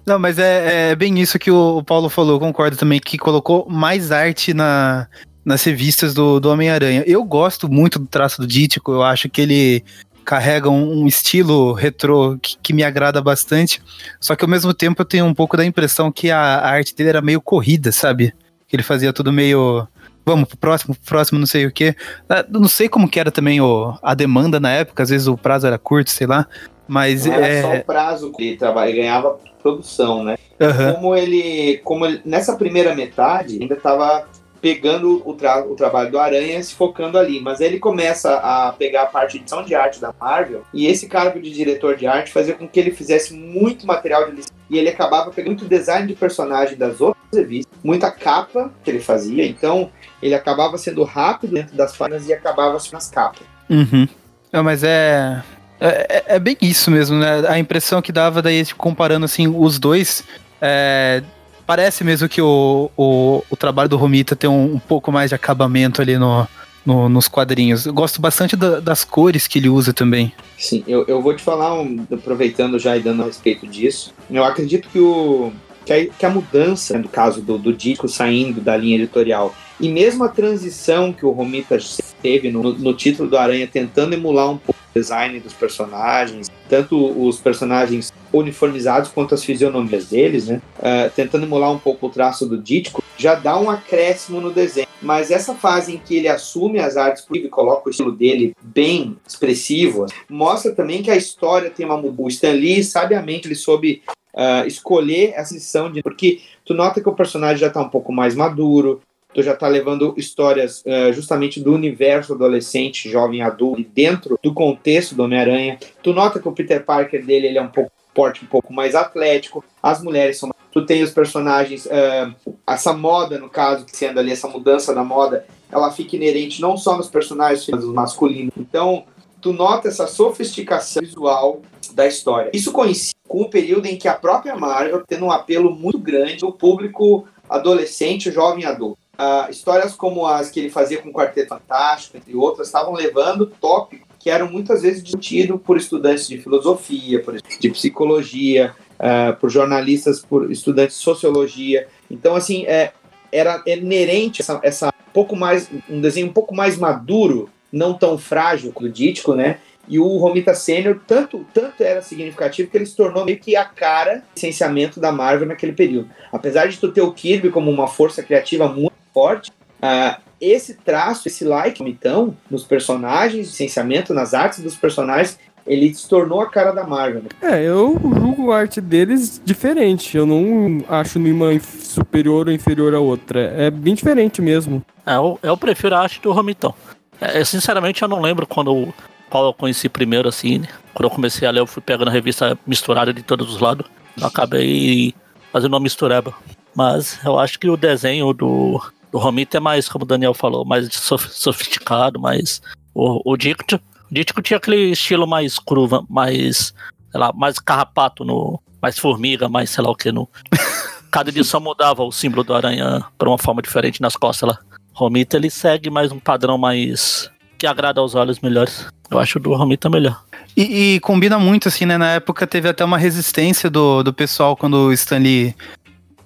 Não, 0.07 0.18
mas 0.18 0.38
é, 0.38 0.90
é 0.90 0.94
bem 0.94 1.18
isso 1.18 1.38
que 1.38 1.51
o, 1.51 1.79
o 1.79 1.85
Paulo 1.85 2.09
falou, 2.09 2.37
eu 2.37 2.40
concordo 2.40 2.77
também, 2.77 3.01
que 3.01 3.18
colocou 3.18 3.66
mais 3.68 4.12
arte 4.12 4.53
na, 4.53 5.09
nas 5.44 5.64
revistas 5.64 6.14
do, 6.14 6.38
do 6.38 6.51
Homem-Aranha. 6.51 7.03
Eu 7.07 7.25
gosto 7.25 7.68
muito 7.68 7.99
do 7.99 8.07
traço 8.07 8.40
do 8.40 8.47
Dítico, 8.47 8.92
eu 8.92 9.03
acho 9.03 9.29
que 9.29 9.40
ele 9.40 9.85
carrega 10.25 10.69
um, 10.71 11.07
estilo 11.07 11.73
retrô 11.73 12.37
que, 12.41 12.57
que 12.63 12.73
me 12.73 12.83
agrada 12.83 13.21
bastante, 13.23 13.81
só 14.21 14.35
que 14.35 14.45
ao 14.45 14.51
mesmo 14.51 14.73
tempo 14.75 15.03
eu 15.03 15.07
tenho 15.07 15.25
um 15.27 15.35
pouco 15.35 15.57
da 15.57 15.65
impressão 15.65 16.11
que 16.11 16.31
a, 16.31 16.39
a 16.41 16.71
arte 16.71 16.95
dele 16.95 17.11
era 17.11 17.21
meio 17.23 17.41
corrida, 17.41 17.93
sabe? 17.93 18.33
Que 18.67 18.77
ele 18.77 18.83
fazia 18.83 19.13
tudo 19.13 19.33
meio... 19.33 19.87
Vamos 20.27 20.49
pro 20.49 20.57
próximo, 20.57 20.95
pro 20.95 21.05
próximo, 21.05 21.39
não 21.39 21.47
sei 21.47 21.67
o 21.67 21.71
quê. 21.71 21.95
Ah, 22.27 22.43
Não 22.49 22.67
sei 22.67 22.89
como 22.89 23.07
que 23.07 23.21
era 23.21 23.31
também 23.31 23.61
o, 23.61 23.95
a 24.03 24.15
demanda 24.15 24.59
na 24.59 24.71
época, 24.71 25.03
às 25.03 25.11
vezes 25.11 25.27
o 25.27 25.37
prazo 25.37 25.67
era 25.67 25.79
curto, 25.79 26.09
sei 26.09 26.27
lá. 26.27 26.47
Mas 26.89 27.27
Não 27.27 27.35
era 27.35 27.47
é. 27.47 27.61
só 27.63 27.75
o 27.75 27.85
prazo 27.85 28.33
que 28.33 28.43
ele 28.43 28.57
trabalha, 28.57 28.89
ele 28.89 29.01
ganhava 29.01 29.39
produção, 29.63 30.25
né? 30.25 30.37
aham. 30.59 30.95
Como 30.95 31.15
ele, 31.15 31.79
como 31.85 32.07
ele- 32.07 32.23
nessa 32.25 32.57
primeira 32.57 32.95
metade 32.95 33.59
ainda 33.61 33.75
estava 33.75 34.27
pegando 34.64 35.20
o, 35.29 35.35
tra- 35.35 35.62
o 35.62 35.74
trabalho 35.74 36.11
do 36.11 36.18
Aranha 36.18 36.59
e 36.59 36.64
se 36.64 36.74
focando 36.74 37.18
ali, 37.18 37.38
mas 37.38 37.61
aí 37.61 37.66
ele 37.66 37.79
começa 37.79 38.37
a 38.38 38.72
pegar 38.72 39.03
a 39.03 39.07
parte 39.07 39.33
de 39.33 39.40
edição 39.40 39.62
de 39.62 39.74
arte 39.74 40.00
da 40.00 40.14
Marvel 40.18 40.62
e 40.72 40.87
esse 40.87 41.07
cargo 41.07 41.38
de 41.38 41.50
diretor 41.50 41.96
de 41.98 42.07
arte 42.07 42.33
fazia 42.33 42.55
com 42.55 42.66
que 42.66 42.81
ele 42.81 42.90
fizesse 42.90 43.35
muito 43.35 43.87
material 43.87 44.33
de 44.33 44.40
e 44.70 44.79
ele 44.79 44.88
acabava 44.88 45.31
pegando 45.31 45.50
muito 45.50 45.68
design 45.68 46.09
de 46.09 46.14
personagem 46.14 46.79
das 46.79 46.98
outras 46.98 47.22
revistas, 47.31 47.79
muita 47.85 48.11
capa 48.11 48.72
que 48.83 48.90
ele 48.90 49.00
fazia, 49.00 49.46
então 49.46 49.90
ele 50.22 50.35
acabava 50.35 50.79
sendo 50.79 51.05
rápido 51.05 51.53
dentro 51.53 51.77
das 51.77 51.94
páginas 51.94 52.27
e 52.27 52.33
acabava 52.33 52.79
nas 52.90 53.11
capas. 53.11 53.46
Uhum. 53.68 54.09
Não, 54.50 54.64
mas 54.64 54.83
é, 54.83 55.42
é. 55.79 56.24
É 56.37 56.38
bem 56.38 56.57
isso 56.62 56.90
mesmo, 56.90 57.18
né? 57.18 57.46
A 57.46 57.59
impressão 57.59 58.00
que 58.00 58.11
dava 58.11 58.40
daí, 58.40 58.64
comparando 58.79 59.27
assim, 59.27 59.46
os 59.46 59.79
dois. 59.79 60.24
é, 60.59 61.22
parece 61.66 62.05
mesmo 62.05 62.29
que 62.29 62.40
o, 62.42 62.90
o, 62.96 63.42
o 63.50 63.57
trabalho 63.57 63.88
do 63.88 63.96
Romita 63.96 64.35
tem 64.37 64.48
um, 64.48 64.74
um 64.74 64.79
pouco 64.79 65.11
mais 65.12 65.31
de 65.31 65.35
acabamento 65.35 66.00
ali 66.03 66.16
no, 66.18 66.46
no- 66.85 67.09
nos 67.09 67.29
quadrinhos. 67.29 67.87
Eu 67.87 67.92
gosto 67.94 68.20
bastante 68.20 68.57
da- 68.57 68.81
das 68.81 69.05
cores 69.05 69.46
que 69.46 69.59
ele 69.59 69.68
usa 69.68 69.92
também. 69.92 70.33
Sim, 70.59 70.85
eu, 70.87 71.05
eu 71.07 71.20
vou 71.22 71.35
te 71.35 71.42
falar, 71.42 71.74
um- 71.81 72.07
aproveitando 72.12 72.79
já 72.79 72.96
e 72.96 73.00
dando 73.00 73.22
a 73.22 73.27
respeito 73.27 73.66
disso, 73.66 74.12
eu 74.31 74.44
acredito 74.44 74.88
que, 74.88 74.98
o, 74.98 75.53
que, 75.85 75.92
a, 75.92 76.07
que 76.07 76.27
a 76.27 76.31
mudança, 76.31 76.98
no 76.98 77.09
caso 77.09 77.40
do, 77.40 77.59
do 77.59 77.72
disco 77.72 78.09
saindo 78.09 78.61
da 78.61 78.77
linha 78.77 78.96
editorial, 78.96 79.55
e 79.81 79.88
mesmo 79.88 80.22
a 80.24 80.29
transição 80.29 81.12
que 81.12 81.27
o 81.27 81.31
Romita 81.31 81.77
teve 82.22 82.50
no, 82.50 82.72
no 82.74 82.94
título 82.94 83.29
do 83.29 83.37
Aranha, 83.37 83.66
tentando 83.66 84.14
emular 84.14 84.48
um 84.50 84.57
pouco 84.57 84.79
o 84.94 84.98
design 84.98 85.40
dos 85.40 85.53
personagens, 85.53 86.48
tanto 86.68 86.96
os 87.27 87.38
personagens 87.40 88.12
uniformizados 88.35 89.11
quanto 89.11 89.35
as 89.35 89.44
fisionomias 89.44 90.07
deles, 90.07 90.49
né? 90.49 90.61
Ah, 90.83 91.11
tentando 91.14 91.44
emular 91.44 91.70
um 91.70 91.79
pouco 91.79 92.07
o 92.07 92.11
traço 92.11 92.47
do 92.47 92.59
Dítico, 92.59 93.03
já 93.16 93.35
dá 93.35 93.59
um 93.59 93.70
acréscimo 93.70 94.40
no 94.40 94.51
desenho. 94.51 94.88
Mas 95.01 95.31
essa 95.31 95.55
fase 95.55 95.94
em 95.94 95.99
que 95.99 96.16
ele 96.16 96.29
assume 96.29 96.81
as 96.81 96.97
artes 96.97 97.27
e 97.33 97.49
coloca 97.49 97.88
o 97.88 97.90
estilo 97.90 98.11
dele 98.11 98.57
bem 98.62 99.16
expressivo, 99.27 100.07
mostra 100.29 100.73
também 100.73 101.03
que 101.03 101.11
a 101.11 101.16
história 101.16 101.70
tem 101.70 101.85
uma 101.85 101.97
mudança. 101.97 102.23
O 102.23 102.29
Stan 102.29 102.53
Lee, 102.53 102.83
sabiamente, 102.83 103.47
ele 103.47 103.55
soube 103.55 104.03
ah, 104.35 104.66
escolher 104.66 105.33
essa 105.37 105.55
lição 105.55 105.90
de. 105.90 106.03
Porque 106.03 106.40
tu 106.64 106.75
nota 106.75 107.01
que 107.01 107.09
o 107.09 107.14
personagem 107.14 107.59
já 107.59 107.68
está 107.68 107.81
um 107.81 107.88
pouco 107.88 108.12
mais 108.12 108.35
maduro, 108.35 109.01
tu 109.35 109.42
já 109.42 109.55
tá 109.55 109.68
levando 109.68 110.14
histórias 110.16 110.83
ah, 110.87 111.12
justamente 111.12 111.61
do 111.61 111.75
universo 111.75 112.33
adolescente, 112.33 113.11
jovem, 113.11 113.42
adulto, 113.42 113.85
dentro 113.94 114.38
do 114.42 114.55
contexto 114.55 115.14
do 115.14 115.25
Homem-Aranha. 115.25 115.79
Tu 116.03 116.12
nota 116.12 116.40
que 116.40 116.49
o 116.49 116.53
Peter 116.53 116.83
Parker 116.83 117.25
dele 117.25 117.49
ele 117.49 117.59
é 117.59 117.62
um 117.62 117.68
pouco 117.68 117.92
porte 118.14 118.44
um 118.44 118.48
pouco 118.48 118.72
mais 118.72 118.94
atlético, 118.94 119.64
as 119.83 120.03
mulheres 120.03 120.38
são 120.38 120.55
tu 120.74 120.85
tem 120.85 121.05
os 121.05 121.12
personagens, 121.12 121.87
ah, 121.87 122.35
essa 122.66 122.92
moda, 122.92 123.38
no 123.38 123.48
caso, 123.48 123.85
que 123.85 123.96
sendo 123.96 124.18
ali 124.18 124.33
essa 124.33 124.48
mudança 124.48 124.92
da 124.92 125.05
moda, 125.05 125.46
ela 125.70 125.92
fica 125.92 126.16
inerente 126.16 126.61
não 126.61 126.77
só 126.77 126.96
nos 126.96 127.09
personagens 127.09 127.64
femininos, 127.64 127.94
masculinos. 127.94 128.53
Então, 128.59 129.05
tu 129.40 129.53
nota 129.53 129.87
essa 129.87 130.09
sofisticação 130.09 131.00
visual 131.00 131.62
da 131.92 132.09
história. 132.09 132.50
Isso 132.53 132.72
coincide 132.72 133.14
com 133.29 133.42
o 133.42 133.50
período 133.50 133.87
em 133.87 133.96
que 133.96 134.09
a 134.09 134.14
própria 134.14 134.57
Marvel 134.57 135.05
tendo 135.07 135.27
um 135.27 135.31
apelo 135.31 135.72
muito 135.72 135.98
grande 135.98 136.42
no 136.42 136.50
público 136.50 137.24
adolescente, 137.48 138.33
jovem 138.33 138.64
adulto. 138.64 138.98
Ah, 139.16 139.46
histórias 139.48 139.94
como 139.94 140.27
as 140.27 140.50
que 140.50 140.59
ele 140.59 140.70
fazia 140.70 141.00
com 141.00 141.11
o 141.11 141.12
Quarteto 141.12 141.50
Fantástico, 141.50 142.16
entre 142.16 142.35
outras, 142.35 142.66
estavam 142.66 142.94
levando 142.94 143.46
tópicos 143.46 144.09
que 144.25 144.31
eram 144.31 144.51
muitas 144.51 144.81
vezes 144.81 145.03
discutidos 145.03 145.61
por 145.61 145.77
estudantes 145.77 146.27
de 146.27 146.39
filosofia, 146.39 147.23
por 147.23 147.37
de 147.61 147.69
psicologia, 147.69 148.75
ah, 148.99 149.37
por 149.39 149.51
jornalistas, 149.51 150.25
por 150.25 150.51
estudantes 150.51 150.97
de 150.97 151.03
sociologia. 151.03 151.87
Então, 152.11 152.35
assim, 152.35 152.65
é, 152.65 152.93
era 153.31 153.63
inerente 153.67 154.41
essa, 154.41 154.59
essa 154.63 154.91
pouco 155.13 155.37
mais 155.37 155.69
um 155.91 156.01
desenho 156.01 156.29
um 156.29 156.33
pouco 156.33 156.55
mais 156.55 156.79
maduro, 156.79 157.51
não 157.71 157.93
tão 157.93 158.17
frágil 158.17 158.73
do 158.73 158.89
Dítico, 158.89 159.35
né? 159.35 159.59
E 159.87 159.99
o 159.99 160.17
Romita 160.17 160.55
Sênior 160.55 160.99
tanto, 161.07 161.45
tanto 161.53 161.83
era 161.83 162.01
significativo 162.01 162.71
que 162.71 162.79
ele 162.79 162.87
se 162.87 162.97
tornou 162.97 163.27
meio 163.27 163.39
que 163.39 163.55
a 163.55 163.67
cara 163.67 164.17
do 164.17 164.25
licenciamento 164.37 164.99
da 164.99 165.13
Marvel 165.13 165.47
naquele 165.47 165.73
período. 165.75 166.09
Apesar 166.33 166.67
de 166.67 166.79
tu 166.79 166.91
ter 166.91 167.03
o 167.03 167.13
Kirby 167.13 167.51
como 167.51 167.71
uma 167.71 167.89
força 167.89 168.23
criativa 168.23 168.67
muito 168.67 168.95
forte, 169.13 169.53
ah, 169.83 170.19
esse 170.50 170.74
traço, 170.74 171.28
esse 171.28 171.44
like, 171.44 171.83
então, 171.83 172.37
nos 172.50 172.64
personagens, 172.64 173.48
licenciamento 173.48 174.12
nas 174.12 174.35
artes 174.35 174.61
dos 174.61 174.74
personagens, 174.76 175.38
ele 175.66 175.94
se 175.94 176.09
tornou 176.09 176.40
a 176.40 176.50
cara 176.50 176.72
da 176.72 176.87
Marvel. 176.87 177.22
né? 177.22 177.28
É, 177.40 177.62
eu 177.62 177.98
julgo 178.16 178.52
a 178.52 178.59
arte 178.59 178.80
deles 178.80 179.40
diferente. 179.44 180.16
Eu 180.16 180.26
não 180.26 180.85
acho 180.88 181.18
nenhuma 181.18 181.59
superior 181.61 182.48
ou 182.48 182.52
inferior 182.52 182.94
à 182.94 183.00
outra. 183.00 183.40
É 183.57 183.70
bem 183.70 183.94
diferente 183.94 184.42
mesmo. 184.42 184.85
É, 185.07 185.16
eu, 185.16 185.38
eu 185.42 185.57
prefiro 185.57 185.94
a 185.94 186.00
arte 186.00 186.20
do 186.20 186.33
Romitão. 186.33 186.74
É, 187.20 187.40
eu, 187.40 187.46
sinceramente, 187.46 188.02
eu 188.02 188.09
não 188.09 188.20
lembro 188.20 188.46
quando 188.46 188.92
qual 189.30 189.46
eu 189.46 189.54
conheci 189.54 189.88
primeiro, 189.88 190.28
assim. 190.28 190.59
né? 190.59 190.68
Quando 190.92 191.04
eu 191.04 191.11
comecei 191.11 191.48
a 191.48 191.50
ler, 191.50 191.61
eu 191.61 191.66
fui 191.66 191.83
pegando 191.83 192.09
a 192.09 192.12
revista 192.12 192.59
misturada 192.66 193.12
de 193.12 193.22
todos 193.22 193.52
os 193.52 193.61
lados. 193.61 193.87
Eu 194.20 194.26
acabei 194.26 195.14
fazendo 195.50 195.72
uma 195.72 195.80
mistureba. 195.80 196.35
Mas 196.74 197.18
eu 197.24 197.38
acho 197.38 197.59
que 197.59 197.68
o 197.70 197.76
desenho 197.76 198.33
do, 198.33 198.80
do 199.14 199.18
Romita 199.20 199.59
é 199.59 199.61
mais, 199.61 199.88
como 199.88 200.05
o 200.05 200.09
Daniel 200.09 200.35
falou, 200.35 200.64
mais 200.64 200.92
sof- 200.92 201.31
sofisticado, 201.31 202.18
mais. 202.18 202.61
O, 202.92 203.33
o 203.33 203.37
Dicto. 203.37 203.81
O 204.11 204.42
tinha 204.42 204.57
aquele 204.57 204.90
estilo 204.90 205.24
mais 205.24 205.57
curva, 205.57 206.05
mais. 206.11 206.74
sei 207.12 207.20
lá, 207.20 207.33
mais 207.33 207.61
carrapato, 207.61 208.24
no, 208.24 208.61
mais 208.83 208.98
formiga, 208.98 209.48
mais 209.48 209.70
sei 209.70 209.85
lá 209.85 209.90
o 209.90 209.94
que. 209.94 210.11
No, 210.11 210.29
cada 211.12 211.31
edição 211.31 211.61
mudava 211.61 212.03
o 212.03 212.11
símbolo 212.11 212.42
do 212.42 212.53
aranha 212.55 213.05
para 213.16 213.29
uma 213.29 213.38
forma 213.38 213.62
diferente 213.62 214.03
nas 214.03 214.16
costas 214.16 214.48
lá. 214.48 214.59
Romita 214.92 215.37
ele 215.37 215.48
segue 215.48 215.90
mais 215.90 216.11
um 216.11 216.18
padrão 216.18 216.59
mais 216.59 217.31
que 217.57 217.68
agrada 217.68 218.00
aos 218.00 218.16
olhos 218.16 218.40
melhores. 218.40 218.85
Eu 219.09 219.20
acho 219.20 219.38
o 219.38 219.40
do 219.40 219.55
Romita 219.55 219.88
melhor. 219.88 220.24
E, 220.57 220.94
e 220.96 221.00
combina 221.00 221.38
muito, 221.38 221.68
assim, 221.68 221.87
né? 221.87 221.96
Na 221.96 222.11
época 222.14 222.48
teve 222.48 222.68
até 222.68 222.85
uma 222.85 222.98
resistência 222.98 223.70
do, 223.70 224.03
do 224.03 224.12
pessoal 224.12 224.57
quando 224.57 224.74
o 224.74 224.92
Stanley 224.92 225.55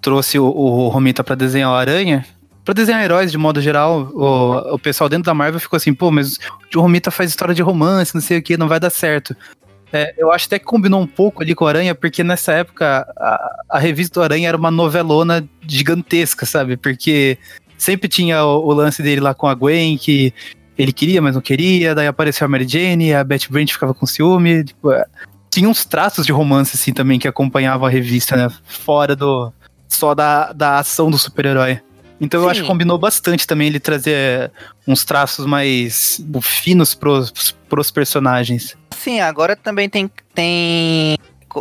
trouxe 0.01 0.39
o, 0.39 0.47
o 0.47 0.89
Romita 0.89 1.23
pra 1.23 1.35
desenhar 1.35 1.71
o 1.71 1.75
Aranha. 1.75 2.25
Pra 2.69 2.75
desenhar 2.75 3.03
heróis 3.03 3.33
de 3.33 3.39
modo 3.39 3.63
geral, 3.63 4.11
o, 4.13 4.75
o 4.75 4.79
pessoal 4.79 5.09
dentro 5.09 5.25
da 5.25 5.33
Marvel 5.33 5.59
ficou 5.59 5.79
assim, 5.79 5.95
pô, 5.95 6.11
mas 6.11 6.39
o 6.77 6.81
Romita 6.83 7.11
faz 7.11 7.31
história 7.31 7.55
de 7.55 7.63
romance, 7.63 8.15
não 8.15 8.21
sei 8.21 8.37
o 8.37 8.43
que, 8.43 8.59
não 8.59 8.69
vai 8.69 8.79
dar 8.79 8.91
certo. 8.91 9.35
É, 9.91 10.15
eu 10.19 10.31
acho 10.31 10.45
até 10.45 10.59
que 10.59 10.67
combinou 10.67 11.01
um 11.01 11.07
pouco 11.07 11.43
ali 11.43 11.55
com 11.55 11.65
o 11.65 11.67
Aranha, 11.67 11.95
porque 11.95 12.23
nessa 12.23 12.53
época 12.53 13.11
a, 13.17 13.63
a 13.71 13.79
revista 13.79 14.21
do 14.21 14.23
Aranha 14.23 14.49
era 14.51 14.57
uma 14.59 14.71
novelona 14.71 15.49
gigantesca, 15.67 16.45
sabe? 16.45 16.77
Porque 16.77 17.39
sempre 17.79 18.07
tinha 18.07 18.45
o, 18.45 18.67
o 18.67 18.73
lance 18.75 19.03
dele 19.03 19.23
lá 19.23 19.33
com 19.33 19.47
a 19.47 19.55
Gwen, 19.55 19.97
que 19.97 20.35
ele 20.77 20.93
queria, 20.93 21.23
mas 21.23 21.37
não 21.37 21.41
queria, 21.41 21.95
daí 21.95 22.07
apareceu 22.07 22.45
a 22.45 22.49
Mary 22.49 22.69
Jane, 22.69 23.15
a 23.15 23.25
Betty 23.25 23.51
Brant 23.51 23.73
ficava 23.73 23.95
com 23.95 24.05
ciúme. 24.05 24.63
Tipo, 24.63 24.93
é, 24.93 25.07
tinha 25.49 25.67
uns 25.67 25.87
traços 25.87 26.27
de 26.27 26.33
romance, 26.33 26.77
assim, 26.77 26.93
também, 26.93 27.19
que 27.19 27.27
acompanhavam 27.27 27.87
a 27.87 27.91
revista, 27.91 28.37
né? 28.37 28.51
Fora 28.67 29.17
do. 29.17 29.51
só 29.89 30.15
da, 30.15 30.53
da 30.53 30.79
ação 30.79 31.11
do 31.11 31.17
super-herói. 31.17 31.81
Então 32.21 32.41
eu 32.41 32.47
Sim. 32.47 32.51
acho 32.51 32.61
que 32.63 32.67
combinou 32.67 32.99
bastante 32.99 33.47
também 33.47 33.69
ele 33.69 33.81
trazer 33.81 34.51
uns 34.87 35.05
traços 35.05 35.47
mais 35.47 36.21
finos 36.43 36.95
pros, 36.95 37.53
pros 37.69 37.91
personagens. 37.91 38.77
Sim, 38.97 39.21
agora 39.21 39.55
também 39.55 39.89
tem, 39.89 40.11
tem 40.35 41.17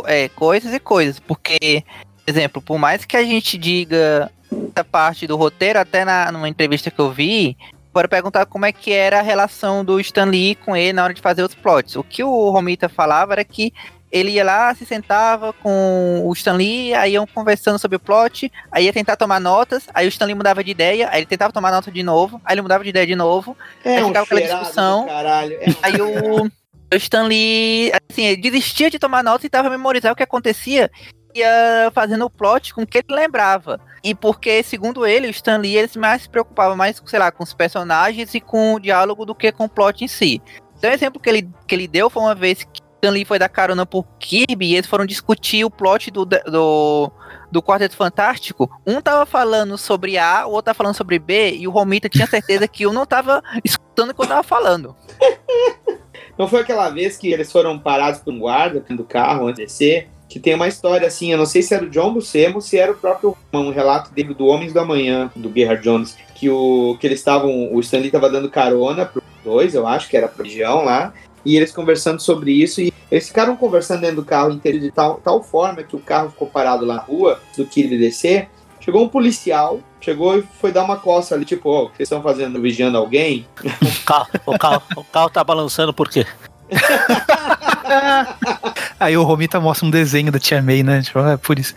é, 0.06 0.28
coisas 0.30 0.74
e 0.74 0.80
coisas, 0.80 1.20
porque, 1.20 1.84
por 2.24 2.30
exemplo, 2.30 2.62
por 2.62 2.78
mais 2.78 3.04
que 3.04 3.16
a 3.16 3.22
gente 3.22 3.56
diga 3.56 4.30
essa 4.72 4.84
parte 4.84 5.26
do 5.26 5.36
roteiro, 5.36 5.78
até 5.78 6.04
na, 6.04 6.32
numa 6.32 6.48
entrevista 6.48 6.90
que 6.90 6.98
eu 6.98 7.12
vi, 7.12 7.56
foram 7.92 8.08
perguntar 8.08 8.46
como 8.46 8.66
é 8.66 8.72
que 8.72 8.92
era 8.92 9.20
a 9.20 9.22
relação 9.22 9.84
do 9.84 10.00
Stan 10.00 10.24
Lee 10.24 10.56
com 10.56 10.76
ele 10.76 10.92
na 10.92 11.04
hora 11.04 11.14
de 11.14 11.20
fazer 11.20 11.42
os 11.42 11.54
plots. 11.54 11.96
O 11.96 12.02
que 12.02 12.22
o 12.22 12.50
Romita 12.50 12.88
falava 12.88 13.32
era 13.32 13.44
que 13.44 13.72
ele 14.10 14.32
ia 14.32 14.44
lá, 14.44 14.74
se 14.74 14.86
sentava 14.86 15.52
com 15.52 16.22
o 16.24 16.32
Stan 16.32 16.54
Lee, 16.54 16.94
aí 16.94 17.12
iam 17.12 17.26
conversando 17.26 17.78
sobre 17.78 17.96
o 17.96 18.00
plot, 18.00 18.50
aí 18.72 18.84
ia 18.84 18.92
tentar 18.92 19.16
tomar 19.16 19.40
notas, 19.40 19.86
aí 19.92 20.06
o 20.06 20.08
Stan 20.08 20.24
Lee 20.24 20.34
mudava 20.34 20.64
de 20.64 20.70
ideia, 20.70 21.08
aí 21.10 21.20
ele 21.20 21.26
tentava 21.26 21.52
tomar 21.52 21.70
nota 21.70 21.90
de 21.90 22.02
novo, 22.02 22.40
aí 22.44 22.54
ele 22.54 22.62
mudava 22.62 22.82
de 22.82 22.90
ideia 22.90 23.06
de 23.06 23.14
novo, 23.14 23.56
É 23.84 23.96
Aí 23.96 24.04
um 24.04 24.08
ficava 24.08 24.24
aquela 24.24 24.40
discussão. 24.40 25.06
É 25.08 25.66
Aí 25.82 26.00
o, 26.00 26.44
o 26.46 26.96
Stanley, 26.96 27.92
assim, 28.10 28.24
ele 28.24 28.40
desistia 28.40 28.90
de 28.90 28.98
tomar 28.98 29.22
nota 29.22 29.46
e 29.46 29.50
tava 29.50 29.68
a 29.68 29.70
memorizar 29.70 30.12
o 30.12 30.16
que 30.16 30.22
acontecia 30.22 30.90
ia 31.34 31.90
fazendo 31.94 32.24
o 32.24 32.30
plot 32.30 32.74
com 32.74 32.82
o 32.82 32.86
que 32.86 32.98
ele 32.98 33.14
lembrava. 33.14 33.80
E 34.02 34.14
porque, 34.14 34.62
segundo 34.62 35.06
ele, 35.06 35.26
o 35.26 35.30
Stanley 35.30 35.76
ele 35.76 35.90
mais 35.96 36.22
se 36.22 36.28
preocupava 36.28 36.74
mais, 36.76 37.02
sei 37.04 37.18
lá, 37.18 37.30
com 37.30 37.44
os 37.44 37.54
personagens 37.54 38.34
e 38.34 38.40
com 38.40 38.74
o 38.74 38.80
diálogo 38.80 39.24
do 39.24 39.34
que 39.34 39.52
com 39.52 39.64
o 39.64 39.68
plot 39.68 40.04
em 40.04 40.08
si. 40.08 40.40
Então, 40.76 40.90
o 40.90 40.94
exemplo 40.94 41.20
que 41.20 41.28
ele, 41.28 41.48
que 41.66 41.74
ele 41.74 41.88
deu 41.88 42.08
foi 42.08 42.22
uma 42.22 42.34
vez 42.34 42.64
que 42.64 42.80
Stanley 42.98 43.24
foi 43.24 43.38
dar 43.38 43.48
carona 43.48 43.86
por 43.86 44.04
Kirby 44.18 44.66
e 44.66 44.74
eles 44.74 44.86
foram 44.86 45.06
discutir 45.06 45.64
o 45.64 45.70
plot 45.70 46.10
do, 46.10 46.24
do, 46.24 47.12
do 47.50 47.62
Quarteto 47.62 47.96
Fantástico. 47.96 48.68
Um 48.86 49.00
tava 49.00 49.24
falando 49.24 49.78
sobre 49.78 50.18
A, 50.18 50.46
o 50.46 50.50
outro 50.50 50.64
tava 50.64 50.76
falando 50.76 50.96
sobre 50.96 51.18
B, 51.18 51.52
e 51.52 51.68
o 51.68 51.70
Romita 51.70 52.08
tinha 52.08 52.26
certeza 52.26 52.66
que 52.66 52.86
um 52.86 52.92
não 52.92 53.06
tava 53.06 53.42
escutando 53.64 54.10
o 54.10 54.14
que 54.14 54.22
eu 54.22 54.26
tava 54.26 54.42
falando. 54.42 54.94
Não 56.36 56.46
foi 56.46 56.60
aquela 56.60 56.88
vez 56.88 57.16
que 57.16 57.32
eles 57.32 57.50
foram 57.50 57.76
parados 57.76 58.20
por 58.20 58.32
um 58.32 58.38
guarda 58.38 58.84
do 58.90 59.02
carro 59.02 59.48
antes 59.48 59.58
de 59.58 59.64
descer? 59.64 60.08
Que 60.28 60.38
tem 60.38 60.54
uma 60.54 60.68
história 60.68 61.04
assim, 61.04 61.32
eu 61.32 61.38
não 61.38 61.46
sei 61.46 61.62
se 61.62 61.74
era 61.74 61.84
o 61.84 61.90
John 61.90 62.12
Buscema 62.12 62.56
ou 62.56 62.60
se 62.60 62.78
era 62.78 62.92
o 62.92 62.96
próprio 62.96 63.36
um 63.52 63.70
relato 63.70 64.12
dele 64.12 64.34
do 64.34 64.46
Homens 64.46 64.72
do 64.72 64.78
Amanhã, 64.78 65.32
do 65.34 65.52
Gerhard 65.52 65.82
Jones, 65.82 66.16
que 66.36 66.48
o 66.48 66.96
que 67.00 67.08
eles 67.08 67.18
estavam, 67.18 67.74
o 67.74 67.80
Stanley 67.80 68.06
estava 68.06 68.30
dando 68.30 68.48
carona 68.48 69.04
pro 69.04 69.20
dois, 69.42 69.74
eu 69.74 69.84
acho 69.84 70.08
que 70.08 70.16
era 70.16 70.28
pra 70.28 70.44
região 70.44 70.84
lá, 70.84 71.12
e 71.48 71.56
eles 71.56 71.72
conversando 71.72 72.20
sobre 72.20 72.52
isso 72.52 72.82
e 72.82 72.92
eles 73.10 73.26
ficaram 73.26 73.56
conversando 73.56 74.02
dentro 74.02 74.16
do 74.16 74.24
carro 74.24 74.50
inteiro 74.50 74.78
de 74.78 74.90
tal, 74.90 75.18
tal 75.24 75.42
forma 75.42 75.82
que 75.82 75.96
o 75.96 75.98
carro 75.98 76.28
ficou 76.28 76.46
parado 76.46 76.84
lá 76.84 76.96
na 76.96 77.00
rua 77.00 77.40
do 77.56 77.64
Kirby 77.64 77.96
descer. 77.96 78.50
Chegou 78.78 79.02
um 79.02 79.08
policial, 79.08 79.80
chegou 79.98 80.38
e 80.38 80.42
foi 80.60 80.70
dar 80.70 80.84
uma 80.84 80.98
coça 80.98 81.34
ali, 81.34 81.46
tipo, 81.46 81.70
ó, 81.70 81.86
que 81.86 81.96
vocês 81.96 82.06
estão 82.06 82.22
fazendo, 82.22 82.60
vigiando 82.60 82.98
alguém? 82.98 83.46
O 83.64 84.04
carro, 84.04 84.28
o 84.44 84.58
carro, 84.58 84.82
o 84.94 85.04
carro 85.04 85.30
tá 85.30 85.42
balançando 85.42 85.94
por 85.94 86.10
quê? 86.10 86.26
Aí 89.00 89.16
o 89.16 89.22
Romita 89.22 89.60
mostra 89.60 89.86
um 89.86 89.90
desenho 89.90 90.32
da 90.32 90.38
Tia 90.38 90.60
May, 90.60 90.82
né? 90.82 91.02
Tipo, 91.02 91.20
é 91.20 91.36
por 91.36 91.58
isso. 91.58 91.74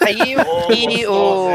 Aí 0.00 0.36
Ô, 0.36 0.72
e 0.72 1.06
o, 1.06 1.48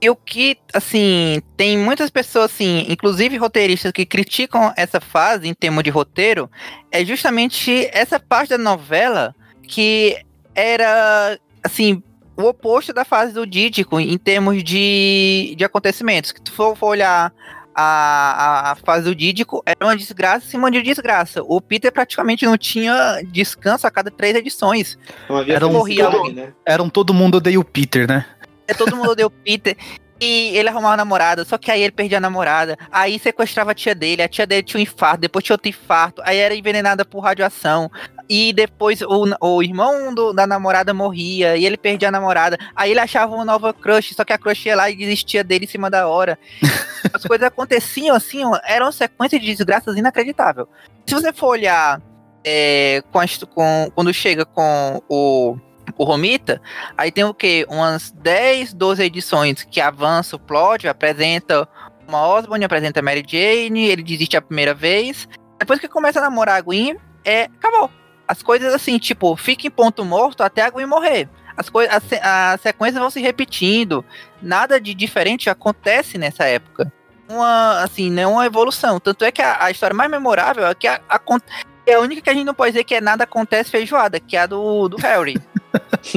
e 0.00 0.10
o 0.10 0.16
que, 0.16 0.56
assim, 0.72 1.40
tem 1.56 1.78
muitas 1.78 2.10
pessoas, 2.10 2.46
assim, 2.46 2.84
inclusive 2.88 3.36
roteiristas 3.36 3.92
que 3.92 4.04
criticam 4.04 4.72
essa 4.76 5.00
fase 5.00 5.48
em 5.48 5.54
termos 5.54 5.84
de 5.84 5.90
roteiro, 5.90 6.50
é 6.90 7.04
justamente 7.04 7.88
essa 7.92 8.18
parte 8.18 8.50
da 8.50 8.58
novela 8.58 9.34
que 9.62 10.16
era, 10.54 11.38
assim, 11.62 12.02
o 12.36 12.44
oposto 12.44 12.92
da 12.92 13.04
fase 13.04 13.32
do 13.32 13.46
Dídico 13.46 13.98
em 13.98 14.16
termos 14.16 14.62
de, 14.62 15.54
de 15.56 15.64
acontecimentos. 15.64 16.32
Que 16.32 16.40
tu 16.40 16.52
for, 16.52 16.76
for 16.76 16.88
olhar 16.88 17.32
a, 17.80 18.72
a, 18.72 18.74
fase 18.74 19.04
do 19.04 19.14
Dídico, 19.14 19.62
era 19.64 19.78
uma 19.80 19.96
desgraça 19.96 20.44
em 20.46 20.50
cima 20.50 20.68
de 20.68 20.82
desgraça. 20.82 21.42
O 21.44 21.60
Peter 21.60 21.92
praticamente 21.92 22.44
não 22.44 22.58
tinha 22.58 23.22
descanso 23.30 23.86
a 23.86 23.90
cada 23.90 24.10
três 24.10 24.34
edições. 24.34 24.98
Era 25.46 25.66
um 25.66 25.84
felicidade, 25.84 26.16
todo- 26.16 26.32
né? 26.32 26.52
Eram 26.66 26.90
todo 26.90 27.14
mundo 27.14 27.36
odeia 27.36 27.60
o 27.60 27.64
Peter, 27.64 28.08
né? 28.08 28.26
É, 28.66 28.74
todo 28.74 28.96
mundo 28.96 29.10
odeia 29.10 29.28
o 29.28 29.30
Peter. 29.30 29.76
E 30.20 30.56
ele 30.56 30.68
arrumava 30.68 30.88
uma 30.88 30.96
namorada, 30.96 31.44
só 31.44 31.56
que 31.56 31.70
aí 31.70 31.80
ele 31.80 31.92
perdia 31.92 32.18
a 32.18 32.20
namorada. 32.20 32.76
Aí 32.90 33.16
sequestrava 33.20 33.70
a 33.70 33.74
tia 33.74 33.94
dele, 33.94 34.22
a 34.22 34.28
tia 34.28 34.44
dele 34.44 34.64
tinha 34.64 34.80
um 34.80 34.82
infarto, 34.82 35.20
depois 35.20 35.44
tinha 35.44 35.54
outro 35.54 35.68
infarto. 35.68 36.20
Aí 36.24 36.36
era 36.36 36.56
envenenada 36.56 37.04
por 37.04 37.20
radiação. 37.20 37.88
E 38.28 38.52
depois 38.52 39.00
o, 39.00 39.24
o 39.40 39.62
irmão 39.62 40.14
do- 40.14 40.32
da 40.34 40.46
namorada 40.46 40.92
morria 40.92 41.56
e 41.56 41.64
ele 41.64 41.76
perdia 41.78 42.08
a 42.08 42.10
namorada. 42.10 42.58
Aí 42.76 42.90
ele 42.90 43.00
achava 43.00 43.34
uma 43.34 43.44
nova 43.44 43.72
crush, 43.72 44.14
só 44.14 44.24
que 44.24 44.32
a 44.32 44.38
crush 44.38 44.66
ia 44.66 44.76
lá 44.76 44.90
e 44.90 44.96
desistia 44.96 45.42
dele 45.42 45.64
em 45.64 45.68
cima 45.68 45.88
da 45.88 46.06
hora. 46.08 46.38
As 47.14 47.22
coisas 47.24 47.46
aconteciam 47.46 48.14
assim, 48.14 48.44
ó, 48.44 48.58
eram 48.66 48.86
uma 48.86 48.92
sequência 48.92 49.38
de 49.40 49.46
desgraças 49.46 49.96
inacreditável. 49.96 50.68
Se 51.06 51.14
você 51.14 51.32
for 51.32 51.48
olhar 51.48 52.02
é, 52.44 53.02
com, 53.10 53.18
as- 53.18 53.38
com- 53.44 53.90
quando 53.94 54.12
chega 54.12 54.44
com 54.44 55.02
o, 55.08 55.56
o 55.96 56.04
Romita, 56.04 56.60
Aí 56.98 57.10
tem 57.10 57.24
o 57.24 57.32
quê? 57.32 57.64
Umas 57.70 58.10
10, 58.10 58.74
12 58.74 59.02
edições 59.02 59.62
que 59.64 59.80
avança 59.80 60.36
o 60.36 60.38
plot, 60.38 60.86
apresenta 60.86 61.66
uma 62.06 62.26
Osborne, 62.26 62.64
apresenta 62.64 63.00
a 63.00 63.02
Mary 63.02 63.24
Jane, 63.26 63.86
ele 63.88 64.02
desiste 64.02 64.36
a 64.36 64.42
primeira 64.42 64.74
vez. 64.74 65.26
Depois 65.58 65.80
que 65.80 65.88
começa 65.88 66.18
a 66.18 66.22
namorar 66.22 66.56
a 66.56 66.60
Gwen, 66.60 66.96
é, 67.24 67.44
acabou. 67.44 67.90
As 68.28 68.42
coisas 68.42 68.74
assim, 68.74 68.98
tipo, 68.98 69.34
fica 69.36 69.66
em 69.66 69.70
ponto 69.70 70.04
morto 70.04 70.42
até 70.42 70.62
a 70.62 70.70
Gwen 70.70 70.86
morrer. 70.86 71.28
As, 71.56 71.68
coi- 71.70 71.88
as, 71.88 72.02
se- 72.04 72.20
as 72.22 72.60
sequências 72.60 73.00
vão 73.00 73.10
se 73.10 73.20
repetindo. 73.20 74.04
Nada 74.40 74.78
de 74.80 74.92
diferente 74.94 75.48
acontece 75.50 76.18
nessa 76.18 76.44
época. 76.44 76.92
Uma, 77.28 77.80
assim, 77.82 78.10
nenhuma 78.10 78.46
evolução. 78.46 79.00
Tanto 79.00 79.24
é 79.24 79.32
que 79.32 79.42
a, 79.42 79.64
a 79.64 79.70
história 79.70 79.94
mais 79.96 80.10
memorável 80.10 80.66
é 80.66 80.74
que 80.74 80.86
a, 80.86 81.00
a, 81.08 81.18
con- 81.18 81.40
é 81.86 81.94
a 81.94 82.00
única 82.00 82.20
que 82.22 82.30
a 82.30 82.34
gente 82.34 82.44
não 82.44 82.54
pode 82.54 82.72
dizer 82.72 82.84
que 82.84 82.94
é 82.94 83.00
nada 83.00 83.24
acontece 83.24 83.70
feijoada, 83.70 84.20
que 84.20 84.36
é 84.36 84.40
a 84.40 84.46
do, 84.46 84.88
do 84.88 84.96
Harry. 84.98 85.36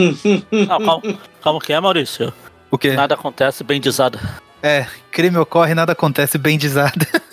Não, 0.51 0.68
calma, 0.68 1.01
calma 1.41 1.59
que 1.59 1.74
é, 1.74 1.80
Maurício. 1.80 2.34
O 2.70 2.78
quê? 2.78 2.91
Nada 2.93 3.16
acontece 3.16 3.64
bem 3.64 3.82
dizado. 3.82 4.20
É, 4.64 4.86
crime 5.12 5.38
ocorre, 5.38 5.74
nada 5.74 5.91
acontece 5.93 6.38
bem 6.38 6.57
dizado. 6.57 7.05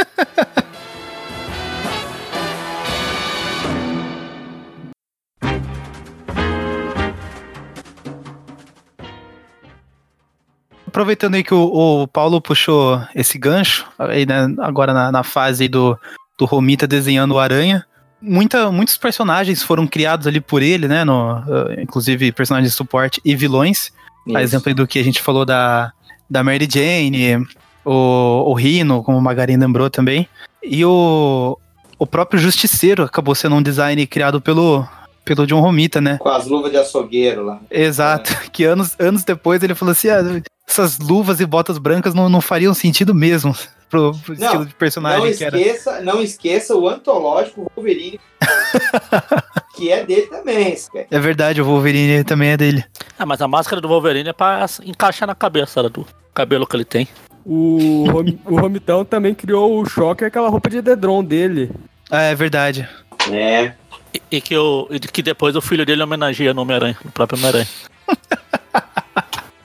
Aproveitando 10.88 11.34
aí 11.34 11.44
que 11.44 11.52
o, 11.52 12.02
o 12.02 12.08
Paulo 12.08 12.40
puxou 12.40 13.00
esse 13.14 13.38
gancho, 13.38 13.86
aí, 13.98 14.24
né, 14.24 14.46
agora 14.60 14.94
na, 14.94 15.12
na 15.12 15.22
fase 15.22 15.68
do, 15.68 15.98
do 16.38 16.46
Romita 16.46 16.86
desenhando 16.86 17.34
o 17.34 17.38
Aranha, 17.38 17.84
muita, 18.22 18.72
muitos 18.72 18.96
personagens 18.96 19.62
foram 19.62 19.86
criados 19.86 20.26
ali 20.26 20.40
por 20.40 20.62
ele, 20.62 20.88
né? 20.88 21.04
No, 21.04 21.42
eh, 21.46 21.82
inclusive 21.82 22.32
personagens 22.32 22.72
de 22.72 22.76
suporte 22.76 23.20
e 23.24 23.36
vilões. 23.36 23.92
A 24.34 24.42
exemplo 24.42 24.74
do 24.74 24.86
que 24.86 24.98
a 24.98 25.04
gente 25.04 25.22
falou 25.22 25.44
da, 25.44 25.92
da 26.28 26.42
Mary 26.42 26.68
Jane, 26.70 27.46
o, 27.84 28.44
o 28.46 28.54
Rino, 28.54 29.02
como 29.02 29.18
o 29.18 29.22
Magarin 29.22 29.56
lembrou 29.56 29.88
também. 29.88 30.28
E 30.62 30.84
o, 30.84 31.58
o 31.98 32.06
próprio 32.06 32.40
Justiceiro 32.40 33.04
acabou 33.04 33.34
sendo 33.34 33.56
um 33.56 33.62
design 33.62 34.06
criado 34.06 34.40
pelo, 34.40 34.86
pelo 35.24 35.46
John 35.46 35.60
Romita, 35.60 36.00
né? 36.00 36.18
Com 36.18 36.28
as 36.28 36.46
luvas 36.46 36.70
de 36.70 36.76
açougueiro 36.76 37.44
lá. 37.44 37.60
Exato. 37.70 38.36
Que 38.52 38.64
anos, 38.64 38.96
anos 38.98 39.24
depois 39.24 39.62
ele 39.62 39.74
falou 39.74 39.92
assim: 39.92 40.08
ah, 40.08 40.22
essas 40.68 40.98
luvas 40.98 41.40
e 41.40 41.46
botas 41.46 41.78
brancas 41.78 42.14
não, 42.14 42.28
não 42.28 42.40
fariam 42.40 42.74
sentido 42.74 43.14
mesmo 43.14 43.54
pro, 43.88 44.12
pro 44.18 44.34
Não, 44.38 44.44
estilo 44.46 44.66
de 44.66 44.74
personagem 44.74 45.30
Não 45.30 45.36
que 45.36 45.44
era. 45.44 45.58
esqueça, 45.58 46.00
não 46.02 46.22
esqueça 46.22 46.74
o 46.76 46.88
antológico 46.88 47.70
Wolverine, 47.74 48.20
que 49.74 49.90
é 49.90 50.04
dele 50.04 50.26
também. 50.26 50.76
É 51.10 51.18
verdade, 51.18 51.60
o 51.62 51.64
Wolverine 51.64 52.22
também 52.24 52.50
é 52.50 52.56
dele. 52.56 52.84
Ah, 53.18 53.24
mas 53.26 53.40
a 53.40 53.48
máscara 53.48 53.80
do 53.80 53.88
Wolverine 53.88 54.28
é 54.28 54.32
pra 54.32 54.66
encaixar 54.84 55.26
na 55.26 55.34
cabeça 55.34 55.82
do 55.88 56.06
cabelo 56.34 56.66
que 56.66 56.76
ele 56.76 56.84
tem. 56.84 57.08
O, 57.44 58.04
Rom- 58.10 58.38
o 58.44 58.60
Romitão 58.60 59.04
também 59.06 59.34
criou 59.34 59.80
o 59.80 59.88
choque 59.88 60.24
aquela 60.24 60.50
roupa 60.50 60.68
de 60.68 60.78
edredom 60.78 61.24
dele. 61.24 61.70
Ah, 62.10 62.22
é 62.22 62.34
verdade. 62.34 62.86
É. 63.30 63.72
E, 64.12 64.22
e 64.32 64.40
que, 64.40 64.56
o, 64.56 64.86
e 64.90 64.98
que 65.00 65.22
depois 65.22 65.56
o 65.56 65.60
filho 65.62 65.86
dele 65.86 66.02
homenageia 66.02 66.52
no 66.52 66.60
Homem-Aranha, 66.62 66.96
no 67.02 67.10
próprio 67.10 67.38
Homem-Aranha. 67.38 67.66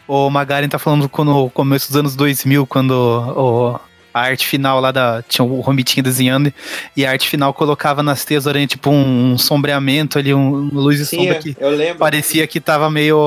O 0.07 0.29
Magarin 0.29 0.67
tá 0.67 0.77
falando 0.77 1.07
quando, 1.07 1.33
no 1.33 1.49
começo 1.49 1.87
dos 1.87 1.97
anos 1.97 2.15
2000, 2.15 2.67
quando 2.67 2.91
o, 2.91 3.79
a 4.13 4.21
arte 4.21 4.45
final 4.45 4.79
lá 4.79 4.91
da. 4.91 5.23
Tinha 5.27 5.43
o 5.43 5.59
Romitinho 5.61 6.03
desenhando 6.03 6.53
e 6.95 7.05
a 7.05 7.11
arte 7.11 7.27
final 7.27 7.53
colocava 7.53 8.03
nas 8.03 8.23
teias 8.23 8.45
tipo 8.67 8.91
um, 8.91 9.37
sombreamento 9.37 10.19
ali, 10.19 10.33
um 10.33 10.69
luz 10.71 10.99
e 10.99 11.05
Sim, 11.05 11.17
sombra 11.17 11.35
eu, 11.35 11.41
que 11.41 11.55
parecia 11.97 12.45
que 12.45 12.59
tava 12.59 12.89
meio 12.89 13.17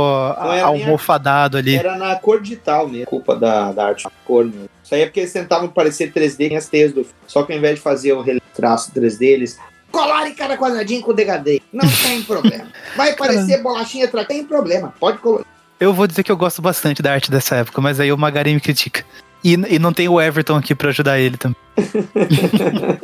almofadado 0.63 1.57
ali. 1.57 1.77
Era 1.77 1.97
na 1.97 2.15
cor 2.17 2.41
digital 2.41 2.87
mesmo, 2.87 3.07
culpa 3.07 3.35
da, 3.35 3.73
da 3.73 3.87
arte 3.87 4.07
cor 4.25 4.45
mesmo. 4.45 4.69
Isso 4.83 4.95
aí 4.95 5.01
é 5.01 5.07
porque 5.07 5.21
eles 5.21 5.33
tentavam 5.33 5.69
parecer 5.69 6.13
3D 6.13 6.53
em 6.53 6.57
as 6.57 6.69
teias 6.69 6.93
do 6.93 7.03
filme. 7.03 7.19
Só 7.27 7.43
que 7.43 7.53
ao 7.53 7.59
invés 7.59 7.75
de 7.75 7.81
fazer 7.81 8.13
o 8.13 8.25
traço 8.55 8.93
3D, 8.93 9.23
eles 9.23 9.59
colaram 9.91 10.29
em 10.29 10.35
cada 10.35 10.57
quadradinho 10.57 11.03
com 11.03 11.13
degradê. 11.13 11.61
Não 11.73 11.89
tem 11.89 12.23
problema. 12.23 12.69
Vai 12.97 13.15
parecer 13.17 13.61
bolachinha 13.63 14.05
atrás, 14.05 14.29
tem 14.29 14.45
problema. 14.45 14.95
Pode 15.01 15.19
colocar. 15.19 15.56
Eu 15.79 15.93
vou 15.93 16.07
dizer 16.07 16.23
que 16.23 16.33
eu 16.33 16.37
gosto 16.37 16.63
bastante 16.63 17.03
da 17.03 17.13
arte 17.13 17.31
dessa 17.31 17.57
época, 17.57 17.81
mas 17.81 18.01
aí 18.01 18.11
o 18.13 18.19
Magarin 18.19 18.55
me 18.55 18.61
critica. 18.61 19.05
E, 19.45 19.53
e 19.53 19.79
não 19.79 19.93
tem 19.93 20.09
o 20.09 20.21
Everton 20.21 20.57
aqui 20.57 20.75
pra 20.75 20.89
ajudar 20.89 21.19
ele 21.19 21.37
também. 21.37 21.57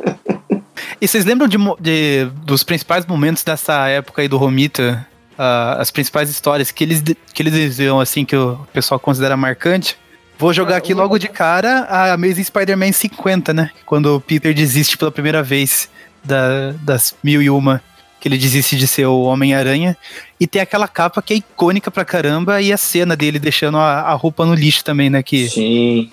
e 0.99 1.07
vocês 1.07 1.25
lembram 1.25 1.47
de, 1.47 1.57
de- 1.79 2.25
dos 2.43 2.63
principais 2.63 3.05
momentos 3.05 3.43
dessa 3.43 3.87
época 3.87 4.21
aí 4.21 4.27
do 4.27 4.37
Romita? 4.37 5.05
Ah, 5.37 5.77
as 5.79 5.91
principais 5.91 6.29
histórias 6.29 6.71
que 6.71 6.83
eles, 6.83 7.03
que 7.33 7.41
eles 7.41 7.53
diziam 7.53 7.99
assim 7.99 8.25
que 8.25 8.35
o 8.35 8.57
pessoal 8.73 8.99
considera 8.99 9.37
marcante? 9.37 9.97
Vou 10.37 10.51
jogar 10.51 10.77
aqui 10.77 10.93
logo 10.93 11.17
de 11.17 11.27
cara 11.27 11.81
a 11.89 12.13
Amazing 12.13 12.43
Spider-Man 12.43 12.91
50, 12.91 13.53
né? 13.53 13.69
Quando 13.85 14.15
o 14.15 14.21
Peter 14.21 14.53
desiste 14.53 14.97
pela 14.97 15.11
primeira 15.11 15.43
vez 15.43 15.87
da- 16.23 16.71
das 16.81 17.15
mil 17.23 17.41
e 17.41 17.49
uma 17.49 17.81
que 18.23 18.29
ele 18.29 18.37
desiste 18.37 18.77
de 18.77 18.87
ser 18.87 19.05
o 19.05 19.23
Homem-Aranha. 19.23 19.97
E 20.39 20.47
tem 20.47 20.61
aquela 20.61 20.87
capa 20.87 21.21
que 21.21 21.33
é 21.33 21.35
icônica 21.35 21.91
pra 21.91 22.05
caramba 22.05 22.61
e 22.61 22.71
a 22.71 22.77
cena 22.77 23.17
dele 23.17 23.37
deixando 23.37 23.77
a, 23.77 23.99
a 23.99 24.13
roupa 24.13 24.45
no 24.45 24.53
lixo 24.53 24.81
também, 24.81 25.09
né? 25.09 25.21
Que, 25.21 25.49
Sim. 25.49 26.09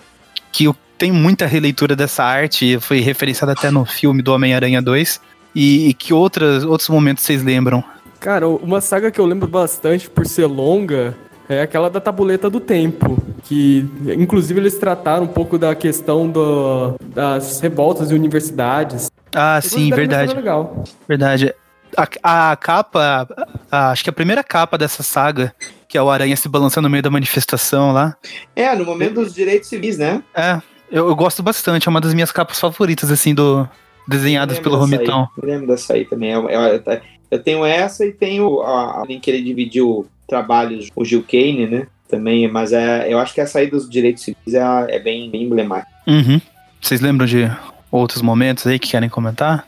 que 0.51 0.69
tem 0.99 1.13
muita 1.13 1.47
releitura 1.47 1.95
dessa 1.95 2.25
arte, 2.25 2.81
foi 2.81 2.99
referenciada 2.99 3.53
até 3.53 3.71
no 3.71 3.85
filme 3.85 4.23
do 4.23 4.33
Homem-Aranha 4.33 4.83
2. 4.83 5.21
E, 5.55 5.89
e 5.91 5.95
que 5.95 6.13
outras, 6.13 6.65
outros 6.65 6.89
momentos 6.89 7.23
vocês 7.23 7.45
lembram? 7.45 7.85
Cara, 8.19 8.49
uma 8.49 8.81
saga 8.81 9.13
que 9.13 9.21
eu 9.21 9.25
lembro 9.25 9.47
bastante 9.47 10.11
por 10.11 10.27
ser 10.27 10.47
longa 10.47 11.17
é 11.49 11.63
aquela 11.63 11.89
da 11.89 12.01
tabuleta 12.01 12.51
do 12.51 12.59
tempo. 12.59 13.23
Que, 13.45 13.89
inclusive, 14.19 14.59
eles 14.59 14.77
trataram 14.79 15.23
um 15.27 15.29
pouco 15.29 15.57
da 15.57 15.77
questão 15.77 16.29
do- 16.29 16.97
das 17.15 17.61
revoltas 17.61 18.09
de 18.09 18.15
universidades. 18.17 19.09
Ah, 19.33 19.59
Eu 19.59 19.63
sim, 19.63 19.91
verdade. 19.91 20.25
história 20.25 20.41
Legal. 20.41 20.85
Verdade. 21.09 21.55
A, 21.97 22.51
a 22.53 22.57
capa, 22.57 23.29
a- 23.71 23.91
acho 23.91 24.05
que 24.05 24.11
a 24.11 24.13
primeira 24.13 24.43
capa 24.45 24.77
dessa 24.79 25.03
saga, 25.03 25.55
que 25.89 25.99
é 25.99 26.03
o 26.03 26.09
Aranha 26.11 26.37
se 26.37 26.49
balançando 26.49 26.89
no 26.89 26.91
meio 26.93 27.03
da 27.03 27.11
manifestação 27.11 27.93
lá. 27.93 28.17
É, 28.55 28.75
no 28.75 28.85
momento 28.85 29.15
dos 29.15 29.35
direitos 29.35 29.69
civis, 29.69 29.99
né? 29.99 30.23
É, 30.35 30.61
eu, 30.91 31.09
eu 31.09 31.17
gosto 31.17 31.43
bastante, 31.43 31.89
é 31.89 31.91
uma 31.91 32.01
das 32.01 32.15
minhas 32.15 32.31
capas 32.33 32.59
favoritas, 32.61 33.11
assim, 33.11 33.35
do 33.35 33.69
desenhadas 34.09 34.59
pelo 34.59 34.77
Romitão. 34.77 35.29
Eu 35.41 35.49
lembro 35.49 35.67
dessa 35.67 35.95
aí 35.95 36.05
também. 36.05 36.31
Eu, 36.31 36.49
eu- 36.49 36.83
eu 37.31 37.43
tenho 37.43 37.65
essa 37.65 38.05
e 38.05 38.13
tenho 38.13 38.61
a, 38.61 39.03
a 39.03 39.05
em 39.09 39.21
que 39.21 39.31
ele 39.31 39.43
dividiu 39.43 40.07
trabalhos, 40.27 40.89
o 40.97 41.05
Gil 41.05 41.23
Kane, 41.23 41.67
né? 41.67 41.87
Também, 42.09 42.49
mas 42.51 42.73
é, 42.73 43.13
eu 43.13 43.19
acho 43.21 43.33
que 43.33 43.41
essa 43.41 43.61
aí 43.61 43.69
dos 43.71 43.89
direitos 43.89 44.25
civis 44.25 44.55
é, 44.55 44.61
é 44.89 44.99
bem, 44.99 45.31
bem 45.31 45.45
emblemática. 45.45 45.89
Uhum. 46.09 46.41
Vocês 46.81 47.01
lembram 47.01 47.25
de 47.27 47.49
outros 47.91 48.21
momentos 48.21 48.67
aí 48.67 48.81
que 48.81 48.91
querem 48.91 49.09
comentar? 49.09 49.65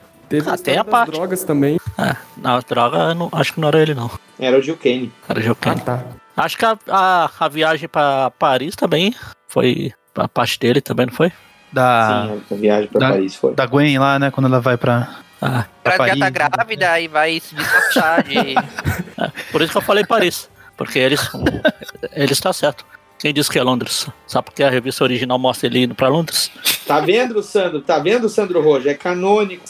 Teve 0.62 0.78
Ah, 0.78 0.80
a 0.80 0.84
parte. 0.84 1.10
drogas 1.12 1.44
também. 1.44 1.78
É, 1.98 2.16
na 2.36 2.58
droga, 2.60 2.96
eu 2.98 3.14
não, 3.14 3.28
acho 3.32 3.52
que 3.54 3.60
não 3.60 3.68
era 3.68 3.80
ele, 3.80 3.94
não. 3.94 4.10
Era 4.38 4.58
o 4.58 4.62
Gil 4.62 4.76
Kane. 4.76 5.12
Era 5.28 5.38
o 5.38 5.42
Joe 5.42 5.52
Ah, 5.52 5.64
Kane. 5.64 5.80
tá. 5.82 6.02
Acho 6.36 6.56
que 6.56 6.64
a, 6.64 6.78
a, 6.88 7.30
a 7.40 7.48
viagem 7.48 7.88
pra 7.88 8.30
Paris 8.30 8.74
também 8.74 9.14
foi 9.48 9.92
a 10.16 10.26
parte 10.26 10.58
dele 10.58 10.80
também, 10.80 11.06
não 11.06 11.12
foi? 11.12 11.30
Da, 11.72 12.28
Sim, 12.28 12.42
a 12.50 12.54
viagem 12.58 12.88
pra 12.88 13.00
da- 13.00 13.08
Paris 13.10 13.34
foi. 13.34 13.54
da 13.54 13.66
Gwen 13.66 13.98
lá, 13.98 14.18
né? 14.18 14.30
Quando 14.30 14.46
ela 14.46 14.60
vai 14.60 14.76
pra. 14.76 15.16
Ah, 15.40 15.64
Ela 15.84 15.92
já 15.92 15.98
Paris, 15.98 16.18
tá 16.18 16.24
né? 16.26 16.30
grávida 16.30 17.00
e 17.00 17.08
vai 17.08 17.40
se 17.40 17.54
disfarçar 17.54 18.22
de. 18.22 18.54
por 19.52 19.60
isso 19.60 19.72
que 19.72 19.78
eu 19.78 19.82
falei 19.82 20.04
Paris. 20.06 20.48
Porque 20.76 20.98
eles. 20.98 21.20
ele 22.12 22.32
está 22.32 22.52
certo. 22.52 22.84
Quem 23.22 23.32
disse 23.32 23.48
que 23.48 23.56
é 23.56 23.62
Londres? 23.62 24.08
Sabe 24.26 24.46
porque 24.46 24.64
a 24.64 24.68
revista 24.68 25.04
original 25.04 25.38
mostra 25.38 25.68
ele 25.68 25.84
indo 25.84 25.94
pra 25.94 26.08
Londres? 26.08 26.50
Tá 26.84 26.98
vendo, 26.98 27.40
Sandro? 27.40 27.80
Tá 27.80 28.00
vendo, 28.00 28.28
Sandro 28.28 28.60
Rojo? 28.60 28.88
É 28.88 28.94
canônico. 28.94 29.64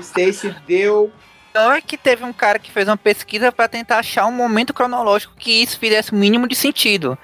Stacy, 0.00 0.52
deu. 0.66 1.12
Então 1.48 1.70
é 1.70 1.80
que 1.80 1.96
teve 1.96 2.24
um 2.24 2.32
cara 2.32 2.58
que 2.58 2.72
fez 2.72 2.88
uma 2.88 2.96
pesquisa 2.96 3.52
pra 3.52 3.68
tentar 3.68 3.98
achar 3.98 4.26
um 4.26 4.32
momento 4.32 4.74
cronológico 4.74 5.36
que 5.38 5.62
isso 5.62 5.78
fizesse 5.78 6.10
o 6.10 6.16
mínimo 6.16 6.48
de 6.48 6.56
sentido. 6.56 7.16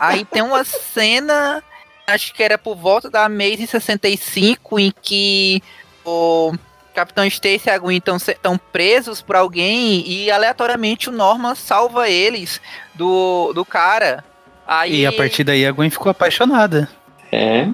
Aí 0.00 0.24
tem 0.24 0.40
uma 0.40 0.64
cena, 0.64 1.62
acho 2.06 2.32
que 2.32 2.42
era 2.42 2.56
por 2.56 2.74
volta 2.74 3.10
da 3.10 3.28
mês 3.28 3.60
em 3.60 3.66
65, 3.66 4.80
em 4.80 4.94
que 5.02 5.62
o 6.06 6.54
Capitão 6.96 7.26
Stacy 7.26 7.68
e 7.68 7.70
a 7.70 7.78
Gwen 7.78 7.98
estão 7.98 8.56
presos 8.72 9.20
por 9.20 9.36
alguém 9.36 10.02
e 10.08 10.30
aleatoriamente 10.30 11.10
o 11.10 11.12
Norman 11.12 11.54
salva 11.54 12.08
eles 12.08 12.58
do, 12.94 13.52
do 13.52 13.66
cara. 13.66 14.24
Aí, 14.66 15.02
E 15.02 15.06
a 15.06 15.12
partir 15.12 15.44
daí 15.44 15.66
a 15.66 15.72
Gwen 15.72 15.90
ficou 15.90 16.08
apaixonada. 16.08 16.88
É. 17.30 17.68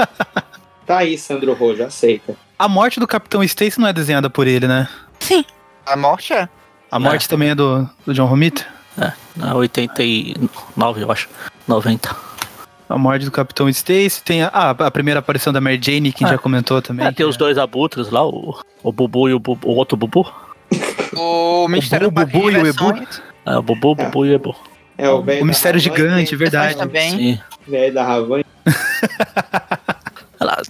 tá 0.86 0.98
aí, 0.98 1.18
Sandro 1.18 1.52
Rojo, 1.52 1.84
aceita. 1.84 2.34
A 2.58 2.66
morte 2.66 2.98
do 2.98 3.06
Capitão 3.06 3.44
Stacy 3.44 3.78
não 3.78 3.88
é 3.88 3.92
desenhada 3.92 4.30
por 4.30 4.46
ele, 4.46 4.66
né? 4.66 4.88
Sim, 5.20 5.44
a 5.84 5.94
morte 5.94 6.32
é. 6.32 6.48
A 6.90 6.98
morte 6.98 7.28
também 7.28 7.50
é 7.50 7.54
do, 7.54 7.88
do 8.06 8.14
John 8.14 8.24
Romita? 8.26 8.66
Na 9.36 9.54
89, 9.54 11.02
eu 11.02 11.12
acho. 11.12 11.28
90. 11.68 12.31
A 12.92 12.98
morte 12.98 13.24
do 13.24 13.30
Capitão 13.30 13.68
Stacy. 13.68 14.22
Tem 14.22 14.42
a, 14.42 14.48
ah, 14.52 14.70
a 14.70 14.90
primeira 14.90 15.20
aparição 15.20 15.52
da 15.52 15.60
Mary 15.60 15.80
Jane, 15.82 16.12
que 16.12 16.24
Ah. 16.24 16.28
já 16.28 16.38
comentou 16.38 16.80
também. 16.82 17.06
É, 17.06 17.12
tem 17.12 17.24
os 17.26 17.36
dois 17.36 17.56
abutres 17.58 18.10
lá, 18.10 18.26
o, 18.26 18.58
o 18.82 18.92
Bubu 18.92 19.28
e 19.28 19.34
o, 19.34 19.38
Bu- 19.38 19.58
o 19.64 19.74
outro 19.74 19.96
Bubu. 19.96 20.30
O 21.16 21.68
Mistério 21.68 22.10
Bu- 22.10 22.24
Bubu 22.26 22.50
e 22.50 22.56
o 22.56 22.66
Ebu? 22.66 23.06
É, 23.46 23.56
o 23.58 23.62
Bubu, 23.62 23.90
o 23.92 23.94
Bubu 23.94 24.26
e 24.26 24.30
o 24.30 24.34
Ebu. 24.34 24.56
É 24.98 25.08
o 25.08 25.22
velho 25.22 25.38
O 25.38 25.40
da 25.40 25.46
mistério 25.46 25.80
gigante, 25.80 26.28
tem- 26.30 26.38
verdade. 26.38 26.76
também. 26.76 27.10
Sim. 27.10 27.40
Velho 27.66 27.94
da. 27.94 28.06
Ela, 30.40 30.60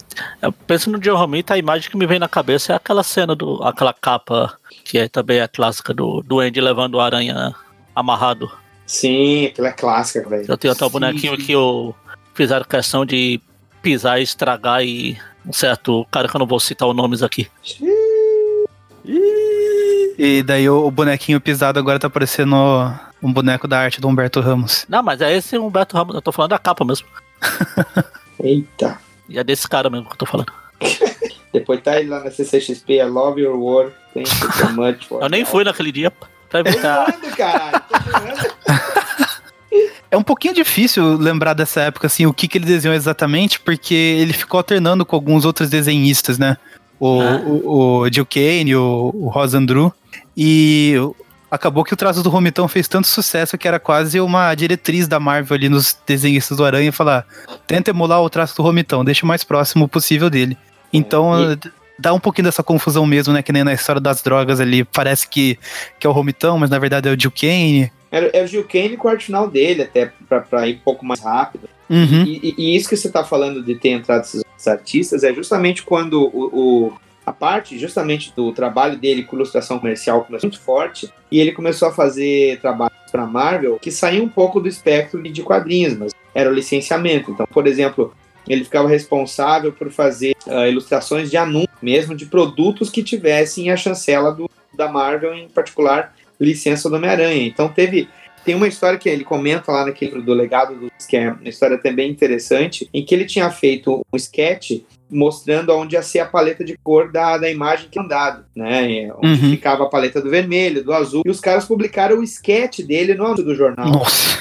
eu 0.42 0.52
penso 0.52 0.90
no 0.90 0.98
John 0.98 1.16
Romita, 1.16 1.54
a 1.54 1.58
imagem 1.58 1.90
que 1.90 1.96
me 1.96 2.06
vem 2.06 2.18
na 2.18 2.28
cabeça 2.28 2.72
é 2.72 2.76
aquela 2.76 3.02
cena 3.02 3.34
do. 3.34 3.62
aquela 3.64 3.92
capa 3.92 4.56
que 4.84 4.98
é 4.98 5.08
também 5.08 5.40
a 5.40 5.48
clássica 5.48 5.94
do, 5.94 6.22
do 6.22 6.40
Andy 6.40 6.60
levando 6.60 6.94
o 6.96 7.00
aranha 7.00 7.54
amarrado. 7.94 8.50
Sim, 8.86 9.46
aquela 9.46 9.68
é 9.68 9.72
clássica, 9.72 10.28
velho. 10.28 10.44
Eu 10.48 10.56
tenho 10.58 10.72
até 10.74 10.84
o 10.84 10.90
bonequinho 10.90 11.36
sim. 11.36 11.42
que 11.46 11.52
eu 11.52 11.94
fizeram 12.42 12.64
questão 12.64 13.06
de 13.06 13.40
pisar 13.80 14.18
e 14.18 14.24
estragar 14.24 14.82
e 14.82 15.16
um 15.46 15.52
certo 15.52 16.04
cara 16.10 16.28
que 16.28 16.34
eu 16.34 16.40
não 16.40 16.46
vou 16.46 16.58
citar 16.58 16.88
os 16.88 16.96
nomes 16.96 17.22
aqui. 17.22 17.48
E 20.18 20.42
daí 20.42 20.68
o, 20.68 20.90
bonequinho 20.90 21.40
pisado 21.40 21.78
agora 21.78 22.00
tá 22.00 22.10
parecendo 22.10 22.56
um 23.22 23.32
boneco 23.32 23.68
da 23.68 23.78
arte 23.78 24.00
do 24.00 24.08
Humberto 24.08 24.40
Ramos. 24.40 24.84
Não, 24.88 25.02
mas 25.04 25.20
é 25.20 25.32
esse 25.36 25.56
Humberto 25.56 25.96
Ramos, 25.96 26.16
eu 26.16 26.22
tô 26.22 26.32
falando 26.32 26.50
da 26.50 26.58
capa 26.58 26.84
mesmo. 26.84 27.06
Eita. 28.42 28.98
E 29.28 29.38
é 29.38 29.44
desse 29.44 29.68
cara 29.68 29.88
mesmo 29.88 30.06
que 30.06 30.14
eu 30.14 30.18
tô 30.18 30.26
falando. 30.26 30.52
Depois 31.52 31.80
tá 31.80 32.00
ele 32.00 32.08
lá 32.08 32.24
na 32.24 32.30
CCXP, 32.30 32.94
I 32.94 33.04
love 33.04 33.40
your 33.40 33.56
work. 33.56 33.94
Thank 34.14 34.28
you 34.28 34.52
so 34.52 34.72
much 34.72 35.06
for 35.06 35.22
Eu 35.22 35.28
nem 35.28 35.44
fui 35.44 35.62
naquele 35.62 35.92
dia 35.92 36.12
evitar. 36.54 37.06
zoando, 37.06 37.36
caralho. 37.36 37.82
Tô. 37.88 39.02
É 40.12 40.16
um 40.16 40.22
pouquinho 40.22 40.52
difícil 40.52 41.16
lembrar 41.16 41.54
dessa 41.54 41.80
época, 41.80 42.06
assim, 42.06 42.26
o 42.26 42.34
que, 42.34 42.46
que 42.46 42.58
ele 42.58 42.66
desenhou 42.66 42.94
exatamente, 42.94 43.58
porque 43.58 43.94
ele 43.94 44.34
ficou 44.34 44.58
alternando 44.58 45.06
com 45.06 45.16
alguns 45.16 45.46
outros 45.46 45.70
desenhistas, 45.70 46.38
né? 46.38 46.58
O, 47.00 47.18
Ah. 47.22 47.40
o, 47.46 48.00
o 48.02 48.12
Jill 48.12 48.26
Kane, 48.26 48.76
o, 48.76 49.10
o 49.14 49.28
Rosandru. 49.28 49.90
E 50.36 50.96
acabou 51.50 51.82
que 51.82 51.94
o 51.94 51.96
traço 51.96 52.22
do 52.22 52.28
Romitão 52.28 52.68
fez 52.68 52.86
tanto 52.86 53.08
sucesso 53.08 53.56
que 53.56 53.66
era 53.66 53.80
quase 53.80 54.20
uma 54.20 54.54
diretriz 54.54 55.08
da 55.08 55.18
Marvel 55.18 55.56
ali 55.56 55.70
nos 55.70 55.96
desenhistas 56.06 56.58
do 56.58 56.64
Aranha 56.66 56.92
falar: 56.92 57.24
tenta 57.66 57.88
emular 57.90 58.20
o 58.20 58.28
traço 58.28 58.54
do 58.54 58.62
Romitão, 58.62 59.02
deixa 59.02 59.24
o 59.24 59.28
mais 59.28 59.42
próximo 59.42 59.88
possível 59.88 60.28
dele. 60.28 60.58
Então. 60.92 61.52
É, 61.52 61.56
Dá 61.98 62.12
um 62.12 62.18
pouquinho 62.18 62.46
dessa 62.46 62.64
confusão 62.64 63.06
mesmo, 63.06 63.32
né? 63.32 63.42
Que 63.42 63.52
nem 63.52 63.62
na 63.62 63.72
história 63.72 64.00
das 64.00 64.22
drogas 64.22 64.58
ali. 64.60 64.82
Parece 64.82 65.28
que, 65.28 65.56
que 66.00 66.06
é 66.06 66.10
o 66.10 66.12
Romitão, 66.12 66.58
mas 66.58 66.68
na 66.68 66.78
verdade 66.78 67.08
é 67.08 67.12
o 67.12 67.20
Jill 67.20 67.30
Kane. 67.30 67.92
Era, 68.12 68.30
era 68.34 68.44
o 68.44 68.46
Gil 68.46 68.64
Kane 68.64 68.96
com 68.98 69.08
o 69.08 69.10
arte 69.10 69.24
final 69.26 69.48
dele, 69.48 69.82
até 69.82 70.12
pra 70.50 70.68
ir 70.68 70.76
um 70.76 70.80
pouco 70.84 71.04
mais 71.04 71.20
rápido. 71.20 71.68
Uhum. 71.88 72.24
E, 72.26 72.54
e- 72.58 72.76
isso 72.76 72.88
que 72.88 72.96
você 72.96 73.10
tá 73.10 73.24
falando 73.24 73.62
de 73.62 73.74
ter 73.74 73.88
entrado 73.88 74.20
esses 74.22 74.44
artistas 74.68 75.24
é 75.24 75.32
justamente 75.32 75.82
quando 75.82 76.22
o, 76.22 76.50
o- 76.88 76.92
a 77.24 77.32
parte 77.32 77.78
justamente 77.78 78.32
do 78.36 78.52
trabalho 78.52 78.96
dele 78.98 79.22
com 79.22 79.36
ilustração 79.36 79.78
comercial 79.78 80.24
começou 80.24 80.48
muito 80.50 80.60
forte 80.60 81.08
e 81.30 81.40
ele 81.40 81.52
começou 81.52 81.88
a 81.88 81.92
fazer 81.92 82.60
trabalhos 82.60 82.92
para 83.10 83.24
Marvel 83.26 83.78
que 83.80 83.90
saía 83.90 84.22
um 84.22 84.28
pouco 84.28 84.60
do 84.60 84.68
espectro 84.68 85.22
de 85.22 85.42
quadrinhos, 85.42 85.96
mas 85.96 86.12
era 86.34 86.50
o 86.50 86.54
licenciamento. 86.54 87.30
Então, 87.30 87.46
por 87.46 87.66
exemplo, 87.66 88.12
ele 88.48 88.64
ficava 88.64 88.88
responsável 88.88 89.72
por 89.72 89.90
fazer 89.90 90.34
ah, 90.48 90.68
ilustrações 90.68 91.30
de 91.30 91.36
anúncios, 91.36 91.70
mesmo 91.80 92.14
de 92.14 92.26
produtos 92.26 92.90
que 92.90 93.02
tivessem 93.02 93.70
a 93.70 93.76
chancela 93.76 94.32
do, 94.32 94.50
da 94.74 94.88
Marvel, 94.88 95.32
em 95.34 95.48
particular 95.48 96.14
licença 96.44 96.88
do 96.90 96.96
Homem-Aranha. 96.96 97.46
Então 97.46 97.68
teve 97.68 98.08
tem 98.44 98.56
uma 98.56 98.66
história 98.66 98.98
que 98.98 99.08
ele 99.08 99.22
comenta 99.22 99.70
lá 99.70 99.86
naquele 99.86 100.10
livro 100.10 100.26
do 100.26 100.34
legado 100.34 100.74
do 100.74 100.90
que 101.08 101.16
é 101.16 101.30
uma 101.30 101.48
história 101.48 101.78
também 101.78 102.10
interessante, 102.10 102.88
em 102.92 103.04
que 103.04 103.14
ele 103.14 103.24
tinha 103.24 103.48
feito 103.50 104.04
um 104.12 104.16
sketch 104.16 104.80
mostrando 105.08 105.70
onde 105.76 105.94
ia 105.94 106.02
ser 106.02 106.20
a 106.20 106.26
paleta 106.26 106.64
de 106.64 106.76
cor 106.82 107.12
da, 107.12 107.38
da 107.38 107.48
imagem 107.50 107.88
que 107.88 108.00
andado, 108.00 108.44
né? 108.56 109.04
É, 109.04 109.12
Onde 109.16 109.44
Uhum. 109.44 109.50
ficava 109.50 109.84
a 109.84 109.88
paleta 109.88 110.20
do 110.20 110.28
vermelho, 110.30 110.82
do 110.82 110.92
azul. 110.92 111.22
E 111.24 111.30
os 111.30 111.38
caras 111.38 111.66
publicaram 111.66 112.18
o 112.18 112.22
sketch 112.24 112.80
dele 112.80 113.14
no 113.14 113.26
anúncio 113.26 113.44
do 113.44 113.54
jornal 113.54 113.88
Nossa. 113.90 114.38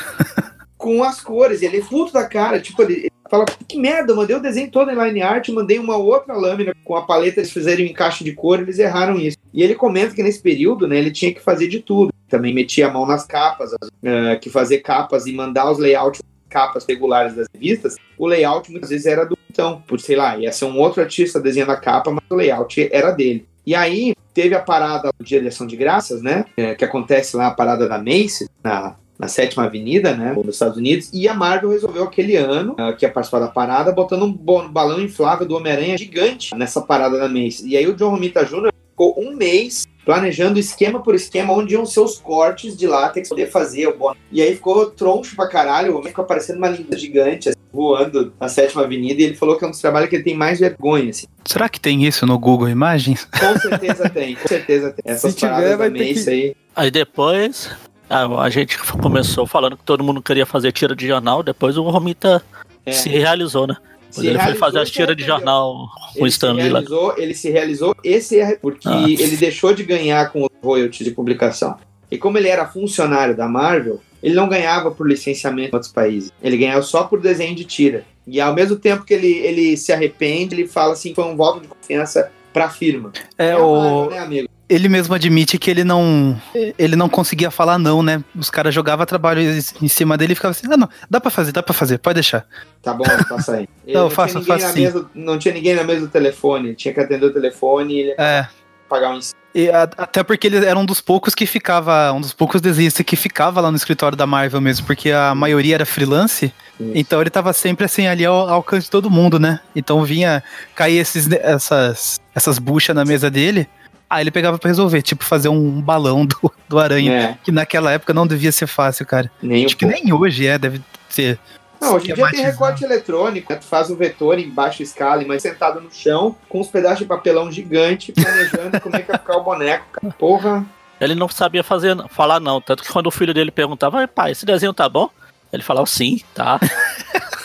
com 0.78 1.04
as 1.04 1.20
cores. 1.22 1.62
Ele 1.62 1.78
é 1.78 1.82
puto 1.82 2.14
da 2.14 2.26
cara, 2.28 2.60
tipo, 2.60 2.82
ele 2.82 2.94
ele 2.94 3.11
fala, 3.32 3.46
que 3.68 3.80
merda, 3.80 4.12
eu 4.12 4.16
mandei 4.16 4.36
o 4.36 4.42
desenho 4.42 4.70
todo 4.70 4.92
em 4.92 5.04
line 5.04 5.22
art, 5.22 5.48
mandei 5.50 5.80
uma 5.80 5.96
outra 5.96 6.36
lâmina 6.36 6.76
com 6.84 6.96
a 6.98 7.04
paleta, 7.04 7.40
eles 7.40 7.52
fizeram 7.52 7.84
um 7.84 7.88
encaixe 7.88 8.24
de 8.24 8.34
cor, 8.34 8.60
eles 8.60 8.78
erraram 8.78 9.18
isso. 9.18 9.38
E 9.54 9.64
ele 9.64 9.74
comenta 9.74 10.14
que 10.14 10.22
nesse 10.22 10.42
período, 10.42 10.88
né, 10.88 10.98
ele 10.98 11.12
tinha 11.12 11.34
que 11.34 11.40
fazer 11.40 11.68
de 11.68 11.80
tudo. 11.80 12.14
Também 12.28 12.54
metia 12.54 12.88
a 12.88 12.92
mão 12.92 13.06
nas 13.06 13.26
capas, 13.26 13.72
eh, 14.04 14.36
que 14.36 14.50
fazer 14.50 14.80
capas 14.80 15.26
e 15.26 15.34
mandar 15.34 15.72
os 15.72 15.80
layouts 15.80 16.22
capas 16.50 16.86
regulares 16.86 17.34
das 17.34 17.48
revistas, 17.54 17.96
o 18.18 18.28
layout 18.28 18.70
muitas 18.70 18.90
vezes 18.90 19.06
era 19.06 19.26
do 19.26 19.38
então, 19.50 19.82
por 19.88 20.00
sei 20.00 20.16
lá, 20.16 20.38
ia 20.38 20.52
ser 20.52 20.66
um 20.66 20.78
outro 20.78 21.02
artista 21.02 21.40
desenhando 21.40 21.72
a 21.72 21.78
capa, 21.78 22.12
mas 22.12 22.24
o 22.30 22.36
layout 22.36 22.90
era 22.92 23.12
dele. 23.12 23.46
E 23.66 23.76
aí 23.76 24.14
teve 24.34 24.56
a 24.56 24.60
parada 24.60 25.10
de 25.20 25.48
Ação 25.48 25.68
de 25.68 25.76
Graças, 25.76 26.22
né? 26.22 26.46
eh, 26.58 26.76
que 26.76 26.86
acontece 26.86 27.36
lá 27.36 27.48
a 27.48 27.52
parada 27.52 27.88
da 27.88 27.98
Macy, 27.98 28.50
na, 28.64 28.96
na 29.22 29.28
sétima 29.28 29.66
avenida, 29.66 30.16
né, 30.16 30.34
nos 30.36 30.56
Estados 30.56 30.78
Unidos, 30.78 31.10
e 31.14 31.28
a 31.28 31.34
Marvel 31.36 31.70
resolveu 31.70 32.04
aquele 32.04 32.36
ano, 32.36 32.74
uh, 32.74 32.96
que 32.98 33.06
ia 33.06 33.12
participar 33.12 33.40
da 33.40 33.48
parada, 33.48 33.92
botando 33.92 34.24
um 34.24 34.34
balão 34.68 35.00
inflável 35.00 35.48
do 35.48 35.56
Homem-Aranha 35.56 35.96
gigante 35.96 36.56
nessa 36.56 36.82
parada 36.82 37.20
da 37.20 37.30
Macy. 37.30 37.68
E 37.68 37.78
aí 37.78 37.88
o 37.88 37.94
John 37.94 38.10
Romita 38.10 38.44
Jr. 38.44 38.72
ficou 38.90 39.14
um 39.20 39.36
mês 39.36 39.86
planejando 40.04 40.58
esquema 40.60 41.00
por 41.04 41.14
esquema 41.14 41.54
onde 41.54 41.76
iam 41.76 41.86
ser 41.86 42.00
os 42.00 42.18
cortes 42.18 42.76
de 42.76 42.88
látex 42.88 43.30
poder 43.30 43.52
fazer 43.52 43.86
o 43.86 43.96
bono. 43.96 44.18
E 44.32 44.42
aí 44.42 44.56
ficou 44.56 44.88
troncho 44.90 45.36
pra 45.36 45.48
caralho, 45.48 45.94
o 45.94 45.98
homem 45.98 46.10
ficou 46.10 46.26
parecendo 46.26 46.58
uma 46.58 46.70
linda 46.70 46.98
gigante, 46.98 47.50
assim, 47.50 47.60
voando 47.72 48.34
na 48.42 48.50
sétima 48.50 48.82
avenida, 48.82 49.22
e 49.22 49.26
ele 49.26 49.36
falou 49.36 49.56
que 49.56 49.64
é 49.64 49.68
um 49.68 49.72
dos 49.72 49.80
trabalhos 49.80 50.10
que 50.10 50.16
ele 50.16 50.24
tem 50.24 50.36
mais 50.36 50.60
vergonha, 50.60 51.12
assim. 51.12 51.28
Será 51.46 51.70
que 51.70 51.80
tem 51.80 52.04
isso 52.06 52.26
no 52.26 52.40
Google 52.40 52.68
Imagens? 52.70 53.26
Com 53.26 53.60
certeza 53.60 54.10
tem, 54.10 54.36
com 54.36 54.48
certeza 54.48 54.90
tem. 54.92 55.04
Essas 55.14 55.32
Se 55.34 55.38
tiver, 55.38 55.78
vai 55.78 55.90
da 55.92 55.98
ter 55.98 56.10
Macy 56.10 56.24
que- 56.24 56.30
aí. 56.32 56.56
Aí 56.76 56.90
depois, 56.90 57.70
a, 58.12 58.42
a 58.44 58.50
gente 58.50 58.78
começou 59.02 59.48
falando 59.48 59.78
que 59.78 59.84
todo 59.84 60.04
mundo 60.04 60.22
queria 60.22 60.46
fazer 60.46 60.72
tira 60.72 60.96
de 60.96 61.08
jornal, 61.08 61.42
depois 61.44 61.78
o 61.78 61.84
Romita 61.84 62.44
É. 62.86 62.92
se 62.92 63.10
realizou, 63.10 63.66
né? 63.68 63.76
Ele 64.18 64.38
foi 64.40 64.56
fazer 64.56 64.80
as 64.80 64.92
tiras 64.92 65.16
de 65.16 65.24
jornal 65.24 65.88
com 66.14 66.20
o 66.20 66.24
Ele 66.24 66.32
se, 66.32 66.36
Stanley 66.36 66.68
lá. 66.70 66.80
realizou, 66.80 67.14
ele 67.18 67.34
se 67.34 67.50
realizou 67.50 67.96
esse 68.04 68.40
é 68.40 68.56
porque 68.58 68.88
Ah. 68.90 69.04
ele 69.08 69.38
deixou 69.38 69.74
de 69.74 69.84
ganhar 69.84 70.32
com 70.32 70.44
os 70.44 70.50
royalties 70.62 71.06
de 71.08 71.12
publicação. 71.12 71.78
E 72.12 72.18
como 72.18 72.38
ele 72.38 72.50
era 72.50 72.68
funcionário 72.68 73.38
da 73.38 73.48
Marvel, 73.48 74.02
ele 74.22 74.36
não 74.36 74.50
ganhava 74.50 74.92
por 74.92 75.08
licenciamento 75.08 75.70
em 75.70 75.76
outros 75.76 75.94
países. 75.94 76.30
Ele 76.44 76.58
ganhava 76.58 76.82
só 76.82 77.06
por 77.06 77.22
desenho 77.22 77.56
de 77.56 77.64
tira. 77.64 78.04
E 78.28 78.42
ao 78.42 78.54
mesmo 78.54 78.76
tempo 78.76 79.06
que 79.06 79.14
ele, 79.14 79.32
ele 79.32 79.78
se 79.78 79.94
arrepende, 79.94 80.54
ele 80.56 80.68
fala 80.68 80.92
assim, 80.94 81.16
foi 81.16 81.24
um 81.24 81.38
voto 81.38 81.62
de 81.62 81.68
confiança 81.70 82.30
pra 82.52 82.70
firma. 82.70 83.14
É, 83.38 83.54
a 83.54 83.60
Marvel, 83.60 83.68
o, 83.70 84.10
né, 84.10 84.20
amigo? 84.20 84.50
Ele 84.72 84.88
mesmo 84.88 85.14
admite 85.14 85.58
que 85.58 85.70
ele 85.70 85.84
não 85.84 86.40
ele 86.80 86.96
não 86.96 87.10
conseguia 87.10 87.52
falar 87.52 87.78
não, 87.78 88.02
né? 88.02 88.24
Os 88.34 88.50
caras 88.50 88.74
jogavam 88.74 89.06
trabalho 89.06 89.42
em 89.42 89.88
cima 89.90 90.18
dele 90.18 90.32
e 90.32 90.36
ficava 90.36 90.52
assim: 90.54 90.66
"Ah, 90.72 90.78
não, 90.78 90.90
dá 91.10 91.20
pra 91.20 91.30
fazer, 91.30 91.52
dá 91.52 91.62
pra 91.62 91.74
fazer, 91.74 91.98
pode 91.98 92.16
deixar". 92.16 92.46
Tá 92.82 92.94
bom, 92.94 93.04
passa 93.28 93.58
aí. 93.58 93.68
Não, 93.86 94.04
não, 94.04 94.10
faça, 94.10 94.40
tinha 94.40 94.42
ninguém 94.42 94.54
faça 94.56 94.68
na 94.68 94.74
sim. 94.74 94.82
mesa, 94.84 95.10
não 95.14 95.38
tinha 95.38 95.54
ninguém 95.54 95.76
na 95.76 95.84
mesa 95.84 96.02
do 96.02 96.08
telefone, 96.08 96.70
ele 96.70 96.76
tinha 96.76 96.94
que 96.94 97.00
atender 97.02 97.26
o 97.26 97.34
telefone 97.34 97.94
e 97.94 98.00
ele 98.00 98.16
É. 98.18 98.48
pagar 98.88 99.10
um 99.10 99.18
ensino. 99.18 99.36
E 99.54 99.70
a- 99.70 99.84
até 99.98 100.24
porque 100.24 100.48
ele 100.48 100.66
era 100.66 100.80
um 100.80 100.86
dos 100.86 101.02
poucos 101.02 101.36
que 101.36 101.46
ficava, 101.46 102.14
um 102.14 102.22
dos 102.22 102.32
poucos 102.34 102.62
desenhistas 102.62 103.06
que 103.06 103.18
ficava 103.18 103.60
lá 103.60 103.70
no 103.70 103.76
escritório 103.76 104.16
da 104.18 104.26
Marvel 104.26 104.62
mesmo, 104.62 104.86
porque 104.86 105.12
a 105.12 105.36
maioria 105.36 105.76
era 105.76 105.86
freelance, 105.86 106.54
então 106.80 107.20
ele 107.20 107.30
tava 107.30 107.52
sempre 107.52 107.84
assim 107.86 108.08
ali 108.08 108.24
ao, 108.24 108.34
ao 108.48 108.50
alcance 108.56 108.86
de 108.86 108.92
todo 108.92 109.10
mundo, 109.10 109.38
né? 109.38 109.60
Então 109.76 110.02
vinha 110.06 110.42
cair 110.74 110.98
esses, 111.00 111.30
essas, 111.32 112.22
essas 112.34 112.58
buchas 112.58 112.96
na 112.96 113.04
mesa 113.04 113.30
dele, 113.30 113.68
aí 114.12 114.24
ele 114.24 114.32
pegava 114.32 114.58
pra 114.60 114.68
resolver, 114.68 115.02
tipo 115.02 115.24
fazer 115.24 115.50
um 115.50 115.82
balão 115.82 116.26
do, 116.26 116.52
do 116.68 116.80
aranha, 116.80 117.12
É, 117.14 117.38
que 117.44 117.52
naquela 117.52 117.92
época 117.92 118.14
não 118.14 118.28
devia 118.28 118.52
ser 118.52 118.68
fácil, 118.68 119.06
cara. 119.06 119.32
nem 119.42 119.66
Acho 119.66 119.76
um 119.76 119.78
que 119.78 119.86
pouco. 119.86 120.04
nem 120.04 120.14
hoje 120.14 120.46
é, 120.48 120.58
deve 120.58 120.82
ser. 121.10 121.40
Não, 121.80 121.96
hoje 121.96 122.12
em 122.12 122.14
dia 122.14 122.30
tem 122.30 122.42
recorte 122.44 122.84
eletrônico, 122.84 123.52
né? 123.52 123.58
tu 123.58 123.66
faz 123.66 123.90
um 123.90 123.96
vetor 123.96 124.38
em 124.38 124.48
baixa 124.50 124.84
escala, 124.84 125.24
mas 125.26 125.42
sentado 125.42 125.82
no 125.82 125.92
chão, 125.92 126.36
com 126.48 126.60
uns 126.62 126.68
pedaços 126.68 127.00
de 127.00 127.06
papelão 127.06 127.52
gigante, 127.52 128.12
planejando 128.12 128.80
como 128.80 128.96
é 128.96 129.00
que 129.02 129.08
vai 129.08 129.18
ficar 129.18 129.38
o 129.38 129.44
boneco, 129.44 129.86
cara. 129.94 130.14
Porra. 130.20 130.64
Ele 131.00 131.16
não 131.16 131.28
sabia 131.28 131.64
fazer, 131.64 131.98
falar 132.10 132.40
não. 132.40 132.62
Tanto 132.62 132.84
que 132.84 132.92
quando 132.92 133.08
o 133.08 133.12
filho 133.12 133.34
dele 133.34 133.50
perguntava, 133.50 133.98
"Ai, 133.98 134.06
pai, 134.08 134.32
esse 134.34 134.46
desenho 134.46 134.74
tá 134.74 134.88
bom? 134.88 135.10
Ele 135.52 135.64
falava 135.64 135.88
sim, 135.88 136.22
tá. 136.36 136.60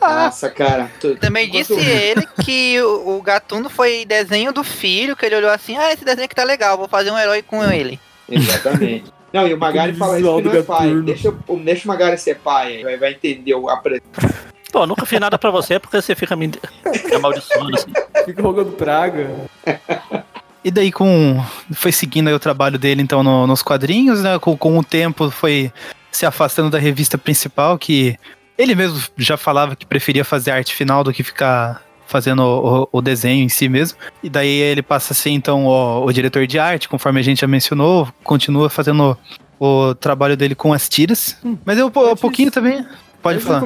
Nossa, 0.00 0.50
cara. 0.50 0.90
Tu- 1.00 1.16
Também 1.16 1.48
enquanto- 1.48 1.76
disse 1.76 1.90
ele 1.90 2.26
que 2.44 2.80
o, 2.80 3.16
o 3.18 3.22
Gatuno 3.22 3.68
foi 3.68 4.04
desenho 4.04 4.52
do 4.52 4.62
filho, 4.64 5.16
que 5.16 5.24
ele 5.26 5.36
olhou 5.36 5.50
assim, 5.50 5.76
ah, 5.76 5.92
esse 5.92 6.04
desenho 6.04 6.24
aqui 6.26 6.34
tá 6.34 6.44
legal, 6.44 6.76
vou 6.78 6.88
fazer 6.88 7.10
um 7.10 7.18
herói 7.18 7.42
com 7.42 7.62
ele. 7.64 7.98
Exatamente. 8.28 9.12
Não, 9.32 9.46
e 9.46 9.52
o 9.54 9.58
Magari 9.58 9.92
fala 9.94 10.18
isso 10.18 10.36
que 10.36 10.42
não 10.42 10.52
do 10.52 10.58
é 10.58 10.62
pai. 10.62 10.94
Deixa, 11.02 11.28
o- 11.46 11.58
deixa 11.58 11.84
o 11.84 11.88
Magari 11.88 12.16
ser 12.18 12.36
pai, 12.36 12.76
aí 12.78 12.84
vai, 12.84 12.96
vai 12.96 13.10
entender 13.12 13.54
o 13.54 13.68
a 13.68 13.76
Pô, 14.72 14.82
eu 14.82 14.86
nunca 14.86 15.06
fiz 15.06 15.20
nada 15.20 15.38
pra 15.38 15.50
você 15.50 15.78
porque 15.78 16.00
você 16.00 16.14
fica 16.14 16.34
me, 16.36 16.48
me 16.48 17.14
amaldiçoando 17.14 17.76
assim. 17.76 17.92
Fica 18.24 18.42
rogando 18.42 18.72
praga. 18.72 19.30
E 20.64 20.70
daí 20.70 20.90
com. 20.90 21.42
Foi 21.72 21.92
seguindo 21.92 22.28
aí 22.28 22.34
o 22.34 22.38
trabalho 22.40 22.78
dele, 22.78 23.00
então, 23.00 23.22
no- 23.22 23.46
nos 23.46 23.62
quadrinhos, 23.62 24.22
né? 24.22 24.38
Com, 24.38 24.56
com 24.56 24.76
o 24.78 24.82
tempo 24.84 25.30
foi 25.30 25.72
se 26.10 26.26
afastando 26.26 26.70
da 26.70 26.78
revista 26.78 27.16
principal, 27.16 27.78
que 27.78 28.16
ele 28.58 28.74
mesmo 28.74 29.00
já 29.16 29.36
falava 29.36 29.74
que 29.76 29.84
preferia 29.86 30.24
fazer 30.24 30.50
arte 30.50 30.74
final 30.74 31.02
do 31.04 31.12
que 31.12 31.22
ficar 31.22 31.82
fazendo 32.06 32.40
o, 32.42 32.82
o- 32.82 32.88
o 32.92 33.02
desenho 33.02 33.44
em 33.44 33.48
si 33.48 33.68
mesmo. 33.68 33.98
E 34.22 34.28
daí 34.30 34.48
ele 34.48 34.82
passa 34.82 35.12
a 35.12 35.16
ser, 35.16 35.30
então, 35.30 35.66
o, 35.66 36.04
o 36.06 36.12
diretor 36.12 36.46
de 36.46 36.58
arte, 36.58 36.88
conforme 36.88 37.18
a 37.18 37.22
gente 37.22 37.40
já 37.40 37.46
mencionou, 37.48 38.08
continua 38.22 38.70
fazendo 38.70 39.16
o 39.58 39.94
trabalho 39.94 40.36
dele 40.36 40.54
com 40.54 40.72
as 40.72 40.88
tiras. 40.88 41.36
Mas 41.64 41.78
eu, 41.78 41.86
um 41.88 42.16
pouquinho 42.16 42.50
também. 42.50 42.84
Pode 43.22 43.40
falar. 43.40 43.62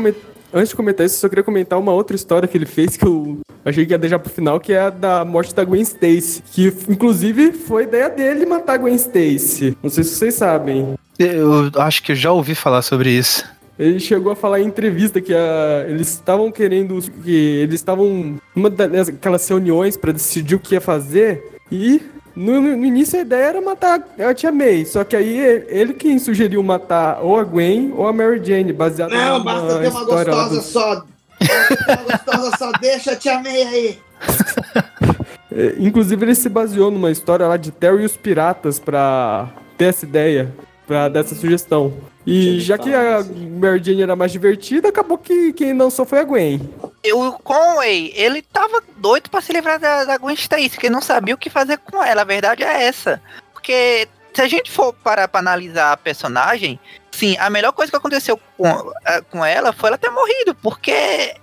Antes 0.53 0.71
de 0.71 0.75
comentar 0.77 1.07
isso, 1.07 1.15
eu 1.17 1.21
só 1.21 1.29
queria 1.29 1.45
comentar 1.45 1.79
uma 1.79 1.93
outra 1.93 2.17
história 2.17 2.49
que 2.49 2.57
ele 2.57 2.67
fez 2.67 2.97
que 2.97 3.07
eu 3.07 3.39
achei 3.65 3.87
que 3.87 3.93
ia 3.93 3.99
deixar 3.99 4.19
pro 4.19 4.33
final, 4.33 4.59
que 4.59 4.73
é 4.73 4.81
a 4.81 4.91
da 4.91 5.25
morte 5.25 5.55
da 5.55 5.63
Gwen 5.63 5.83
Stacy. 5.83 6.43
Que, 6.51 6.75
inclusive, 6.89 7.53
foi 7.53 7.85
ideia 7.85 8.09
dele 8.11 8.45
matar 8.47 8.73
a 8.73 8.77
Gwen 8.79 8.95
Stacy. 8.97 9.77
Não 9.83 9.89
sei 9.91 10.03
se 10.03 10.17
vocês 10.17 10.35
sabem. 10.35 10.95
Eu 11.19 11.71
acho 11.77 12.03
que 12.03 12.11
eu 12.13 12.17
já 12.17 12.33
ouvi 12.33 12.55
falar 12.57 12.83
sobre 12.83 13.11
isso. 13.11 13.45
Ele 13.81 13.99
chegou 13.99 14.31
a 14.31 14.37
falar 14.37 14.61
em 14.61 14.67
entrevista 14.67 15.21
que 15.21 15.33
a- 15.35 15.87
eles 15.89 16.09
estavam 16.09 16.53
querendo. 16.53 17.01
que 17.25 17.31
eles 17.63 17.77
estavam 17.77 18.37
numa 18.55 18.69
daquelas 18.69 19.49
reuniões 19.49 19.97
pra 19.97 20.13
decidir 20.13 20.55
o 20.55 20.61
que 20.61 20.75
ia 20.75 20.81
fazer 20.81 21.43
e. 21.73 22.03
No, 22.37 22.61
no 22.61 22.85
início 22.87 23.19
a 23.19 23.23
ideia 23.23 23.45
era 23.47 23.61
matar 23.61 24.01
a 24.19 24.33
tia 24.33 24.53
May, 24.53 24.85
só 24.87 25.03
que 25.03 25.17
aí 25.17 25.37
ele, 25.37 25.65
ele 25.69 25.93
quem 25.95 26.17
sugeriu 26.19 26.63
matar 26.63 27.21
ou 27.23 27.37
a 27.37 27.43
Gwen 27.43 27.93
ou 27.97 28.07
a 28.07 28.13
Mary 28.13 28.41
Jane, 28.43 28.73
baseado 28.73 29.11
Não, 29.11 29.43
basta 29.43 29.81
ter 29.81 29.89
uma 29.89 30.05
gostosa 30.05 30.55
do- 30.55 30.63
só. 30.63 31.05
Uma 31.89 31.97
gostosa 32.17 32.57
só, 32.57 32.73
deixa 32.81 33.13
a 33.13 33.17
tia 33.17 33.41
May 33.43 33.63
aí. 33.63 33.99
É, 35.53 35.75
Inclusive 35.81 36.25
ele 36.25 36.35
se 36.37 36.49
baseou 36.49 36.93
numa 36.93 37.11
história 37.11 37.45
lá 37.49 37.57
de 37.57 37.73
Terry 37.73 38.03
e 38.03 38.07
os 38.07 38.17
Piratas 38.17 38.79
pra 38.79 39.49
ter 39.77 39.87
essa 39.87 40.05
ideia, 40.07 40.53
pra 40.91 41.09
dar 41.09 41.21
essa 41.21 41.37
sugestão. 41.37 41.95
E 42.27 42.59
já 42.59 42.77
que 42.77 42.93
a. 42.93 43.25
Mary 43.61 43.81
Jane 43.83 44.03
era 44.03 44.17
mais 44.17 44.33
divertida, 44.33 44.89
acabou 44.89 45.17
que 45.17 45.53
quem 45.53 45.73
lançou 45.73 46.05
foi 46.05 46.19
a 46.19 46.25
Gwen. 46.25 46.61
E 47.05 47.13
o 47.13 47.33
Conway, 47.35 48.13
ele 48.17 48.43
tava 48.43 48.83
doido 48.97 49.31
pra 49.31 49.41
se 49.41 49.53
livrar 49.53 49.79
da, 49.79 50.05
da 50.05 50.19
Gwen 50.19 50.35
Stacy, 50.35 50.71
que 50.77 50.91
não 50.91 51.01
sabia 51.01 51.37
o 51.37 51.39
que 51.39 51.49
fazer 51.49 51.79
com 51.79 52.03
ela. 52.03 52.23
A 52.23 52.25
verdade 52.25 52.65
é 52.65 52.83
essa. 52.89 53.23
Porque 53.53 54.09
se 54.35 54.43
a 54.43 54.49
gente 54.49 54.69
for 54.69 54.93
parar 54.93 55.29
pra 55.29 55.39
analisar 55.39 55.93
a 55.93 55.97
personagem, 55.97 56.79
sim, 57.13 57.37
a 57.39 57.49
melhor 57.49 57.71
coisa 57.73 57.91
que 57.93 57.97
aconteceu 57.97 58.39
com, 58.59 58.67
a- 59.05 59.23
com 59.31 59.45
ela 59.45 59.73
foi 59.73 59.91
ela 59.91 59.99
ter 59.99 60.11
morrido, 60.11 60.57
porque 60.57 61.35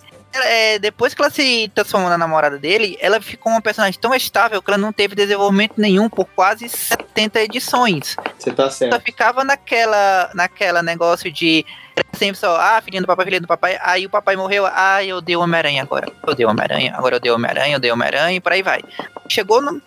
é, 0.46 0.80
depois 0.80 1.14
que 1.14 1.22
ela 1.22 1.30
se 1.32 1.72
transformou 1.74 2.10
na 2.10 2.18
namorada 2.18 2.58
dele, 2.58 2.98
ela 3.00 3.22
ficou 3.22 3.52
uma 3.52 3.62
personagem 3.62 4.00
tão 4.00 4.14
estável 4.14 4.62
que 4.62 4.70
ela 4.70 4.78
não 4.78 4.94
teve 4.94 5.16
desenvolvimento 5.16 5.74
nenhum 5.78 6.10
por 6.10 6.26
quase 6.26 6.68
70 6.70 7.42
edições 7.42 8.16
Você 8.38 8.52
tá 8.52 8.70
só 8.70 8.78
certo. 8.78 9.02
ficava 9.02 9.44
naquela, 9.44 10.30
naquela 10.34 10.82
negócio 10.82 11.32
de 11.32 11.66
sempre 12.14 12.38
só, 12.38 12.58
ah, 12.60 12.82
filhinho 12.82 13.04
do 13.04 13.08
papai, 13.08 13.26
filhinho 13.26 13.42
do 13.42 13.48
papai, 13.48 13.80
aí 13.82 14.06
o 14.06 14.10
papai 14.10 14.36
morreu, 14.36 14.66
ah, 14.66 15.04
eu 15.04 15.22
dei 15.22 15.36
Homem-Aranha 15.36 15.82
agora, 15.82 16.12
eu 16.26 16.36
dei 16.36 16.46
Homem-Aranha, 16.46 16.94
agora 16.96 17.16
eu 17.16 17.20
dei 17.20 17.32
Homem-Aranha, 17.32 17.76
eu 17.76 17.80
dei 17.80 17.92
Homem-Aranha, 17.92 18.38
e 18.38 18.40
por 18.40 18.52
aí 18.52 18.62
vai. 18.62 18.82
Chegou 19.28 19.62
no, 19.62 19.82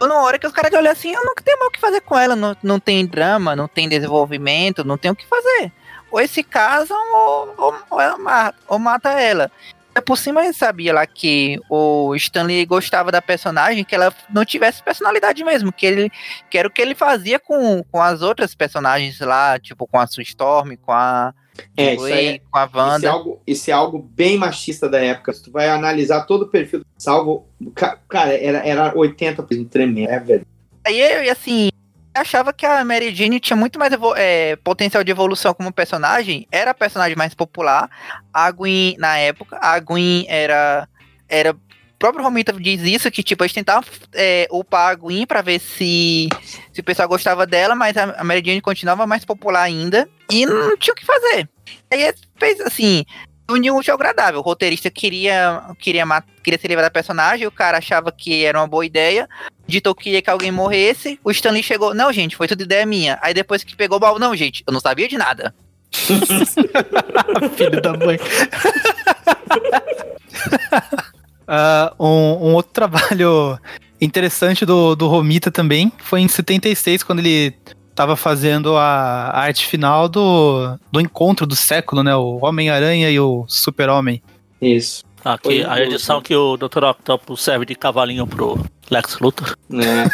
numa 0.00 0.22
hora 0.22 0.38
que 0.38 0.46
os 0.46 0.52
caras 0.52 0.72
olham 0.72 0.92
assim, 0.92 1.12
eu 1.12 1.24
não 1.24 1.34
tenho 1.34 1.58
mais 1.58 1.68
o 1.68 1.72
que 1.72 1.80
fazer 1.80 2.00
com 2.00 2.18
ela, 2.18 2.36
não, 2.36 2.56
não 2.62 2.78
tem 2.78 3.06
drama, 3.06 3.56
não 3.56 3.68
tem 3.68 3.88
desenvolvimento, 3.88 4.84
não 4.84 4.98
tem 4.98 5.10
o 5.10 5.16
que 5.16 5.26
fazer. 5.26 5.72
Ou 6.10 6.20
eles 6.20 6.30
se 6.30 6.42
casam 6.42 6.96
ou, 7.14 7.54
ou, 7.56 7.74
ou, 7.90 8.00
ela 8.00 8.16
mata, 8.16 8.58
ou 8.68 8.78
mata 8.78 9.10
ela. 9.10 9.50
É 9.96 10.00
Por 10.02 10.18
cima 10.18 10.44
ele 10.44 10.52
sabia 10.52 10.92
lá 10.92 11.06
que 11.06 11.58
o 11.70 12.14
Stanley 12.16 12.66
gostava 12.66 13.10
da 13.10 13.22
personagem, 13.22 13.82
que 13.82 13.94
ela 13.94 14.12
não 14.28 14.44
tivesse 14.44 14.82
personalidade 14.82 15.42
mesmo, 15.42 15.72
que 15.72 15.86
ele 15.86 16.10
que 16.50 16.58
era 16.58 16.68
o 16.68 16.70
que 16.70 16.82
ele 16.82 16.94
fazia 16.94 17.38
com, 17.38 17.82
com 17.90 18.02
as 18.02 18.20
outras 18.20 18.54
personagens 18.54 19.18
lá, 19.20 19.58
tipo 19.58 19.86
com 19.86 19.98
a 19.98 20.06
Sue 20.06 20.22
Storm, 20.22 20.76
com 20.76 20.92
a 20.92 21.32
É, 21.74 21.94
isso 21.94 22.00
Joey, 22.02 22.12
aí 22.12 22.26
é- 22.26 22.38
com 22.50 22.58
a 22.58 22.64
Isso 22.66 22.76
é, 22.76 22.78
Wanda. 22.78 23.10
algo, 23.10 23.42
isso 23.46 23.70
é 23.70 23.72
algo 23.72 23.98
bem 23.98 24.36
machista 24.36 24.86
da 24.86 25.00
época. 25.00 25.32
Se 25.32 25.42
tu 25.42 25.50
vai 25.50 25.66
analisar 25.70 26.26
todo 26.26 26.42
o 26.42 26.48
perfil 26.48 26.82
Salvo, 26.98 27.48
ca- 27.74 27.98
cara, 28.06 28.34
era, 28.34 28.58
era 28.58 28.94
80% 28.94 29.68
tremendo. 29.70 30.10
É 30.10 30.18
verdade. 30.20 30.46
Aí 30.86 31.00
eu, 31.26 31.32
assim, 31.32 31.70
achava 32.16 32.52
que 32.52 32.66
a 32.66 32.84
Mary 32.84 33.14
Jane 33.14 33.40
tinha 33.40 33.56
muito 33.56 33.78
mais 33.78 33.92
é, 34.16 34.56
potencial 34.56 35.04
de 35.04 35.10
evolução 35.10 35.54
como 35.54 35.72
personagem, 35.72 36.46
era 36.50 36.70
a 36.70 36.74
personagem 36.74 37.16
mais 37.16 37.34
popular. 37.34 37.90
A 38.32 38.50
Gwen, 38.50 38.96
na 38.98 39.18
época, 39.18 39.58
a 39.60 39.78
Gwen 39.78 40.26
era. 40.28 40.88
era 41.28 41.52
o 41.52 41.98
próprio 41.98 42.22
Romita 42.22 42.52
diz 42.52 42.82
isso, 42.82 43.10
que 43.10 43.22
tipo, 43.22 43.42
eles 43.42 43.54
tentavam 43.54 43.88
é, 44.12 44.46
upar 44.50 44.90
a 44.90 44.94
Gwen 44.94 45.26
pra 45.26 45.40
ver 45.40 45.58
se, 45.58 46.28
se 46.70 46.80
o 46.80 46.84
pessoal 46.84 47.08
gostava 47.08 47.46
dela, 47.46 47.74
mas 47.74 47.96
a, 47.96 48.16
a 48.18 48.24
Mary 48.24 48.42
Jane 48.44 48.60
continuava 48.60 49.06
mais 49.06 49.24
popular 49.24 49.62
ainda 49.62 50.06
e 50.30 50.44
não 50.44 50.76
tinha 50.76 50.92
o 50.92 50.96
que 50.96 51.06
fazer. 51.06 51.48
Aí 51.90 52.12
fez 52.38 52.60
assim, 52.60 53.02
uniu 53.50 53.76
útil 53.76 53.94
agradável. 53.94 54.40
O 54.40 54.42
roteirista 54.42 54.90
queria, 54.90 55.62
queria, 55.78 56.04
queria 56.42 56.58
se 56.58 56.68
livrar 56.68 56.84
da 56.84 56.90
personagem, 56.90 57.46
o 57.46 57.52
cara 57.52 57.78
achava 57.78 58.12
que 58.12 58.44
era 58.44 58.58
uma 58.58 58.66
boa 58.66 58.84
ideia, 58.84 59.28
ditou 59.66 59.94
que 59.94 60.04
queria 60.04 60.22
que 60.22 60.30
alguém 60.30 60.52
morresse, 60.52 61.18
o 61.24 61.30
Stanley 61.30 61.62
chegou, 61.62 61.94
não, 61.94 62.12
gente, 62.12 62.36
foi 62.36 62.46
tudo 62.46 62.62
ideia 62.62 62.86
minha. 62.86 63.18
Aí 63.22 63.34
depois 63.34 63.64
que 63.64 63.76
pegou 63.76 63.96
o 63.96 64.00
baú, 64.00 64.18
não, 64.18 64.36
gente, 64.36 64.62
eu 64.66 64.72
não 64.72 64.80
sabia 64.80 65.08
de 65.08 65.18
nada. 65.18 65.54
Filho 67.56 67.80
da 67.80 67.96
mãe. 67.96 68.18
Ah, 71.48 71.94
um, 71.98 72.06
um 72.06 72.54
outro 72.54 72.72
trabalho 72.72 73.58
interessante 74.00 74.66
do, 74.66 74.96
do 74.96 75.06
Romita 75.06 75.48
também 75.50 75.92
foi 75.98 76.20
em 76.20 76.26
76, 76.26 77.04
quando 77.04 77.20
ele 77.20 77.54
tava 77.94 78.16
fazendo 78.16 78.76
a, 78.76 79.30
a 79.30 79.40
arte 79.42 79.64
final 79.66 80.08
do, 80.08 80.76
do 80.90 81.00
encontro 81.00 81.46
do 81.46 81.54
século, 81.54 82.02
né? 82.02 82.16
O 82.16 82.44
Homem-Aranha 82.44 83.08
e 83.10 83.20
o 83.20 83.44
Super-Homem. 83.46 84.20
Isso. 84.60 85.04
Aqui, 85.24 85.64
a 85.64 85.80
edição 85.80 86.20
que 86.20 86.34
o 86.36 86.56
Dr. 86.56 86.84
Octopus 86.84 87.42
serve 87.42 87.64
de 87.64 87.74
cavalinho 87.74 88.26
pro 88.26 88.64
Lex 88.90 89.18
Luthor. 89.18 89.56
Né? 89.68 90.08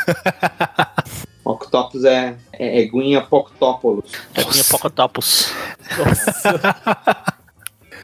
Octopus 1.45 2.05
é, 2.05 2.37
é, 2.53 2.83
é 2.83 2.85
Guinha 2.87 3.21
Poctópolis. 3.21 4.13
É 4.35 4.45
minha 4.45 4.65
Pocotopus. 4.65 5.53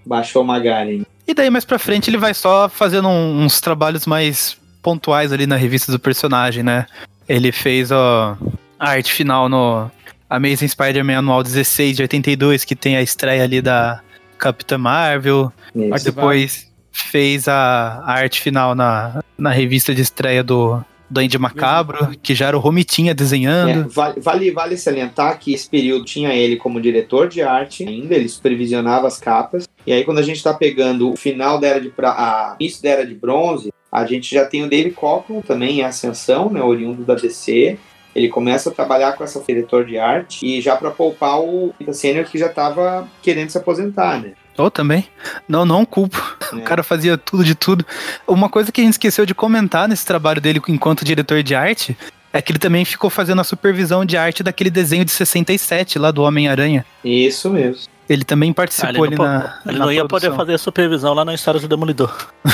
Baixou 0.05 0.43
Magaren. 0.43 1.03
E 1.27 1.35
daí 1.35 1.51
mais 1.51 1.65
pra 1.65 1.79
frente 1.79 2.11
ele 2.11 2.17
vai 2.17 2.35
só 2.35 2.69
fazendo 2.69 3.09
uns 3.09 3.61
trabalhos 3.61 4.07
mais 4.07 4.57
pontuais 4.83 5.33
ali 5.33 5.47
na 5.47 5.57
revista 5.57 5.93
do 5.93 5.99
personagem, 5.99 6.63
né? 6.63 6.87
Ele 7.29 7.53
fez 7.53 7.91
ó, 7.93 8.37
a 8.79 8.91
arte 8.91 9.13
final 9.13 9.49
no 9.49 9.91
Amazing 10.29 10.69
Spider-Man 10.69 11.19
anual 11.19 11.43
16 11.43 11.97
de 11.97 12.03
82, 12.03 12.65
que 12.65 12.75
tem 12.75 12.97
a 12.97 13.03
estreia 13.03 13.45
ali 13.45 13.61
da 13.61 14.01
Capitã 14.39 14.79
Marvel. 14.79 15.53
Isso. 15.75 16.05
Depois 16.05 16.68
fez 17.05 17.49
a, 17.49 18.03
a 18.05 18.13
arte 18.13 18.41
final 18.41 18.75
na, 18.75 19.23
na 19.37 19.51
revista 19.51 19.95
de 19.95 20.03
estreia 20.03 20.43
do 20.43 20.83
Duende 21.11 21.39
Macabro, 21.39 22.11
que 22.23 22.35
já 22.35 22.49
era 22.49 22.57
o 22.57 22.61
Romitinha 22.61 23.13
É, 23.13 23.15
desenhando. 23.15 23.89
vale, 23.89 24.21
vale, 24.21 24.51
vale 24.51 24.77
salientar 24.77 25.39
que 25.39 25.55
esse 25.55 25.69
período 25.69 26.05
tinha 26.05 26.35
ele 26.35 26.57
como 26.57 26.81
diretor 26.81 27.29
de 27.29 27.41
arte 27.41 27.87
ainda, 27.87 28.15
ele 28.15 28.29
supervisionava 28.29 29.07
as 29.07 29.19
capas. 29.19 29.69
E 29.87 29.93
aí, 29.93 30.05
quando 30.05 30.19
a 30.19 30.23
gente 30.23 30.37
está 30.37 30.53
pegando 30.53 31.11
o 31.11 31.17
final 31.17 31.59
da 31.59 31.67
era 31.67 31.81
de 31.81 31.89
pra, 31.89 32.11
a 32.11 32.57
início 32.61 32.83
da 32.83 32.91
era 32.91 33.07
de 33.07 33.15
bronze, 33.15 33.73
a 33.91 34.05
gente 34.05 34.35
já 34.35 34.45
tem 34.45 34.63
o 34.63 34.69
Dave 34.69 34.91
Cockrum 34.91 35.41
também 35.41 35.81
em 35.81 35.85
ascensão, 35.85 36.51
né, 36.51 36.63
oriundo 36.63 37.05
da 37.05 37.15
DC. 37.15 37.79
Ele 38.15 38.29
começa 38.29 38.69
a 38.69 38.73
trabalhar 38.73 39.13
com 39.13 39.25
essa 39.25 39.41
diretor 39.41 39.87
de 39.87 39.97
arte 39.97 40.45
e 40.45 40.61
já 40.61 40.77
para 40.77 40.91
poupar 40.91 41.41
o 41.41 41.73
Senior 41.93 42.27
que 42.27 42.39
já 42.39 42.47
estava 42.47 43.09
querendo 43.23 43.51
se 43.51 43.59
aposentar, 43.59 44.21
né? 44.21 44.33
Ou 44.59 44.71
também. 44.71 45.09
Não, 45.49 45.65
não 45.65 45.85
culpo. 45.85 46.21
O 46.53 46.59
É. 46.59 46.61
cara 46.63 46.83
fazia 46.83 47.17
tudo 47.19 47.45
de 47.45 47.55
tudo. 47.55 47.85
Uma 48.27 48.49
coisa 48.49 48.73
que 48.73 48.81
a 48.81 48.85
gente 48.85 48.95
esqueceu 48.95 49.25
de 49.27 49.35
comentar 49.35 49.87
nesse 49.87 50.05
trabalho 50.07 50.41
dele 50.41 50.61
enquanto 50.69 51.05
diretor 51.05 51.43
de 51.43 51.55
arte 51.55 51.97
é 52.33 52.41
que 52.41 52.51
ele 52.53 52.59
também 52.59 52.85
ficou 52.87 53.11
fazendo 53.11 53.41
a 53.41 53.45
supervisão 53.45 54.03
de 54.05 54.17
arte 54.17 54.43
daquele 54.43 54.71
desenho 54.71 55.05
de 55.05 55.11
67 55.11 55.99
lá 55.99 56.11
do 56.11 56.23
Homem-Aranha. 56.23 56.87
Isso 57.05 57.51
mesmo. 57.51 57.83
Ele 58.09 58.25
também 58.25 58.51
Ah, 58.51 58.55
participou 58.55 59.05
ele 59.05 59.15
ali 59.15 59.17
na. 59.17 59.59
ele 59.67 59.79
na 59.79 59.85
não 59.85 59.93
ia 59.93 60.07
produção. 60.07 60.31
poder 60.31 60.37
fazer 60.47 60.59
supervisão 60.59 61.13
lá 61.13 61.23
na 61.25 61.35
história 61.35 61.61
do 61.61 61.69
Demolidor. 61.69 62.15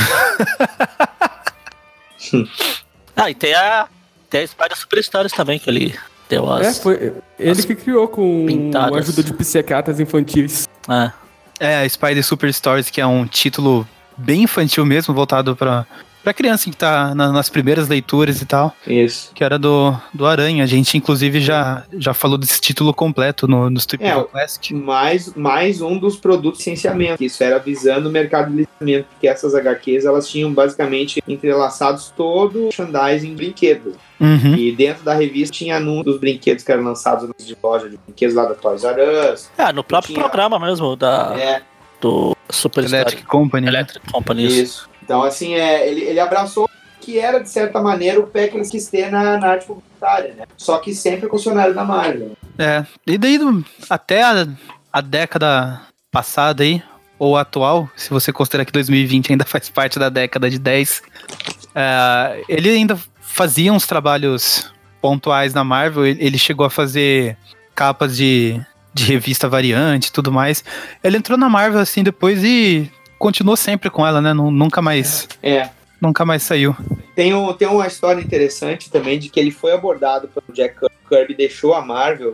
ah, 3.16 3.30
e 3.30 3.34
tem 3.34 3.54
a, 3.54 3.86
tem 4.28 4.42
a 4.42 4.46
Spider 4.46 4.76
Superstars 4.76 5.32
também, 5.32 5.58
que 5.60 5.70
ele 5.70 5.94
deu 6.28 6.52
É, 6.58 6.66
as. 6.66 6.78
foi 6.80 7.12
ele 7.38 7.50
as 7.50 7.64
que 7.64 7.74
criou 7.76 8.08
com 8.08 8.46
a 8.74 8.98
ajuda 8.98 9.22
de 9.22 9.32
psiquiatras 9.34 10.00
infantis. 10.00 10.68
É. 10.88 11.12
É, 11.60 11.82
a 11.82 11.88
Spider 11.88 12.24
Super 12.24 12.52
Stories, 12.52 12.90
que 12.90 13.00
é 13.00 13.06
um 13.06 13.26
título 13.26 13.86
bem 14.16 14.42
infantil 14.42 14.84
mesmo, 14.84 15.14
voltado 15.14 15.54
pra, 15.56 15.86
pra 16.24 16.32
criança 16.34 16.68
que 16.70 16.76
tá 16.76 17.14
na- 17.14 17.30
nas 17.30 17.48
primeiras 17.48 17.86
leituras 17.88 18.40
e 18.42 18.46
tal, 18.46 18.74
Isso. 18.86 19.30
que 19.34 19.44
era 19.44 19.58
do, 19.58 19.94
do 20.12 20.26
Aranha. 20.26 20.64
A 20.64 20.66
gente, 20.66 20.96
inclusive, 20.96 21.40
já, 21.40 21.84
já 21.98 22.12
falou 22.14 22.36
desse 22.38 22.60
título 22.60 22.92
completo 22.92 23.46
no, 23.46 23.68
no 23.70 23.78
Strip 23.78 24.02
É, 24.02 24.16
o- 24.16 24.24
Classic. 24.24 24.72
mais, 24.74 25.32
mais 25.34 25.80
um 25.82 25.98
dos 25.98 26.16
produtos 26.16 26.64
de 26.64 26.70
licenciamento. 26.70 27.22
Isso 27.22 27.44
era 27.44 27.58
visando 27.58 28.08
o 28.08 28.12
mercado 28.12 28.50
de 28.50 28.56
licenciamento, 28.62 29.08
porque 29.10 29.28
essas 29.28 29.54
HQs 29.54 30.04
elas 30.06 30.26
tinham 30.28 30.52
basicamente 30.52 31.22
entrelaçados 31.28 32.12
todo 32.16 32.58
o 32.58 32.62
merchandising 32.64 33.28
em 33.28 33.34
brinquedos. 33.36 33.94
Uhum. 34.18 34.54
E 34.56 34.72
dentro 34.72 35.04
da 35.04 35.12
revista 35.12 35.54
tinha 35.56 35.76
anúncio 35.76 36.04
dos 36.04 36.18
brinquedos 36.20 36.64
que 36.64 36.72
eram 36.72 36.84
lançados 36.84 37.28
de 37.44 37.56
loja 37.62 37.90
de 37.90 37.98
brinquedos 37.98 38.34
lá 38.34 38.46
da 38.46 38.54
Toys 38.54 38.82
R 38.84 39.00
Us. 39.34 39.50
É, 39.58 39.72
no 39.72 39.84
próprio 39.84 40.14
Tinha- 40.14 40.24
programa 40.26 40.58
mesmo 40.58 40.96
da, 40.96 41.34
É, 41.38 41.62
do 42.00 42.34
Super 42.48 42.84
Electric 42.84 43.24
Company. 43.24 43.66
né? 43.66 43.72
Electric 43.72 44.10
Company. 44.10 44.46
isso. 44.46 44.62
isso. 44.62 44.93
Então, 45.04 45.22
assim, 45.22 45.54
é, 45.54 45.86
ele, 45.86 46.00
ele 46.00 46.18
abraçou 46.18 46.68
que 47.00 47.18
era, 47.18 47.38
de 47.38 47.50
certa 47.50 47.82
maneira, 47.82 48.18
o 48.18 48.26
pé 48.26 48.48
que 48.48 48.58
ter 48.90 49.10
na, 49.10 49.38
na 49.38 49.48
arte 49.48 49.66
publicitária, 49.66 50.34
né? 50.34 50.46
Só 50.56 50.78
que 50.78 50.94
sempre 50.94 51.28
funcionário 51.28 51.74
da 51.74 51.84
Marvel. 51.84 52.32
É, 52.58 52.84
e 53.06 53.18
daí 53.18 53.38
até 53.90 54.22
a, 54.22 54.48
a 54.90 55.00
década 55.02 55.82
passada 56.10 56.62
aí, 56.62 56.82
ou 57.18 57.36
atual, 57.36 57.88
se 57.94 58.08
você 58.08 58.32
considerar 58.32 58.64
que 58.64 58.72
2020 58.72 59.32
ainda 59.32 59.44
faz 59.46 59.68
parte 59.68 59.98
da 59.98 60.08
década 60.08 60.48
de 60.48 60.58
10, 60.58 61.02
é, 61.74 62.42
ele 62.48 62.70
ainda 62.70 62.98
fazia 63.20 63.72
uns 63.72 63.86
trabalhos 63.86 64.72
pontuais 65.02 65.52
na 65.52 65.62
Marvel, 65.62 66.06
ele, 66.06 66.24
ele 66.24 66.38
chegou 66.38 66.64
a 66.64 66.70
fazer 66.70 67.36
capas 67.74 68.16
de, 68.16 68.58
de 68.94 69.04
revista 69.04 69.46
variante 69.46 70.06
e 70.06 70.12
tudo 70.12 70.32
mais. 70.32 70.64
Ele 71.02 71.18
entrou 71.18 71.36
na 71.36 71.50
Marvel 71.50 71.80
assim 71.80 72.02
depois 72.02 72.42
e 72.42 72.90
continuou 73.18 73.56
sempre 73.56 73.90
com 73.90 74.06
ela, 74.06 74.20
né? 74.20 74.32
Nu- 74.32 74.50
Nunca 74.50 74.80
mais, 74.82 75.28
É. 75.42 75.68
nunca 76.00 76.24
mais 76.24 76.42
saiu. 76.42 76.76
Tem, 77.14 77.32
um, 77.34 77.52
tem 77.52 77.68
uma 77.68 77.86
história 77.86 78.20
interessante 78.20 78.90
também 78.90 79.18
de 79.18 79.28
que 79.28 79.38
ele 79.38 79.50
foi 79.50 79.72
abordado 79.72 80.28
pelo 80.28 80.54
Jack 80.54 80.78
Kirby. 80.78 80.94
Kirby 81.08 81.34
deixou 81.34 81.74
a 81.74 81.84
Marvel 81.84 82.32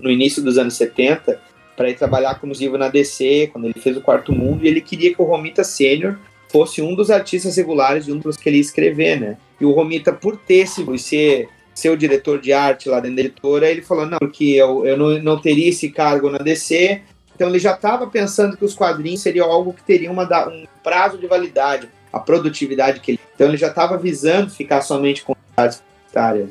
no 0.00 0.10
início 0.10 0.42
dos 0.42 0.56
anos 0.58 0.74
70 0.74 1.38
para 1.76 1.88
ir 1.90 1.94
trabalhar 1.94 2.34
como 2.36 2.52
exclusivo 2.52 2.78
na 2.78 2.88
DC, 2.88 3.50
quando 3.52 3.64
ele 3.66 3.74
fez 3.80 3.96
o 3.96 4.00
Quarto 4.00 4.32
Mundo, 4.32 4.64
e 4.64 4.68
ele 4.68 4.80
queria 4.80 5.14
que 5.14 5.20
o 5.20 5.24
Romita 5.24 5.64
Sênior 5.64 6.16
fosse 6.50 6.82
um 6.82 6.94
dos 6.94 7.10
artistas 7.10 7.56
regulares 7.56 8.04
de 8.04 8.12
um 8.12 8.18
dos 8.18 8.36
que 8.36 8.48
ele 8.48 8.56
ia 8.56 8.60
escrever, 8.62 9.18
né? 9.20 9.36
E 9.60 9.64
o 9.64 9.72
Romita, 9.72 10.12
por 10.12 10.36
ter 10.36 10.66
sido 10.68 10.94
e 10.94 10.98
ser, 10.98 11.48
ser 11.74 11.88
o 11.90 11.96
diretor 11.96 12.38
de 12.40 12.52
arte 12.52 12.88
lá 12.90 13.00
dentro 13.00 13.16
da 13.16 13.22
editora, 13.22 13.70
ele 13.70 13.80
falou, 13.80 14.04
não, 14.06 14.18
porque 14.18 14.44
eu, 14.44 14.84
eu 14.86 14.96
não, 14.96 15.22
não 15.22 15.40
teria 15.40 15.68
esse 15.70 15.88
cargo 15.90 16.28
na 16.30 16.38
DC, 16.38 17.00
então 17.42 17.50
ele 17.50 17.58
já 17.58 17.72
estava 17.72 18.06
pensando 18.06 18.56
que 18.56 18.64
os 18.64 18.72
quadrinhos 18.72 19.20
seriam 19.20 19.50
algo 19.50 19.72
que 19.72 19.82
teria 19.82 20.12
uma, 20.12 20.22
um 20.48 20.64
prazo 20.80 21.18
de 21.18 21.26
validade, 21.26 21.88
a 22.12 22.20
produtividade 22.20 23.00
que 23.00 23.10
ele. 23.12 23.20
Então 23.34 23.48
ele 23.48 23.56
já 23.56 23.66
estava 23.66 23.98
visando 23.98 24.48
ficar 24.48 24.80
somente 24.80 25.24
com 25.24 25.34
artes 25.56 25.82
publicitárias. 25.82 26.50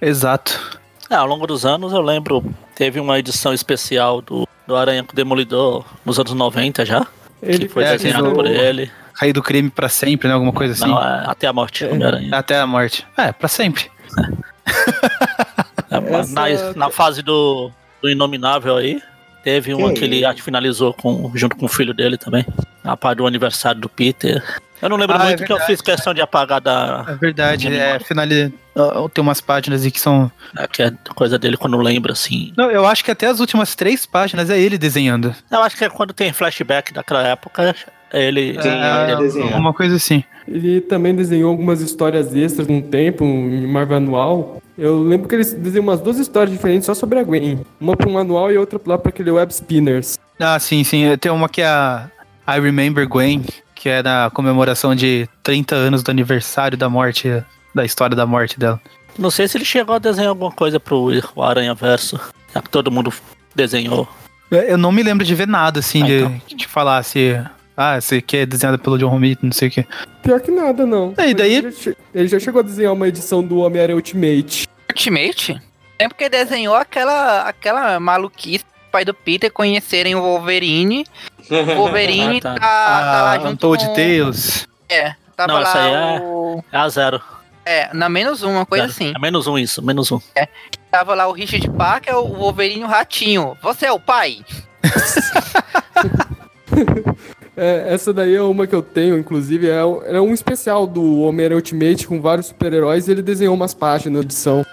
Exato. 0.00 0.80
É, 1.10 1.16
ao 1.16 1.26
longo 1.26 1.46
dos 1.46 1.66
anos 1.66 1.92
eu 1.92 2.00
lembro, 2.00 2.42
teve 2.74 2.98
uma 2.98 3.18
edição 3.18 3.52
especial 3.52 4.22
do, 4.22 4.48
do 4.66 4.74
Aranha 4.74 5.04
com 5.04 5.12
o 5.12 5.14
Demolidor 5.14 5.84
nos 6.02 6.18
anos 6.18 6.32
90 6.32 6.86
já. 6.86 7.06
Ele 7.42 7.66
que 7.66 7.68
foi 7.68 7.84
é, 7.84 7.92
desenhado 7.92 8.32
por 8.32 8.46
ele. 8.46 8.90
Cair 9.12 9.34
do 9.34 9.42
crime 9.42 9.68
pra 9.68 9.90
sempre, 9.90 10.28
né? 10.28 10.34
Alguma 10.34 10.52
coisa 10.52 10.72
assim. 10.72 10.90
Não, 10.90 10.98
é 10.98 11.24
até 11.26 11.46
a 11.46 11.52
morte 11.52 11.84
do 11.84 11.92
Homem-Aranha. 11.92 12.30
Até 12.34 12.58
a 12.58 12.66
morte. 12.66 13.06
É, 13.18 13.32
pra 13.32 13.48
sempre. 13.48 13.90
É, 15.90 16.00
mas 16.10 16.34
Essa- 16.34 16.72
na, 16.72 16.86
na 16.86 16.90
fase 16.90 17.20
do, 17.20 17.70
do 18.00 18.08
Inominável 18.08 18.76
aí, 18.76 18.98
teve 19.46 19.72
uma 19.72 19.92
Que 19.92 20.04
ele 20.04 20.24
acho 20.24 20.42
finalizou 20.42 20.92
com, 20.92 21.30
junto 21.32 21.54
com 21.54 21.66
o 21.66 21.68
filho 21.68 21.94
dele 21.94 22.18
também. 22.18 22.44
A 22.82 22.96
parte 22.96 23.18
do 23.18 23.26
aniversário 23.28 23.80
do 23.80 23.88
Peter. 23.88 24.42
Eu 24.82 24.88
não 24.88 24.96
lembro 24.96 25.16
Ah, 25.16 25.26
é 25.26 25.28
muito 25.28 25.44
que 25.44 25.52
eu 25.52 25.60
fiz 25.60 25.80
questão 25.80 26.12
de 26.12 26.20
apagar 26.20 26.60
da. 26.60 27.04
É 27.08 27.14
verdade, 27.14 27.68
é, 27.68 27.70
memória. 27.70 28.00
finali... 28.00 28.52
ó, 28.74 29.08
tem 29.08 29.22
umas 29.22 29.40
páginas 29.40 29.84
aí 29.84 29.90
que 29.92 30.00
são. 30.00 30.30
né, 30.52 30.66
que 30.66 30.82
é 30.82 30.92
coisa 31.14 31.38
dele 31.38 31.56
quando 31.56 31.76
lembra, 31.76 32.12
assim. 32.12 32.52
Não, 32.56 32.68
eu 32.72 32.84
acho 32.84 33.04
que 33.04 33.10
até 33.12 33.28
as 33.28 33.38
últimas 33.38 33.76
três 33.76 34.04
páginas 34.04 34.50
é 34.50 34.58
ele 34.58 34.76
desenhando. 34.76 35.32
Eu 35.48 35.62
acho 35.62 35.76
que 35.76 35.84
é 35.84 35.88
quando 35.88 36.12
tem 36.12 36.32
flashback 36.32 36.92
daquela 36.92 37.22
época, 37.22 37.74
é 38.12 38.26
ele. 38.26 38.60
Sim, 38.60 38.68
é, 38.68 39.12
ele 39.12 39.22
desenhando. 39.22 39.56
uma 39.56 39.72
coisa 39.72 39.94
assim. 39.94 40.24
Ele 40.48 40.80
também 40.80 41.14
desenhou 41.14 41.50
algumas 41.50 41.80
histórias 41.80 42.34
extras 42.34 42.68
um 42.68 42.80
tempo, 42.80 43.24
em 43.24 43.66
Marvel 43.66 43.96
Anual. 43.96 44.62
Eu 44.78 45.02
lembro 45.02 45.28
que 45.28 45.34
ele 45.34 45.44
desenhou 45.44 45.82
umas 45.82 46.00
duas 46.00 46.18
histórias 46.18 46.52
diferentes 46.52 46.86
só 46.86 46.94
sobre 46.94 47.18
a 47.18 47.22
Gwen. 47.24 47.60
Uma 47.80 47.96
para 47.96 48.08
um 48.08 48.18
anual 48.18 48.52
e 48.52 48.58
outra 48.58 48.78
lá 48.86 48.98
para 48.98 49.08
aquele 49.08 49.30
Web 49.30 49.52
Spinners. 49.54 50.18
Ah, 50.38 50.58
sim, 50.58 50.84
sim. 50.84 51.16
Tem 51.18 51.32
uma 51.32 51.48
que 51.48 51.62
é 51.62 51.66
a 51.66 52.08
I 52.46 52.60
Remember 52.60 53.08
Gwen, 53.08 53.42
que 53.74 53.88
é 53.88 54.02
na 54.02 54.30
comemoração 54.32 54.94
de 54.94 55.26
30 55.42 55.74
anos 55.74 56.02
do 56.02 56.10
aniversário 56.10 56.76
da 56.76 56.88
morte, 56.90 57.28
da 57.74 57.84
história 57.84 58.14
da 58.14 58.26
morte 58.26 58.58
dela. 58.58 58.80
Não 59.18 59.30
sei 59.30 59.48
se 59.48 59.56
ele 59.56 59.64
chegou 59.64 59.94
a 59.94 59.98
desenhar 59.98 60.28
alguma 60.28 60.52
coisa 60.52 60.78
pro 60.78 61.10
Aranha 61.38 61.74
Verso. 61.74 62.20
Já 62.54 62.60
que 62.60 62.68
todo 62.68 62.90
mundo 62.90 63.10
desenhou. 63.54 64.06
Eu 64.50 64.76
não 64.76 64.92
me 64.92 65.02
lembro 65.02 65.24
de 65.24 65.34
ver 65.34 65.48
nada, 65.48 65.80
assim, 65.80 66.02
Ah, 66.02 66.06
de, 66.06 66.12
então. 66.18 66.40
que 66.46 66.54
te 66.54 66.68
falasse. 66.68 67.42
Ah, 67.76 67.98
esse 67.98 68.16
aqui 68.16 68.38
é 68.38 68.46
desenhado 68.46 68.78
pelo 68.78 68.96
John 68.98 69.08
Romita, 69.08 69.40
não 69.44 69.52
sei 69.52 69.68
o 69.68 69.70
quê. 69.70 69.86
Pior 70.22 70.40
que 70.40 70.50
nada, 70.50 70.86
não. 70.86 71.12
É, 71.18 71.28
e 71.28 71.34
daí- 71.34 71.56
Ele 71.56 71.70
já, 71.70 71.92
ele 72.14 72.28
já 72.28 72.40
chegou 72.40 72.60
a 72.60 72.62
desenhar 72.62 72.92
uma 72.92 73.06
edição 73.06 73.42
do 73.44 73.58
Homem-Aranha 73.58 73.96
Ultimate. 73.96 74.66
Ultimate? 74.90 75.60
É 75.98 76.08
porque 76.08 76.28
desenhou 76.28 76.74
aquela, 76.74 77.42
aquela 77.42 78.00
maluquice 78.00 78.64
do 78.64 78.90
pai 78.90 79.04
do 79.04 79.12
Peter 79.12 79.52
conhecerem 79.52 80.14
o 80.14 80.22
Wolverine. 80.22 81.04
O 81.50 81.64
Wolverine 81.76 82.38
Ah, 82.38 82.40
tá. 82.40 82.54
tá, 82.54 82.60
tá 82.60 83.22
lá 83.22 83.32
Ah, 83.32 83.36
junto 83.40 83.48
Untold 83.52 83.84
com... 83.86 83.94
Tales. 83.94 84.68
É, 84.88 85.14
tava 85.36 85.52
Não, 85.52 85.60
lá 85.60 85.68
essa 85.68 85.78
aí 85.82 85.92
é- 85.92 86.20
o... 86.22 86.64
É 86.72 86.76
a 86.78 86.88
zero. 86.88 87.20
É, 87.64 87.92
na 87.92 88.08
menos 88.08 88.42
um, 88.44 88.52
uma 88.52 88.64
coisa 88.64 88.86
Zero. 88.86 88.94
assim. 88.94 89.12
É 89.14 89.18
menos 89.18 89.46
um 89.48 89.58
isso, 89.58 89.82
menos 89.82 90.10
um. 90.12 90.20
Tava 90.90 91.14
lá 91.16 91.26
o 91.26 91.32
Richard 91.32 91.68
Parker, 91.70 92.16
o 92.16 92.28
Wolverine 92.34 92.82
e 92.82 92.84
o 92.84 92.86
Ratinho. 92.86 93.56
Você 93.60 93.86
é 93.86 93.92
o 93.92 93.98
pai? 94.00 94.38
É, 97.56 97.86
essa 97.94 98.12
daí 98.12 98.34
é 98.34 98.42
uma 98.42 98.66
que 98.66 98.74
eu 98.74 98.82
tenho, 98.82 99.16
inclusive. 99.18 99.68
É, 99.68 99.84
um- 99.84 100.02
é 100.02 100.20
um 100.20 100.34
especial 100.34 100.86
do 100.86 101.20
Homem-Aranha 101.20 101.56
Ultimate 101.58 102.06
com 102.06 102.20
vários 102.20 102.46
super-heróis 102.48 103.08
e 103.08 103.12
ele 103.12 103.22
desenhou 103.22 103.54
umas 103.54 103.72
páginas 103.72 104.12
na 104.12 104.20
edição. 104.20 104.64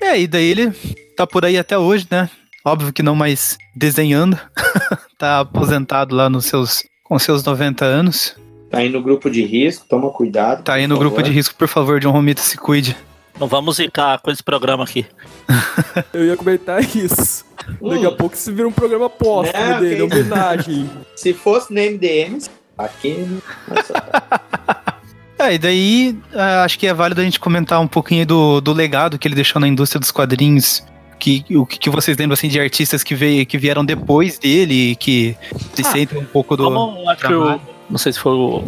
É, 0.00 0.20
e 0.20 0.26
daí 0.26 0.44
ele 0.50 0.70
tá 1.16 1.26
por 1.26 1.44
aí 1.44 1.56
até 1.56 1.78
hoje, 1.78 2.06
né? 2.10 2.28
Óbvio 2.64 2.92
que 2.92 3.02
não 3.02 3.14
mais 3.14 3.56
desenhando. 3.74 4.38
tá 5.18 5.40
aposentado 5.40 6.14
lá 6.14 6.28
nos 6.28 6.46
seus, 6.46 6.82
com 7.04 7.18
seus 7.18 7.42
90 7.44 7.84
anos. 7.84 8.36
Tá 8.72 8.78
aí 8.78 8.88
no 8.88 9.02
grupo 9.02 9.30
de 9.30 9.44
risco, 9.44 9.84
toma 9.88 10.08
cuidado. 10.10 10.62
Tá 10.64 10.74
aí 10.74 10.86
no 10.86 10.96
grupo 10.98 11.16
favor. 11.16 11.28
de 11.28 11.34
risco, 11.36 11.54
por 11.54 11.68
favor, 11.68 12.00
John 12.00 12.10
Romita, 12.10 12.40
se 12.42 12.56
cuide. 12.56 12.96
Não 13.38 13.46
vamos 13.46 13.76
zicar 13.76 14.18
com 14.20 14.30
esse 14.30 14.42
programa 14.42 14.82
aqui. 14.84 15.06
Eu 16.12 16.24
ia 16.26 16.36
comentar 16.36 16.80
isso. 16.82 17.44
Daqui 17.80 18.06
a 18.06 18.08
Hum. 18.10 18.16
pouco 18.16 18.36
se 18.36 18.50
vira 18.50 18.66
um 18.66 18.72
programa 18.72 19.08
póstumo 19.08 19.62
Não, 19.64 19.78
dele, 19.80 19.96
que- 19.96 20.02
homenagem. 20.02 20.90
Se 21.14 21.32
fosse 21.32 21.72
na 21.72 21.82
MDM, 21.82 22.38
aqui. 22.76 23.26
Nossa, 23.68 23.92
É, 25.38 25.54
e 25.54 25.58
daí 25.58 26.18
ah, 26.34 26.64
acho 26.64 26.78
que 26.78 26.86
é 26.86 26.94
válido 26.94 27.20
a 27.20 27.24
gente 27.24 27.38
comentar 27.38 27.80
um 27.80 27.86
pouquinho 27.86 28.24
do, 28.26 28.60
do 28.60 28.72
legado 28.72 29.18
que 29.18 29.28
ele 29.28 29.34
deixou 29.34 29.60
na 29.60 29.68
indústria 29.68 30.00
dos 30.00 30.10
quadrinhos, 30.10 30.84
que, 31.18 31.44
o 31.50 31.64
que 31.66 31.78
que 31.78 31.90
vocês 31.90 32.16
lembram 32.16 32.34
assim 32.34 32.48
de 32.48 32.58
artistas 32.60 33.02
que, 33.04 33.14
veio, 33.14 33.44
que 33.46 33.56
vieram 33.58 33.84
depois 33.84 34.38
dele 34.38 34.90
e 34.92 34.96
que 34.96 35.36
se 35.74 35.82
Ah, 35.82 35.84
sentem 35.84 36.18
um 36.18 36.24
pouco 36.24 36.56
do. 36.56 36.64
Como 36.64 37.08
acho 37.10 37.26
que 37.26 37.32
o. 37.34 37.60
não 37.92 37.98
sei 37.98 38.12
se 38.12 38.18
foi 38.18 38.32
o, 38.32 38.64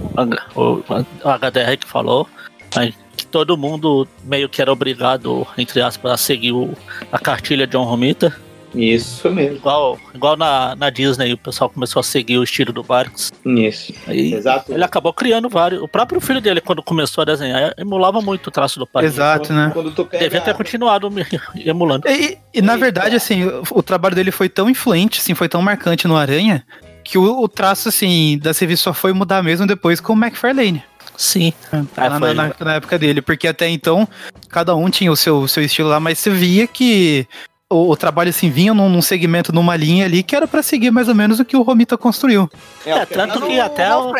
o, 0.54 0.60
o 0.60 1.28
HDR 1.28 1.76
que 1.80 1.86
falou, 1.88 2.28
mas 2.76 2.94
que 3.16 3.26
todo 3.26 3.56
mundo 3.56 4.06
meio 4.22 4.48
que 4.48 4.60
era 4.62 4.72
obrigado, 4.72 5.46
entre 5.58 5.80
aspas, 5.80 6.12
a 6.12 6.16
seguir 6.16 6.52
o- 6.52 6.74
a 7.10 7.18
cartilha 7.18 7.66
de 7.66 7.72
John 7.72 7.84
Romita. 7.84 8.36
Isso 8.74 9.30
mesmo. 9.30 9.56
Igual, 9.58 9.96
igual 10.12 10.36
na, 10.36 10.74
na 10.74 10.90
Disney, 10.90 11.32
o 11.32 11.38
pessoal 11.38 11.70
começou 11.70 12.00
a 12.00 12.02
seguir 12.02 12.38
o 12.38 12.42
estilo 12.42 12.72
do 12.72 12.82
Barks. 12.82 13.32
Isso. 13.46 13.94
Aí 14.04 14.34
Exato. 14.34 14.72
ele 14.74 14.82
acabou 14.82 15.12
criando 15.12 15.48
vários. 15.48 15.80
O 15.80 15.86
próprio 15.86 16.20
filho 16.20 16.40
dele, 16.40 16.60
quando 16.60 16.82
começou 16.82 17.22
a 17.22 17.24
desenhar, 17.24 17.72
emulava 17.78 18.20
muito 18.20 18.48
o 18.48 18.50
traço 18.50 18.80
do 18.80 18.86
pai. 18.86 19.04
Exato, 19.04 19.52
né? 19.52 19.70
Quando 19.72 19.92
tu 19.92 20.04
pega. 20.04 20.24
Devia 20.24 20.40
ter 20.40 20.54
continuado 20.54 21.08
me- 21.08 21.24
emulando. 21.64 22.08
E, 22.08 22.36
e, 22.52 22.60
na 22.60 22.72
Eita. 22.72 22.84
verdade, 22.84 23.14
assim, 23.14 23.44
o, 23.44 23.62
o 23.70 23.80
trabalho 23.82 24.16
dele 24.16 24.32
foi 24.32 24.48
tão 24.48 24.68
influente, 24.68 25.20
assim, 25.20 25.34
foi 25.36 25.48
tão 25.48 25.62
marcante 25.62 26.08
no 26.08 26.16
Aranha, 26.16 26.66
que 27.04 27.18
o, 27.18 27.42
o 27.42 27.48
traço, 27.48 27.88
assim, 27.88 28.38
da 28.42 28.52
revista 28.52 28.84
só 28.84 28.94
foi 28.94 29.12
mudar 29.12 29.42
mesmo 29.42 29.66
depois 29.66 30.00
com 30.00 30.14
o 30.14 30.16
McFarlane. 30.16 30.82
Sim. 31.16 31.52
Ah, 31.96 32.08
na, 32.10 32.18
foi. 32.18 32.34
na- 32.34 32.54
na 32.58 32.74
época 32.74 32.98
dele, 32.98 33.22
porque 33.22 33.46
até 33.46 33.68
então 33.68 34.08
cada 34.48 34.74
um 34.74 34.90
tinha 34.90 35.12
o 35.12 35.16
seu, 35.16 35.46
seu 35.46 35.62
estilo 35.62 35.88
lá, 35.88 36.00
mas 36.00 36.18
você 36.18 36.30
via 36.30 36.66
que 36.66 37.26
o, 37.70 37.90
o 37.90 37.96
trabalho 37.96 38.30
assim 38.30 38.50
vinha 38.50 38.74
num, 38.74 38.88
num 38.88 39.02
segmento, 39.02 39.52
numa 39.52 39.76
linha 39.76 40.06
ali 40.06 40.22
que 40.24 40.34
era 40.34 40.48
pra 40.48 40.62
seguir 40.62 40.90
mais 40.90 41.08
ou 41.08 41.14
menos 41.14 41.38
o 41.38 41.44
que 41.44 41.56
o 41.56 41.62
Romita 41.62 41.96
construiu. 41.96 42.50
É, 42.84 43.06
que 43.06 43.14
tanto 43.14 43.40
que 43.46 43.60
até 43.60 43.94
o-. 43.96 44.12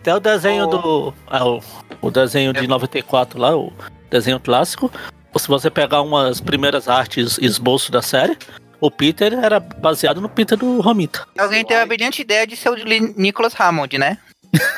Até 0.00 0.14
o 0.14 0.20
desenho 0.20 0.64
O- 0.64 0.66
do. 0.66 1.14
ah, 1.26 1.44
o, 1.46 1.60
o 2.02 2.10
desenho 2.10 2.52
de 2.52 2.66
94 2.66 3.40
lá, 3.40 3.56
o 3.56 3.72
desenho 4.10 4.38
clássico. 4.38 4.90
Se 5.38 5.48
você 5.48 5.68
pegar 5.70 6.00
umas 6.00 6.40
primeiras 6.40 6.88
artes 6.88 7.38
esboço 7.42 7.92
da 7.92 8.00
série, 8.00 8.38
o 8.80 8.90
Peter 8.90 9.32
era 9.34 9.58
baseado 9.60 10.20
no 10.20 10.28
Peter 10.28 10.56
do 10.58 10.80
Romita. 10.80 11.26
Alguém 11.38 11.64
teve 11.64 11.80
a 11.80 11.86
brilhante 11.86 12.22
ideia 12.22 12.46
de 12.46 12.56
ser 12.56 12.70
o 12.70 12.74
Nicholas 13.16 13.54
Hammond, 13.58 13.98
né? 13.98 14.18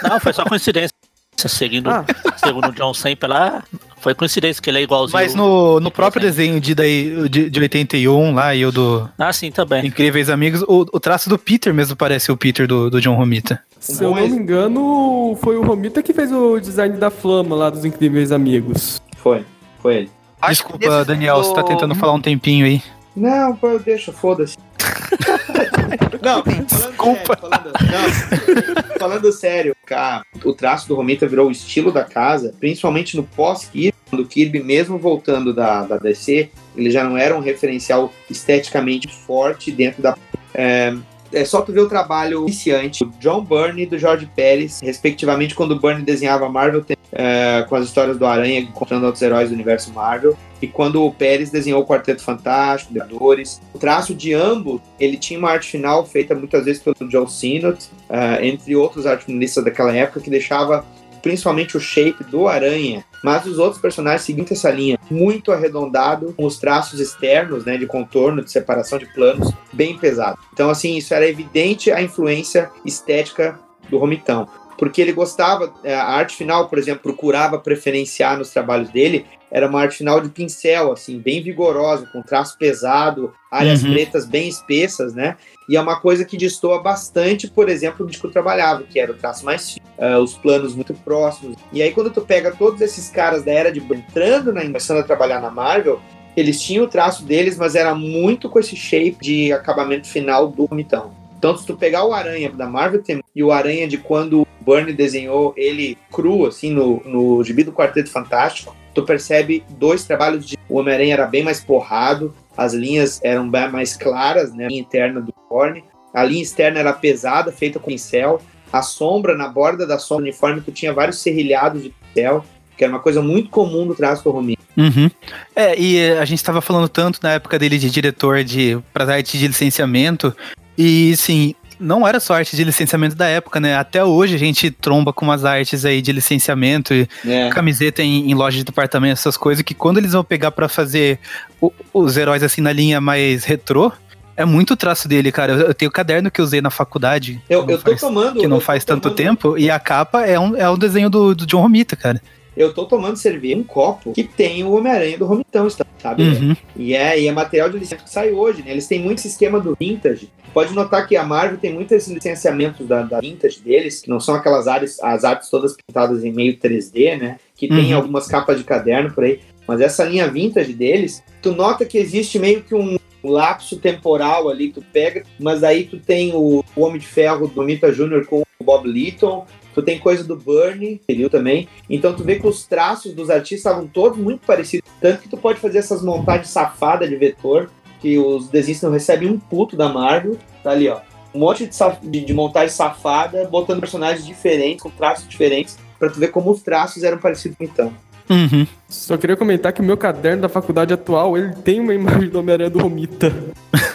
Não, 0.02 0.18
foi 0.20 0.32
só 0.32 0.44
coincidência. 0.44 0.92
Seguindo, 1.36 1.88
Ah. 1.88 2.04
segundo 2.36 2.68
o 2.68 2.72
John 2.72 2.92
sempre 2.92 3.28
lá, 3.28 3.62
foi 4.00 4.12
coincidência 4.12 4.60
que 4.60 4.68
ele 4.68 4.78
é 4.78 4.82
igualzinho. 4.82 5.12
Mas 5.20 5.36
no, 5.36 5.78
no 5.78 5.88
próprio 5.88 6.20
desenho 6.20 6.60
de, 6.60 6.74
daí, 6.74 7.28
de, 7.28 7.48
de 7.48 7.60
81 7.60 8.34
lá 8.34 8.52
e 8.56 8.66
o 8.66 8.72
do 8.72 9.08
Ah, 9.16 9.32
sim, 9.32 9.52
também. 9.52 9.86
Incríveis 9.86 10.28
Amigos, 10.30 10.62
o, 10.62 10.80
o 10.92 10.98
traço 10.98 11.28
do 11.30 11.38
Peter 11.38 11.72
mesmo 11.72 11.94
parece 11.94 12.32
o 12.32 12.36
Peter 12.36 12.66
do, 12.66 12.90
do 12.90 13.00
John 13.00 13.14
Romita. 13.14 13.62
Se 13.78 14.02
eu 14.02 14.10
não 14.16 14.28
me 14.28 14.36
engano, 14.36 15.38
foi 15.40 15.56
o 15.56 15.62
Romita 15.62 16.02
que 16.02 16.12
fez 16.12 16.32
o 16.32 16.58
design 16.58 16.96
da 16.96 17.08
flama 17.08 17.54
lá 17.54 17.70
dos 17.70 17.84
Incríveis 17.84 18.32
Amigos. 18.32 19.00
Foi, 19.18 19.44
foi 19.80 19.94
ele. 19.94 20.10
Desculpa, 20.48 21.04
Daniel, 21.04 21.36
você 21.36 21.54
tá 21.54 21.62
do- 21.62 21.68
tentando 21.68 21.94
falar 21.94 22.14
um 22.14 22.20
tempinho 22.20 22.66
aí. 22.66 22.82
Não, 23.18 23.56
pô, 23.56 23.78
deixa, 23.78 24.12
foda-se. 24.12 24.56
não, 26.22 26.42
falando 26.42 26.66
Desculpa. 26.66 27.36
sério, 27.36 27.40
falando, 27.40 27.72
não, 27.90 28.94
falando 28.98 29.32
sério, 29.32 29.76
cara, 29.84 30.22
o 30.44 30.52
traço 30.52 30.86
do 30.86 30.94
Romita 30.94 31.26
virou 31.26 31.48
o 31.48 31.50
estilo 31.50 31.90
da 31.90 32.04
casa, 32.04 32.54
principalmente 32.60 33.16
no 33.16 33.24
pós-Kirby, 33.24 33.94
quando 34.08 34.22
o 34.22 34.26
Kirby, 34.26 34.62
mesmo 34.62 34.98
voltando 34.98 35.52
da, 35.52 35.84
da 35.84 35.96
DC, 35.96 36.50
ele 36.76 36.90
já 36.90 37.04
não 37.04 37.16
era 37.16 37.36
um 37.36 37.40
referencial 37.40 38.12
esteticamente 38.30 39.08
forte 39.08 39.70
dentro 39.70 40.02
da. 40.02 40.16
É, 40.54 40.94
é 41.32 41.44
só 41.44 41.60
tu 41.60 41.72
ver 41.72 41.80
o 41.80 41.88
trabalho 41.88 42.42
iniciante 42.42 43.04
do 43.04 43.12
John 43.18 43.44
Byrne 43.44 43.82
e 43.82 43.86
do 43.86 43.98
George 43.98 44.28
Pérez, 44.34 44.80
respectivamente, 44.80 45.54
quando 45.54 45.72
o 45.72 45.78
Byrne 45.78 46.02
desenhava 46.02 46.48
Marvel 46.48 46.84
é, 47.12 47.64
com 47.68 47.76
as 47.76 47.84
histórias 47.86 48.18
do 48.18 48.26
Aranha 48.26 48.60
encontrando 48.60 49.06
outros 49.06 49.22
heróis 49.22 49.48
do 49.48 49.54
universo 49.54 49.92
Marvel. 49.92 50.36
E 50.60 50.66
quando 50.66 51.04
o 51.04 51.12
Pérez 51.12 51.50
desenhou 51.50 51.82
o 51.82 51.86
Quarteto 51.86 52.22
Fantástico, 52.22 52.92
Vingadores, 52.92 53.60
o 53.72 53.78
traço 53.78 54.14
de 54.14 54.34
ambos, 54.34 54.80
ele 54.98 55.16
tinha 55.16 55.38
uma 55.38 55.50
arte 55.50 55.70
final 55.70 56.04
feita 56.04 56.34
muitas 56.34 56.64
vezes 56.64 56.82
pelo 56.82 57.10
Joe 57.10 57.30
Sinnott, 57.30 57.88
uh, 58.10 58.42
entre 58.42 58.74
outros 58.74 59.06
artistas 59.06 59.64
daquela 59.64 59.94
época, 59.94 60.20
que 60.20 60.30
deixava 60.30 60.84
principalmente 61.22 61.76
o 61.76 61.80
shape 61.80 62.24
do 62.24 62.48
Aranha, 62.48 63.04
mas 63.22 63.46
os 63.46 63.58
outros 63.58 63.80
personagens 63.80 64.22
seguindo 64.22 64.52
essa 64.52 64.70
linha 64.70 64.98
muito 65.10 65.52
arredondado, 65.52 66.32
com 66.34 66.44
os 66.44 66.58
traços 66.58 67.00
externos, 67.00 67.64
né, 67.64 67.76
de 67.76 67.86
contorno, 67.86 68.44
de 68.44 68.50
separação 68.50 68.98
de 68.98 69.06
planos, 69.06 69.52
bem 69.72 69.96
pesado. 69.96 70.38
Então, 70.52 70.70
assim, 70.70 70.96
isso 70.96 71.14
era 71.14 71.28
evidente 71.28 71.90
a 71.90 72.00
influência 72.00 72.70
estética 72.84 73.58
do 73.90 73.98
Romitão 73.98 74.48
porque 74.78 75.02
ele 75.02 75.12
gostava, 75.12 75.74
é, 75.82 75.94
a 75.94 76.04
arte 76.04 76.36
final, 76.36 76.68
por 76.68 76.78
exemplo, 76.78 77.02
procurava 77.02 77.58
preferenciar 77.58 78.38
nos 78.38 78.50
trabalhos 78.50 78.88
dele, 78.90 79.26
era 79.50 79.66
uma 79.66 79.80
arte 79.80 79.96
final 79.96 80.20
de 80.20 80.28
pincel, 80.28 80.92
assim, 80.92 81.18
bem 81.18 81.42
vigorosa, 81.42 82.06
com 82.12 82.22
traço 82.22 82.56
pesado, 82.56 83.32
áreas 83.50 83.82
Uhum. 83.82 83.92
pretas 83.92 84.26
bem 84.26 84.48
espessas, 84.48 85.14
né? 85.14 85.36
E 85.68 85.76
é 85.76 85.80
uma 85.80 86.00
coisa 86.00 86.24
que 86.24 86.36
destoa 86.36 86.82
bastante, 86.82 87.48
por 87.48 87.68
exemplo, 87.68 88.06
do 88.06 88.12
que 88.12 88.24
eu 88.24 88.30
trabalhava, 88.30 88.82
que 88.82 89.00
era 89.00 89.10
o 89.10 89.16
traço 89.16 89.44
mais 89.44 89.72
fino, 89.72 89.86
eh, 89.98 90.18
os 90.18 90.34
planos 90.36 90.74
muito 90.74 90.94
próximos. 90.94 91.56
E 91.72 91.82
aí, 91.82 91.92
quando 91.92 92.10
tu 92.10 92.20
pega 92.20 92.52
todos 92.52 92.80
esses 92.80 93.10
caras 93.10 93.42
da 93.42 93.52
era 93.52 93.72
de 93.72 93.80
entrando 93.80 94.52
na 94.52 94.62
começando 94.62 94.98
a 94.98 95.02
trabalhar 95.02 95.40
na 95.40 95.50
Marvel, 95.50 95.98
eles 96.36 96.60
tinham 96.60 96.84
o 96.84 96.88
traço 96.88 97.24
deles, 97.24 97.56
mas 97.56 97.74
era 97.74 97.94
muito 97.94 98.48
com 98.48 98.60
esse 98.60 98.76
shape 98.76 99.16
de 99.20 99.52
acabamento 99.52 100.06
final 100.06 100.46
do 100.46 100.68
Mitão. 100.70 101.17
Então, 101.38 101.56
se 101.56 101.64
tu 101.64 101.76
pegar 101.76 102.04
o 102.04 102.12
Aranha 102.12 102.50
da 102.50 102.66
Marvel 102.66 103.00
e 103.34 103.44
o 103.44 103.52
Aranha 103.52 103.86
de 103.86 103.96
quando 103.96 104.42
o 104.42 104.46
Byrne 104.60 104.92
desenhou 104.92 105.54
ele 105.56 105.96
cru, 106.10 106.46
assim, 106.46 106.70
no, 106.70 107.00
no 107.04 107.44
gibi 107.44 107.62
do 107.62 107.72
Quarteto 107.72 108.10
Fantástico, 108.10 108.74
tu 108.92 109.04
percebe 109.04 109.62
dois 109.70 110.04
trabalhos 110.04 110.44
de. 110.44 110.58
O 110.68 110.78
Homem-Aranha 110.78 111.14
era 111.14 111.26
bem 111.26 111.44
mais 111.44 111.60
porrado, 111.60 112.34
as 112.56 112.74
linhas 112.74 113.20
eram 113.22 113.48
bem 113.48 113.70
mais 113.70 113.96
claras, 113.96 114.52
né? 114.52 114.64
A 114.64 114.68
linha 114.68 114.80
interna 114.80 115.20
do 115.20 115.32
Byrne. 115.48 115.84
A 116.12 116.24
linha 116.24 116.42
externa 116.42 116.80
era 116.80 116.92
pesada, 116.92 117.52
feita 117.52 117.78
com 117.78 117.90
pincel. 117.90 118.40
A 118.72 118.82
sombra, 118.82 119.36
na 119.36 119.48
borda 119.48 119.86
da 119.86 119.98
sombra 119.98 120.24
do 120.24 120.28
uniforme, 120.28 120.60
tu 120.60 120.72
tinha 120.72 120.92
vários 120.92 121.20
serrilhados 121.20 121.84
de 121.84 121.90
pincel, 121.90 122.44
que 122.76 122.82
era 122.82 122.92
uma 122.92 123.00
coisa 123.00 123.22
muito 123.22 123.48
comum 123.48 123.86
do 123.86 123.94
traço 123.94 124.24
do 124.24 124.30
Romero. 124.30 124.58
Uhum. 124.76 125.10
É, 125.56 125.78
e 125.78 126.10
a 126.12 126.24
gente 126.24 126.42
tava 126.42 126.60
falando 126.60 126.88
tanto 126.88 127.18
na 127.20 127.32
época 127.32 127.58
dele 127.58 127.78
de 127.78 127.90
diretor 127.90 128.44
de 128.44 128.78
para 128.92 129.12
arte 129.12 129.36
de 129.36 129.48
licenciamento, 129.48 130.34
e 130.78 131.16
sim, 131.16 131.54
não 131.80 132.06
era 132.06 132.18
só 132.20 132.34
arte 132.34 132.56
de 132.56 132.64
licenciamento 132.64 133.14
da 133.14 133.26
época, 133.26 133.60
né? 133.60 133.76
Até 133.76 134.02
hoje 134.04 134.34
a 134.34 134.38
gente 134.38 134.70
tromba 134.70 135.12
com 135.12 135.24
umas 135.24 135.44
artes 135.44 135.84
aí 135.84 136.00
de 136.00 136.10
licenciamento, 136.12 136.94
e 136.94 137.08
É. 137.26 137.50
camiseta 137.50 138.02
em, 138.02 138.30
em 138.30 138.34
loja 138.34 138.56
de 138.58 138.64
departamento, 138.64 139.12
essas 139.14 139.36
coisas, 139.36 139.62
que 139.62 139.74
quando 139.74 139.98
eles 139.98 140.12
vão 140.12 140.24
pegar 140.24 140.50
pra 140.52 140.68
fazer 140.68 141.18
o- 141.60 141.72
os 141.92 142.16
heróis 142.16 142.42
assim 142.42 142.60
na 142.60 142.72
linha 142.72 143.00
mais 143.00 143.44
retrô, 143.44 143.92
é 144.36 144.44
muito 144.44 144.76
traço 144.76 145.08
dele, 145.08 145.32
cara. 145.32 145.52
Eu, 145.52 145.74
tenho 145.74 145.88
o 145.88 145.92
caderno 145.92 146.30
que 146.30 146.40
usei 146.40 146.60
na 146.60 146.70
faculdade. 146.70 147.42
Eu, 147.50 147.60
eu 147.68 147.76
tô 147.78 147.90
faz- 147.90 148.00
tomando. 148.00 148.40
que 148.40 148.46
não 148.46 148.58
tô 148.58 148.64
faz 148.64 148.84
tanto 148.84 149.02
tomando- 149.02 149.16
tempo, 149.16 149.58
e 149.58 149.68
a 149.70 149.78
capa 149.80 150.24
é 150.26 150.38
um, 150.38 150.56
é 150.56 150.70
um 150.70 150.78
desenho 150.78 151.10
do, 151.10 151.34
do 151.34 151.44
John 151.46 151.60
Romita, 151.62 151.96
cara. 151.96 152.20
Eu 152.58 152.74
tô 152.74 152.84
tomando 152.84 153.16
cerveja 153.16 153.56
um 153.56 153.62
copo 153.62 154.12
que 154.12 154.24
tem 154.24 154.64
o 154.64 154.72
Homem-Aranha 154.72 155.16
do 155.16 155.24
Romitão, 155.26 155.68
sabe? 155.98 156.22
Uhum. 156.22 156.56
E 156.76 156.94
é, 156.94 157.20
e 157.20 157.28
é 157.28 157.32
material 157.32 157.70
de 157.70 157.78
licença 157.78 158.02
que 158.02 158.10
sai 158.10 158.32
hoje, 158.32 158.62
né? 158.62 158.72
Eles 158.72 158.86
têm 158.88 159.00
muito 159.00 159.18
esse 159.18 159.28
esquema 159.28 159.60
do 159.60 159.76
vintage. 159.78 160.28
Pode 160.52 160.74
notar 160.74 161.06
que 161.06 161.16
a 161.16 161.22
Marvel 161.24 161.58
tem 161.58 161.72
muitos 161.72 162.08
licenciamentos 162.08 162.86
da, 162.86 163.02
da 163.02 163.20
vintage 163.20 163.60
deles, 163.60 164.00
que 164.00 164.10
não 164.10 164.18
são 164.18 164.34
aquelas 164.34 164.66
artes, 164.66 165.00
as 165.00 165.24
artes 165.24 165.48
todas 165.48 165.76
pintadas 165.76 166.24
em 166.24 166.32
meio 166.32 166.58
3D, 166.58 167.16
né? 167.16 167.38
Que 167.54 167.68
tem 167.68 167.92
Uhum. 167.92 167.96
algumas 167.96 168.26
capas 168.26 168.58
de 168.58 168.64
caderno 168.64 169.12
por 169.12 169.24
aí. 169.24 169.40
Mas 169.66 169.80
essa 169.80 170.02
linha 170.02 170.28
vintage 170.28 170.72
deles, 170.72 171.22
tu 171.42 171.52
nota 171.52 171.84
que 171.84 171.98
existe 171.98 172.38
meio 172.38 172.62
que 172.62 172.74
um 172.74 172.98
lapso 173.22 173.76
temporal 173.76 174.48
ali 174.48 174.68
que 174.68 174.80
tu 174.80 174.86
pega, 174.92 175.22
mas 175.38 175.62
aí 175.62 175.84
tu 175.84 175.98
tem 175.98 176.32
o, 176.34 176.64
Homem 176.76 176.98
de 176.98 177.06
Ferro 177.06 177.48
do 177.48 177.62
Mita 177.62 177.92
Jr. 177.92 178.24
com 178.26 178.40
o 178.40 178.64
Bob 178.64 178.88
Litton, 178.88 179.46
tu 179.80 179.84
tem 179.84 179.98
coisa 179.98 180.24
do 180.24 180.36
Bernie, 180.36 181.00
entendeu 181.02 181.30
também? 181.30 181.68
Então 181.88 182.14
tu 182.14 182.24
vê 182.24 182.38
que 182.38 182.46
os 182.46 182.66
traços 182.66 183.12
dos 183.14 183.30
artistas 183.30 183.58
estavam 183.58 183.86
todos 183.86 184.18
muito 184.18 184.46
parecidos, 184.46 184.88
tanto 185.00 185.22
que 185.22 185.28
tu 185.28 185.36
pode 185.36 185.60
fazer 185.60 185.78
essas 185.78 186.02
montagens 186.02 186.48
safadas 186.48 187.08
de 187.08 187.16
vetor, 187.16 187.70
que 188.00 188.18
os 188.18 188.48
desenhistas 188.48 188.88
não 188.88 188.94
recebem 188.94 189.28
um 189.28 189.38
puto 189.38 189.76
da 189.76 189.88
Marvel, 189.88 190.36
tá 190.62 190.70
ali 190.70 190.88
ó, 190.88 190.98
um 191.34 191.40
monte 191.40 191.66
de, 191.66 191.74
saf- 191.74 192.00
de, 192.02 192.24
de 192.24 192.34
montagem 192.34 192.70
safada, 192.70 193.44
botando 193.46 193.80
personagens 193.80 194.24
diferentes, 194.26 194.82
com 194.82 194.90
traços 194.90 195.28
diferentes, 195.28 195.78
pra 195.98 196.08
tu 196.08 196.18
ver 196.18 196.28
como 196.28 196.50
os 196.50 196.62
traços 196.62 197.02
eram 197.02 197.18
parecidos 197.18 197.56
então. 197.60 197.92
Uhum. 198.30 198.66
Só 198.88 199.16
queria 199.16 199.36
comentar 199.36 199.72
que 199.72 199.80
o 199.80 199.84
meu 199.84 199.96
caderno 199.96 200.42
da 200.42 200.48
faculdade 200.48 200.92
atual, 200.92 201.36
ele 201.36 201.54
tem 201.64 201.80
uma 201.80 201.94
imagem 201.94 202.28
do 202.28 202.38
Homem-Aranha 202.38 202.70
do 202.70 202.78
Romita. 202.78 203.32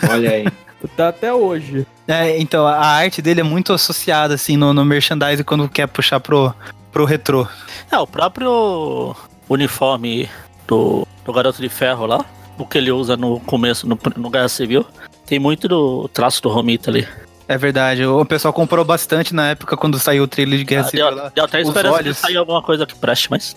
Olha 0.09 0.31
aí. 0.31 0.45
Tá 0.97 1.07
até 1.07 1.34
hoje. 1.34 1.88
É, 2.08 2.38
então, 2.39 2.68
a 2.68 2.86
arte 2.86 3.22
dele 3.22 3.39
é 3.41 3.43
muito 3.43 3.72
associada, 3.74 4.34
assim, 4.34 4.58
no, 4.58 4.74
no 4.74 4.84
merchandising 4.84 5.43
quando 5.43 5.70
quer 5.70 5.88
puxar 5.88 6.20
pro, 6.20 6.54
pro 6.91 7.06
retrô. 7.06 7.47
É, 7.91 7.97
o 7.97 8.06
próprio 8.08 9.16
uniforme 9.49 10.30
do, 10.68 11.08
do 11.26 11.32
Garoto 11.34 11.62
de 11.62 11.70
Ferro 11.70 12.06
lá, 12.06 12.26
o 12.58 12.66
que 12.66 12.78
ele 12.78 12.91
usa 12.91 13.16
no 13.16 13.39
começo, 13.41 13.88
no, 13.88 13.97
no 14.18 14.30
Guerra 14.30 14.49
Civil, 14.49 14.86
tem 15.26 15.39
muito 15.39 15.68
do 15.68 16.08
traço 16.10 16.41
do 16.41 16.49
Romita 16.49 16.91
ali. 16.91 17.08
É 17.47 17.58
verdade, 17.58 18.06
o 18.06 18.24
pessoal 18.26 18.54
comprou 18.54 18.84
bastante 18.86 19.34
na 19.36 19.49
época 19.49 19.76
quando 19.76 19.99
saiu 19.99 20.24
o 20.24 20.28
trailer 20.28 20.58
de 20.60 20.66
Guerra 20.66 20.86
Ah, 20.88 20.89
Civil 20.89 21.06
deu, 21.08 21.16
lá. 21.16 21.32
deu 21.36 21.43
até 21.45 21.62
esperança 21.62 21.97
de 21.97 22.04
olhos. 22.08 22.18
sair 22.18 22.38
alguma 22.38 22.62
coisa 22.62 22.86
que 22.86 22.95
preste, 22.95 23.30
mas 23.30 23.56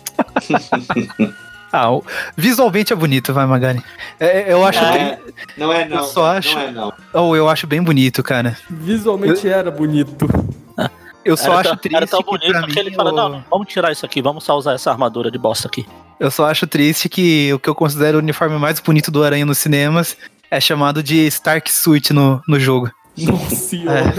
Ah, 1.73 1.89
visualmente 2.37 2.93
é 2.93 2.97
bonito, 2.97 3.33
vai, 3.35 3.45
Magari. 3.47 3.83
É, 4.19 4.53
eu 4.53 4.64
acho 4.64 4.81
Não 4.83 4.93
bem, 4.93 5.03
é, 5.03 5.19
não 5.57 5.73
é 5.73 5.85
não. 5.89 5.97
Eu 5.99 6.05
só 6.05 6.27
acho- 6.37 6.55
Não 6.55 6.61
é 6.62 6.71
não. 6.71 6.93
oh, 7.12 7.37
eu 7.37 7.49
acho 7.49 7.67
bem 7.67 7.83
bonito, 7.83 8.23
cara. 8.23 8.57
Visualmente 8.71 9.49
era 9.49 9.71
bonito. 9.71 10.27
Eu 11.25 11.37
só 11.37 11.51
era, 11.51 11.61
acho 11.61 11.69
tão, 11.71 11.77
triste 11.79 11.97
era 11.97 12.07
tão 12.07 12.21
que 12.21 12.25
bonito 12.31 12.61
que 12.69 12.73
mim, 12.75 12.79
ele 12.79 12.95
fala, 12.95 13.12
o- 13.12 13.17
não, 13.17 13.45
vamos 13.51 13.67
tirar 13.67 13.91
isso 13.91 14.07
aqui, 14.07 14.23
vamos 14.23 14.45
só 14.45 14.57
usar 14.57 14.75
essa 14.75 14.93
armadura 14.93 15.29
de 15.29 15.37
bosta 15.37 15.67
aqui. 15.67 15.85
Eu 16.21 16.31
só 16.31 16.49
acho 16.49 16.69
triste 16.69 17.09
que 17.09 17.53
o 17.53 17.59
que 17.59 17.69
eu 17.69 17.75
considero 17.75 18.19
o 18.19 18.21
uniforme 18.21 18.57
mais 18.59 18.79
bonito 18.79 19.11
do 19.11 19.25
Aranha 19.25 19.45
nos 19.45 19.59
cinemas 19.59 20.17
é 20.51 20.61
chamado 20.61 21.03
de 21.03 21.27
Stark 21.27 21.71
Suit 21.71 22.12
no, 22.12 22.41
no 22.47 22.61
jogo. 22.61 22.91
Nossa 23.19 23.57
senhora. 23.57 24.14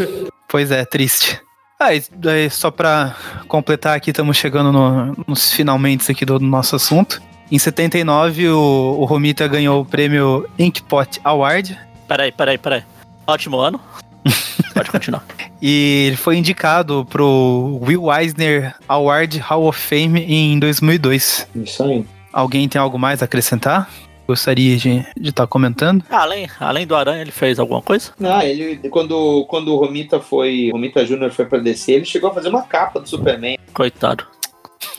Pois 0.50 0.70
é, 0.70 0.84
triste. 0.84 1.40
Ah, 1.80 1.94
e 1.94 2.04
daí, 2.12 2.50
só 2.50 2.70
pra 2.72 3.16
completar 3.48 3.96
aqui, 3.96 4.10
estamos 4.10 4.36
chegando 4.36 4.72
no- 4.74 5.16
nos 5.26 5.52
finalmente 5.54 6.12
aqui 6.12 6.26
do 6.26 6.40
nosso 6.42 6.76
assunto. 6.76 7.22
Em 7.52 7.58
79, 7.58 8.50
o, 8.50 8.98
o 9.00 9.06
Romita 9.06 9.48
ganhou 9.48 9.82
o 9.82 9.86
prêmio 9.86 10.48
Inkpot 10.60 11.22
Award 11.24 11.78
Peraí, 12.08 12.32
peraí, 12.32 12.58
peraí. 12.58 12.84
Ótimo 13.26 13.60
ano. 13.60 13.80
Pode 14.74 14.90
continuar. 14.92 15.26
e 15.62 16.06
ele 16.08 16.16
foi 16.16 16.38
indicado 16.38 17.06
pro 17.10 17.80
Will 17.82 18.12
Eisner 18.14 18.76
Award 18.88 19.40
Hall 19.40 19.68
of 19.68 19.80
Fame 19.80 20.22
em 20.22 20.58
2002. 20.60 21.48
Isso 21.56 21.84
aí. 21.84 22.06
Alguém 22.32 22.70
tem 22.70 22.80
algo 22.80 22.98
mais 22.98 23.22
a 23.22 23.26
acrescentar? 23.26 23.90
Gostaria 24.28 24.78
de 24.78 25.06
estar 25.22 25.48
comentando? 25.48 26.04
Ah, 26.10 26.22
além, 26.22 26.50
além 26.60 26.86
do 26.86 26.96
Aranha, 26.96 27.22
ele 27.22 27.32
fez 27.32 27.60
alguma 27.60 27.82
coisa? 27.82 28.12
Não, 28.20 28.42
ele 28.42 28.78
quando, 28.90 29.46
quando 29.46 29.74
o 29.74 29.78
Romita 29.78 30.20
foi, 30.20 30.70
Romita 30.72 31.06
Jr. 31.06 31.32
foi 31.32 31.46
pra 31.46 31.60
DC, 31.60 31.94
ele 31.94 32.06
chegou 32.06 32.30
a 32.30 32.34
fazer 32.34 32.50
uma 32.50 32.64
capa 32.64 33.00
do 33.00 33.08
Superman. 33.08 33.58
Coitado. 33.74 34.28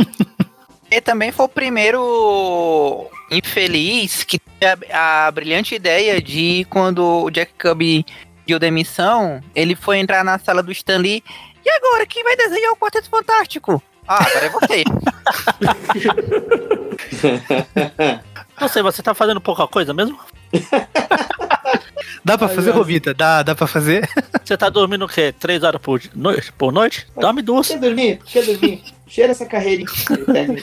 Ele 0.91 1.01
também 1.01 1.31
foi 1.31 1.47
o 1.47 1.49
primeiro 1.49 3.07
infeliz 3.31 4.25
que 4.25 4.39
teve 4.39 4.87
a, 4.91 5.27
a 5.27 5.31
brilhante 5.31 5.75
ideia 5.75 6.21
de 6.21 6.67
quando 6.71 7.05
o 7.05 7.31
Jack 7.31 7.53
Kirby 7.59 8.05
deu 8.47 8.59
demissão, 8.59 9.43
ele 9.55 9.77
foi 9.77 9.99
entrar 9.99 10.25
na 10.25 10.39
sala 10.39 10.63
do 10.63 10.73
Stan 10.73 10.97
Lee. 10.97 11.23
E 11.65 11.71
agora, 11.71 12.07
quem 12.07 12.25
vai 12.25 12.35
desenhar 12.35 12.73
o 12.73 12.77
Quarteto 12.77 13.11
Fantástico? 13.11 13.83
Ah, 14.07 14.25
agora 14.25 14.47
é 14.47 14.49
você. 14.49 14.85
Não 18.59 18.69
sei, 18.69 18.83
você 18.83 19.03
tá 19.03 19.15
fazendo 19.15 19.41
pouca 19.41 19.67
coisa 19.69 19.93
mesmo? 19.93 20.19
Dá 22.25 22.39
pra 22.39 22.49
Ai, 22.49 22.55
fazer. 22.55 22.71
Romita? 22.71 23.13
Dá, 23.13 23.43
dá 23.43 23.55
pra 23.55 23.67
fazer? 23.67 24.09
Você 24.43 24.57
tá 24.57 24.71
dormindo 24.71 25.05
o 25.05 25.09
quê? 25.09 25.35
Três 25.39 25.63
horas 25.63 25.81
por 25.81 26.01
noite? 26.15 26.53
Por 26.53 26.73
noite? 26.73 27.07
Dorme 27.15 27.43
duas. 27.43 27.69
Quer 27.69 27.79
dormir? 27.79 28.19
Quer 28.25 28.45
dormir? 28.45 28.83
Cheira 29.09 29.33
essa 29.33 29.47
carreirinha. 29.47 29.89
Pega. 30.27 30.63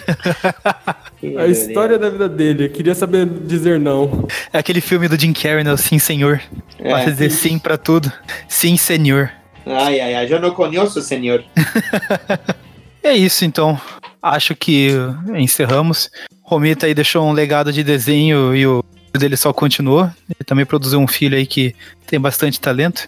A 1.42 1.48
história 1.48 1.98
da 1.98 2.10
vida 2.10 2.30
dele. 2.30 2.66
Eu 2.66 2.70
queria 2.70 2.94
saber 2.94 3.26
dizer 3.26 3.80
não. 3.80 4.28
É 4.54 4.60
aquele 4.60 4.80
filme 4.80 5.08
do 5.08 5.20
Jim 5.20 5.34
Carrey, 5.34 5.64
né? 5.64 5.76
Sim, 5.76 5.98
Senhor. 5.98 6.40
É. 6.80 7.06
dizer 7.06 7.32
sim 7.32 7.58
pra 7.58 7.78
tudo. 7.78 8.12
Sim, 8.48 8.78
senhor. 8.78 9.32
Ai, 9.66 10.00
ai, 10.00 10.14
ai. 10.14 10.28
Já 10.28 10.40
não 10.40 10.52
conheço, 10.52 11.02
senhor. 11.02 11.44
É 13.06 13.14
isso, 13.16 13.46
então. 13.46 13.80
Acho 14.20 14.56
que 14.56 14.90
encerramos. 15.36 16.10
Romita 16.42 16.88
aí 16.88 16.94
deixou 16.96 17.24
um 17.24 17.32
legado 17.32 17.72
de 17.72 17.84
desenho 17.84 18.56
e 18.56 18.66
o 18.66 18.84
dele 19.16 19.38
só 19.38 19.54
continuou. 19.54 20.06
Ele 20.28 20.44
também 20.44 20.66
produziu 20.66 21.00
um 21.00 21.06
filho 21.06 21.38
aí 21.38 21.46
que 21.46 21.76
tem 22.08 22.20
bastante 22.20 22.60
talento. 22.60 23.08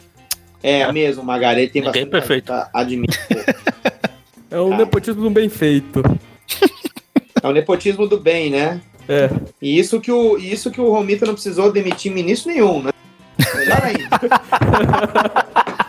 É 0.61 0.91
mesmo, 0.91 1.23
Magari. 1.23 1.61
Ele 1.61 1.71
tem 1.71 1.81
Ninguém 1.81 2.05
bastante. 2.05 2.11
perfeito. 2.11 2.45
Tá, 2.45 2.69
admito. 2.71 3.17
É 4.51 4.59
um 4.59 4.73
Ah. 4.73 4.77
nepotismo 4.77 5.29
bem 5.29 5.49
feito. 5.49 6.01
É 7.43 7.47
o 7.47 7.51
nepotismo 7.51 8.07
do 8.07 8.19
bem, 8.19 8.49
né? 8.49 8.81
É. 9.07 9.29
E 9.61 9.77
isso 9.79 10.01
que 10.01 10.11
o, 10.11 10.39
e 10.39 10.51
isso 10.51 10.71
que 10.71 10.81
o 10.81 10.89
Romita 10.91 11.23
não 11.23 11.35
precisou 11.35 11.71
demitir 11.71 12.11
ministro 12.11 12.51
nenhum, 12.51 12.81
né? 12.81 12.89
Melhor 13.55 13.83
ainda. 13.83 14.19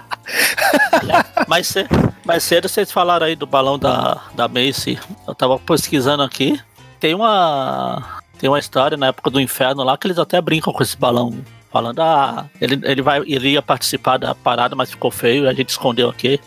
Mais, 1.48 1.66
ce- 1.66 1.86
mais 2.24 2.42
cedo 2.44 2.68
vocês 2.68 2.92
falaram 2.92 3.26
aí 3.26 3.34
do 3.34 3.46
balão 3.46 3.78
da, 3.78 4.20
da 4.34 4.46
Macy. 4.46 4.98
Eu 5.26 5.34
tava 5.34 5.58
pesquisando 5.58 6.22
aqui. 6.22 6.60
Tem 7.00 7.14
uma. 7.14 8.20
Tem 8.38 8.48
uma 8.48 8.58
história 8.58 8.96
na 8.96 9.08
época 9.08 9.30
do 9.30 9.40
inferno 9.40 9.82
lá 9.82 9.96
que 9.96 10.06
eles 10.06 10.18
até 10.18 10.40
brincam 10.40 10.72
com 10.72 10.82
esse 10.82 10.96
balão. 10.96 11.34
Falando, 11.72 12.00
ah, 12.00 12.46
ele, 12.60 12.78
ele, 12.84 13.02
vai, 13.02 13.20
ele 13.26 13.50
ia 13.50 13.62
participar 13.62 14.16
da 14.18 14.34
parada, 14.34 14.76
mas 14.76 14.90
ficou 14.90 15.10
feio, 15.10 15.48
a 15.48 15.52
gente 15.54 15.70
escondeu 15.70 16.08
aqui. 16.08 16.38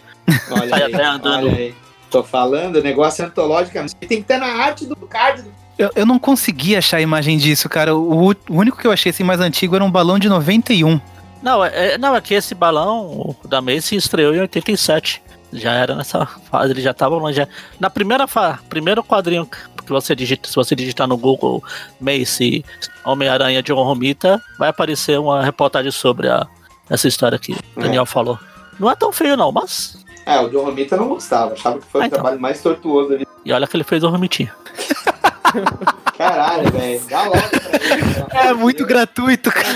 Olha 0.51 0.69
Sai 0.69 0.83
aí, 0.83 0.93
até 0.93 1.05
andando. 1.05 1.49
Tô 2.11 2.23
falando, 2.23 2.83
negócio 2.83 3.23
é 3.23 3.25
antológico. 3.27 3.73
Tem 4.01 4.07
que 4.07 4.15
estar 4.15 4.37
na 4.37 4.47
arte 4.47 4.85
do 4.85 4.95
card. 4.97 5.43
Eu, 5.79 5.89
eu 5.95 6.05
não 6.05 6.19
consegui 6.19 6.75
achar 6.75 6.97
a 6.97 7.01
imagem 7.01 7.37
disso, 7.37 7.67
cara. 7.69 7.95
O, 7.95 8.29
o 8.31 8.35
único 8.49 8.77
que 8.77 8.85
eu 8.85 8.91
achei 8.91 9.09
assim 9.09 9.23
mais 9.23 9.39
antigo 9.39 9.75
era 9.75 9.83
um 9.83 9.89
balão 9.89 10.19
de 10.19 10.27
91. 10.29 10.99
Não, 11.41 11.63
é, 11.65 11.93
é- 11.93 11.97
não, 11.97 12.15
é 12.15 12.21
que 12.21 12.33
esse 12.33 12.53
balão 12.53 13.35
da 13.45 13.61
Macy 13.61 13.95
estreou 13.95 14.35
em 14.35 14.41
87. 14.41 15.23
Já 15.53 15.71
era 15.73 15.95
nessa 15.95 16.25
fase, 16.49 16.71
ele 16.73 16.81
já 16.81 16.93
tava 16.93 17.15
longe. 17.15 17.37
já- 17.37 17.47
Na 17.79 17.89
primeira 17.89 18.27
fa, 18.27 18.59
primeiro 18.69 19.03
quadrinho 19.03 19.45
que 19.45 19.89
você 19.89 20.15
digita, 20.15 20.47
se 20.47 20.55
você 20.55 20.75
digitar 20.75 21.07
no 21.07 21.17
Google 21.17 21.63
Macy 21.99 22.63
Homem-Aranha 23.03 23.63
de 23.63 23.71
Romita, 23.71 24.41
vai 24.59 24.69
aparecer 24.69 25.19
uma 25.19 25.43
reportagem 25.43 25.91
sobre 25.91 26.29
a, 26.29 26.45
essa 26.89 27.07
história 27.07 27.39
que 27.39 27.53
o 27.75 27.81
Daniel 27.81 28.05
falou. 28.05 28.37
Não 28.79 28.89
é 28.89 28.95
tão 28.95 29.11
feio 29.11 29.35
não, 29.35 29.51
mas. 29.51 29.97
É, 30.25 30.39
o 30.39 30.49
John 30.49 30.63
Romita 30.65 30.95
não 30.97 31.07
gostava. 31.07 31.53
Achava 31.53 31.79
que 31.79 31.85
foi 31.87 32.01
Ah, 32.01 32.03
o 32.03 32.07
então. 32.07 32.19
trabalho 32.19 32.39
mais 32.39 32.61
tortuoso 32.61 33.13
ali. 33.13 33.27
E 33.43 33.51
olha 33.51 33.67
que 33.67 33.75
ele 33.75 33.83
fez 33.83 34.03
o 34.03 34.09
Romitinho. 34.09 34.51
Caralho, 36.17 36.71
velho. 36.71 37.01
Dá 37.09 37.23
logo 37.23 37.31
pra 37.49 37.95
ele. 37.95 38.03
É 38.33 38.47
de 38.47 38.53
muito 38.53 38.77
Deus. 38.77 38.89
gratuito, 38.89 39.51
cara. 39.51 39.67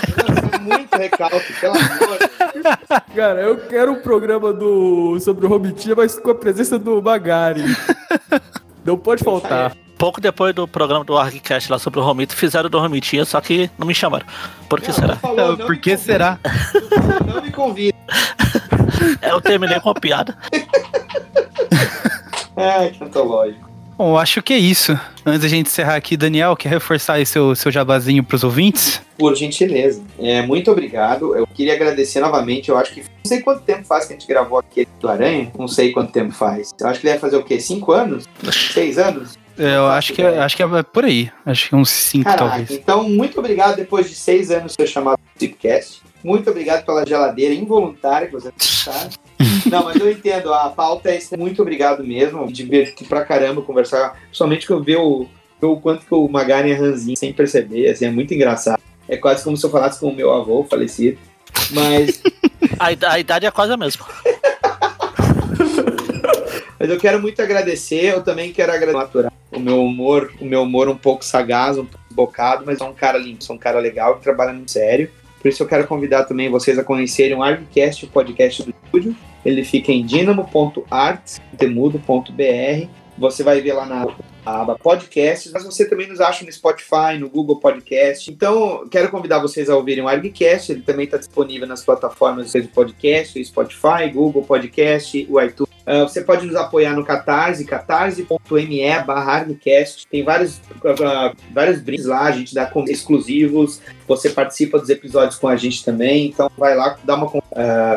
É 0.53 0.57
muito 0.59 0.95
recalque, 0.95 1.53
pelo 1.59 1.73
amor 1.75 2.17
de. 2.19 3.15
Cara, 3.15 3.41
eu 3.41 3.57
quero 3.67 3.91
um 3.91 4.01
programa 4.01 4.53
do 4.53 5.19
sobre 5.19 5.45
o 5.45 5.49
Romitinha, 5.49 5.95
mas 5.95 6.17
com 6.19 6.31
a 6.31 6.35
presença 6.35 6.77
do 6.79 7.01
Magari. 7.01 7.63
Não 8.85 8.97
pode 8.97 9.23
faltar. 9.23 9.75
Pouco 10.05 10.21
depois 10.21 10.53
do 10.53 10.67
programa 10.67 11.03
do 11.03 11.17
ArgCast 11.17 11.71
lá 11.71 11.79
sobre 11.79 11.99
o 11.99 12.03
Romito, 12.03 12.35
fizeram 12.35 12.69
do 12.69 12.77
Romitinha, 12.77 13.25
só 13.25 13.41
que 13.41 13.71
não 13.75 13.87
me 13.87 13.95
chamaram. 13.95 14.23
Por 14.69 14.79
que 14.79 14.89
Não, 14.89 14.93
será? 14.93 15.15
falou, 15.15 15.57
não 15.57 15.65
Por 15.65 15.77
que 15.77 15.97
será? 15.97 16.37
Não 17.25 17.41
me 17.41 17.51
convida. 17.51 17.97
Eu 19.27 19.41
terminei 19.41 19.79
com 19.79 19.89
a 19.89 19.95
piada. 19.95 20.37
Ai, 22.55 22.91
que 22.93 23.03
antológico. 23.03 23.67
Bom, 23.97 24.15
acho 24.15 24.43
que 24.43 24.53
é 24.53 24.59
isso. 24.59 24.91
Antes 25.25 25.41
da 25.41 25.47
gente 25.47 25.69
encerrar 25.69 25.95
aqui, 25.95 26.15
Daniel, 26.15 26.55
quer 26.55 26.69
reforçar 26.69 27.13
aí 27.13 27.25
seu, 27.25 27.55
seu 27.55 27.71
jabazinho 27.71 28.23
pros 28.23 28.43
ouvintes? 28.43 29.01
Por 29.17 29.33
gentileza. 29.35 30.03
É, 30.19 30.45
muito 30.45 30.69
obrigado. 30.69 31.35
Eu 31.35 31.47
queria 31.47 31.73
agradecer 31.73 32.19
novamente. 32.19 32.69
Eu 32.69 32.77
acho 32.77 32.93
que. 32.93 32.99
Não 32.99 33.07
sei 33.25 33.41
quanto 33.41 33.63
tempo 33.63 33.83
faz 33.85 34.05
que 34.05 34.13
a 34.13 34.15
gente 34.15 34.27
gravou 34.27 34.59
aquele 34.59 34.87
do 34.99 35.09
Aranha. 35.09 35.51
Não 35.57 35.67
sei 35.67 35.91
quanto 35.91 36.11
tempo 36.11 36.31
faz. 36.31 36.69
Eu 36.79 36.87
acho 36.89 36.99
que 36.99 37.07
deve 37.07 37.17
fazer 37.17 37.37
o 37.37 37.43
quê? 37.43 37.59
Cinco 37.59 37.91
anos? 37.91 38.25
Seis 38.71 38.99
anos? 38.99 39.43
É, 39.57 39.75
Eu 39.75 39.87
acho 39.87 40.13
que, 40.13 40.21
é- 40.21 40.39
acho 40.39 40.55
que 40.55 40.63
é 40.63 40.83
por 40.83 41.05
aí. 41.05 41.31
Acho 41.45 41.69
que 41.69 41.75
uns 41.75 41.89
cinco, 41.89 42.25
Caraca, 42.25 42.45
talvez. 42.49 42.71
então 42.71 43.07
muito 43.09 43.39
obrigado 43.39 43.75
depois 43.75 44.09
de 44.09 44.15
seis 44.15 44.51
anos 44.51 44.73
ser 44.73 44.87
chamado 44.87 45.19
Zipcast. 45.39 46.01
Muito 46.23 46.49
obrigado 46.49 46.85
pela 46.85 47.05
geladeira 47.05 47.53
involuntária 47.53 48.27
que 48.27 48.33
você 48.33 48.51
está. 48.57 49.09
Não, 49.69 49.83
mas 49.83 49.95
eu 49.97 50.11
entendo, 50.11 50.53
a 50.53 50.69
pauta 50.69 51.09
é 51.11 51.19
muito 51.37 51.61
obrigado 51.61 52.03
mesmo. 52.03 52.45
Me 52.45 52.51
diverti 52.51 53.03
pra 53.03 53.23
caramba 53.23 53.61
conversar, 53.61 54.17
principalmente 54.25 54.65
que 54.65 54.73
eu 54.73 54.81
ver 54.83 54.97
o, 54.97 55.27
ver 55.61 55.67
o 55.67 55.77
quanto 55.77 56.05
que 56.05 56.13
o 56.13 56.27
Magari 56.27 56.71
é 56.71 56.75
ranzinho 56.75 57.15
sem 57.17 57.31
perceber, 57.31 57.89
assim, 57.89 58.05
é 58.05 58.09
muito 58.11 58.33
engraçado. 58.33 58.81
É 59.07 59.17
quase 59.17 59.43
como 59.43 59.55
se 59.55 59.65
eu 59.65 59.69
falasse 59.69 59.99
com 59.99 60.07
o 60.09 60.15
meu 60.15 60.33
avô 60.33 60.63
falecido. 60.63 61.17
Mas, 61.71 62.21
a 62.79 63.19
idade 63.19 63.45
é 63.45 63.51
quase 63.51 63.71
a 63.73 63.77
mesma. 63.77 64.05
mas 66.85 66.93
eu 66.93 66.99
quero 66.99 67.19
muito 67.19 67.41
agradecer, 67.41 68.13
eu 68.13 68.21
também 68.21 68.53
quero 68.53 68.71
agradecer 68.71 69.27
o 69.51 69.59
meu 69.59 69.83
humor, 69.83 70.31
o 70.39 70.45
meu 70.45 70.61
humor 70.61 70.87
um 70.87 70.95
pouco 70.95 71.25
sagaz, 71.25 71.79
um 71.79 71.85
pouco 71.85 72.05
bocado, 72.11 72.63
mas 72.63 72.79
é 72.79 72.83
um 72.83 72.93
cara 72.93 73.17
limpo, 73.17 73.43
sou 73.43 73.55
um 73.55 73.59
cara 73.59 73.79
legal 73.79 74.17
que 74.17 74.21
trabalha 74.21 74.53
muito 74.53 74.69
sério. 74.69 75.09
Por 75.41 75.49
isso 75.49 75.63
eu 75.63 75.67
quero 75.67 75.87
convidar 75.87 76.25
também 76.25 76.47
vocês 76.47 76.77
a 76.77 76.83
conhecerem 76.83 77.35
o 77.35 77.41
Argcast, 77.41 78.05
o 78.05 78.07
podcast 78.07 78.61
do 78.61 78.69
estúdio. 78.69 79.15
Ele 79.43 79.63
fica 79.63 79.91
em 79.91 80.05
dinamo.art.temudo.br. 80.05 82.87
Você 83.17 83.41
vai 83.41 83.61
ver 83.61 83.73
lá 83.73 83.87
na 83.87 84.05
aba 84.45 84.77
podcasts, 84.77 85.51
mas 85.51 85.63
você 85.63 85.89
também 85.89 86.07
nos 86.07 86.21
acha 86.21 86.45
no 86.45 86.51
Spotify, 86.51 87.17
no 87.19 87.27
Google 87.29 87.59
Podcast. 87.59 88.31
Então, 88.31 88.87
quero 88.89 89.09
convidar 89.09 89.39
vocês 89.39 89.71
a 89.71 89.75
ouvirem 89.75 90.03
o 90.03 90.07
Argcast. 90.07 90.71
Ele 90.71 90.83
também 90.83 91.05
está 91.05 91.17
disponível 91.17 91.67
nas 91.67 91.83
plataformas 91.83 92.51
de 92.51 92.67
podcast, 92.67 93.39
o 93.39 93.43
Spotify, 93.43 94.07
Google 94.13 94.43
Podcast, 94.43 95.25
o 95.27 95.41
iTunes 95.41 95.74
Uh, 95.85 96.03
você 96.03 96.21
pode 96.21 96.45
nos 96.45 96.55
apoiar 96.55 96.93
no 96.93 97.05
Catarse, 97.05 97.63
catarse.me 97.63 98.99
barra 99.05 99.45
Tem 100.09 100.23
vários, 100.23 100.57
uh, 100.57 101.35
vários 101.53 101.79
brindes 101.79 102.05
lá, 102.05 102.23
a 102.23 102.31
gente 102.31 102.55
dá 102.55 102.65
exclusivos, 102.89 103.81
você 104.07 104.29
participa 104.29 104.79
dos 104.79 104.89
episódios 104.89 105.37
com 105.37 105.47
a 105.47 105.55
gente 105.55 105.85
também, 105.85 106.27
então 106.27 106.49
vai 106.57 106.75
lá, 106.75 106.97
dá 107.03 107.15
uma 107.15 107.27
uh, 107.27 107.41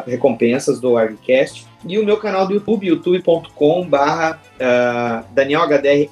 recompensas 0.07 0.81
do 0.81 0.97
Argcast. 0.97 1.67
E 1.87 1.99
o 1.99 2.05
meu 2.05 2.17
canal 2.17 2.47
do 2.47 2.55
YouTube, 2.55 2.89
youtube.com 2.89 3.89
barra 3.89 4.41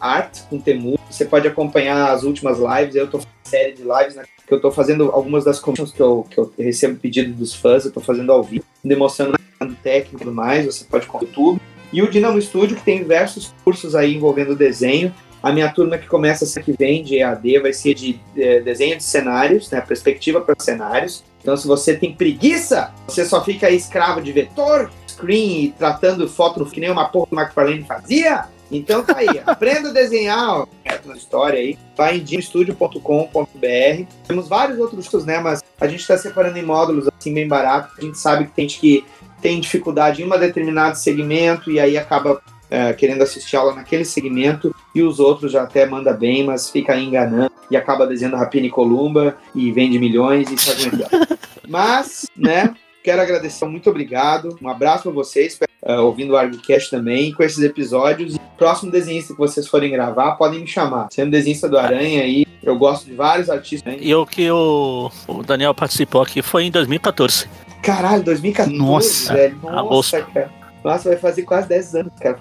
Art, 0.01 0.43
com 0.49 0.61
Temu. 0.61 0.97
Você 1.11 1.25
pode 1.25 1.49
acompanhar 1.49 2.13
as 2.13 2.23
últimas 2.23 2.59
lives, 2.59 2.95
eu 2.95 3.09
tô 3.09 3.19
fazendo 3.19 3.37
série 3.43 3.73
de 3.73 3.83
lives 3.83 4.15
né, 4.15 4.25
que 4.47 4.55
eu 4.55 4.61
tô 4.61 4.71
fazendo 4.71 5.11
algumas 5.11 5.45
das 5.45 5.59
comissões 5.59 5.93
que 5.93 6.01
eu, 6.01 6.27
que 6.31 6.39
eu 6.39 6.53
recebo 6.59 6.99
pedido 6.99 7.33
dos 7.33 7.55
fãs, 7.55 7.85
eu 7.85 7.91
tô 7.91 8.01
fazendo 8.01 8.31
ao 8.31 8.43
vivo, 8.43 8.65
demonstrando 8.85 9.37
técnico 9.83 10.17
e 10.17 10.19
tudo 10.19 10.33
mais, 10.33 10.65
você 10.67 10.85
pode 10.85 11.07
com 11.07 11.19
o 11.19 11.23
YouTube. 11.23 11.61
E 11.93 12.03
o 12.03 12.11
Dinamo 12.11 12.41
Studio, 12.41 12.77
que 12.77 12.85
tem 12.85 12.99
diversos 12.99 13.55
cursos 13.65 13.95
aí 13.95 14.15
envolvendo 14.15 14.55
desenho. 14.55 15.15
A 15.43 15.53
minha 15.53 15.71
turma 15.71 15.97
que 15.97 16.07
começa 16.07 16.45
semana 16.45 16.65
que 16.65 16.77
vem 16.77 17.03
de 17.03 17.19
EAD 17.19 17.61
vai 17.61 17.73
ser 17.73 17.95
de 17.95 18.21
é, 18.37 18.61
desenho 18.61 18.97
de 18.97 19.05
cenários, 19.05 19.71
né, 19.71 19.81
perspectiva 19.81 20.41
para 20.41 20.55
cenários. 20.59 21.25
Então, 21.41 21.57
se 21.57 21.67
você 21.67 21.95
tem 21.95 22.13
preguiça, 22.13 22.93
você 23.07 23.25
só 23.25 23.45
fica 23.45 23.71
escravo 23.71 24.21
de 24.21 24.33
vetor, 24.33 24.91
screen 25.09 25.73
tratando 25.79 26.29
foto 26.29 26.65
que 26.67 26.81
nem 26.81 26.91
uma 26.91 27.09
porra 27.09 27.29
do 27.31 27.41
McFarlane 27.41 27.85
fazia, 27.85 28.47
então 28.71 29.03
tá 29.03 29.17
aí, 29.19 29.41
aprenda 29.47 29.91
a 29.91 29.93
desenhar 29.93 30.67
na 31.05 31.17
história 31.17 31.59
aí, 31.59 31.79
vai 31.97 32.17
em 32.17 32.25
dimstudio.com.br. 32.25 34.05
Temos 34.27 34.49
vários 34.49 34.79
outros 34.79 35.09
cursos, 35.09 35.25
né, 35.25 35.39
mas 35.39 35.63
a 35.81 35.87
gente 35.87 36.01
está 36.01 36.19
separando 36.19 36.59
em 36.59 36.63
módulos 36.63 37.09
assim 37.17 37.33
bem 37.33 37.47
barato. 37.47 37.95
A 37.99 38.01
gente 38.01 38.19
sabe 38.19 38.47
que 38.47 38.53
tem 38.53 38.69
gente 38.69 38.81
que 38.81 39.05
tem 39.41 39.61
dificuldade 39.61 40.23
em 40.23 40.27
um 40.27 40.39
determinado 40.39 40.97
segmento 40.97 41.71
e 41.71 41.79
aí 41.79 41.97
acaba 41.97 42.41
é, 42.71 42.93
querendo 42.93 43.23
assistir 43.23 43.57
aula 43.57 43.75
naquele 43.75 44.05
segmento 44.05 44.75
e 44.95 45.03
os 45.03 45.21
outros 45.21 45.53
já 45.53 45.63
até 45.63 45.87
manda 45.87 46.13
bem, 46.13 46.45
mas 46.45 46.69
fica 46.69 46.95
aí 46.95 47.05
enganando 47.05 47.53
e 47.71 47.77
acaba 47.77 48.07
desenhando 48.07 48.37
Rapina 48.37 48.67
e 48.67 48.71
Columba 48.71 49.37
e 49.55 49.71
vende 49.71 49.99
milhões 49.99 50.51
e 50.51 50.59
sabe 50.59 51.03
é 51.03 51.37
Mas, 51.69 52.27
né, 52.37 52.75
quero 53.07 53.23
agradecer, 53.23 53.65
muito 53.67 53.89
obrigado, 53.89 54.59
um 54.61 54.69
abraço 54.69 55.05
para 55.05 55.13
vocês, 55.13 55.57
uh, 55.81 55.93
ouvindo 56.01 56.33
o 56.33 56.37
ArgoCast 56.37 56.91
também, 56.91 57.33
com 57.33 57.45
esses 57.45 57.63
episódios. 57.63 58.35
E 58.35 58.41
próximo 58.59 58.91
desenhista 58.91 59.33
que 59.33 59.39
vocês 59.39 59.69
forem 59.69 59.93
gravar, 59.93 60.33
podem 60.33 60.59
me 60.59 60.67
chamar. 60.67 61.07
Sendo 61.13 61.31
desenhista 61.31 61.69
do 61.69 61.79
Aranha 61.79 62.23
aí, 62.23 62.45
eu 62.61 62.77
gosto 62.77 63.07
de 63.07 63.15
vários 63.15 63.49
artistas. 63.49 63.93
Né? 63.93 64.01
E 64.03 64.13
o 64.13 64.27
que 64.27 64.51
o, 64.51 65.09
o 65.29 65.43
Daniel 65.45 65.73
participou 65.73 66.21
aqui 66.21 66.43
foi 66.43 66.65
em 66.65 66.71
2014. 66.73 67.49
Caralho, 67.81 68.25
2014, 68.25 68.77
Nossa, 68.77 69.33
velho. 69.35 69.57
Nossa, 69.63 70.23
cara. 70.23 70.51
Nossa, 70.83 71.09
vai 71.09 71.19
fazer 71.19 71.43
quase 71.43 71.69
10 71.69 71.95
anos, 71.95 72.13
cara. 72.21 72.37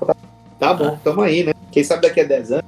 Tá 0.58 0.74
bom, 0.74 0.98
tamo 1.04 1.22
aí, 1.22 1.44
né? 1.44 1.54
Quem 1.72 1.84
sabe 1.84 2.02
daqui 2.02 2.22
a 2.22 2.24
10 2.24 2.54
anos. 2.54 2.66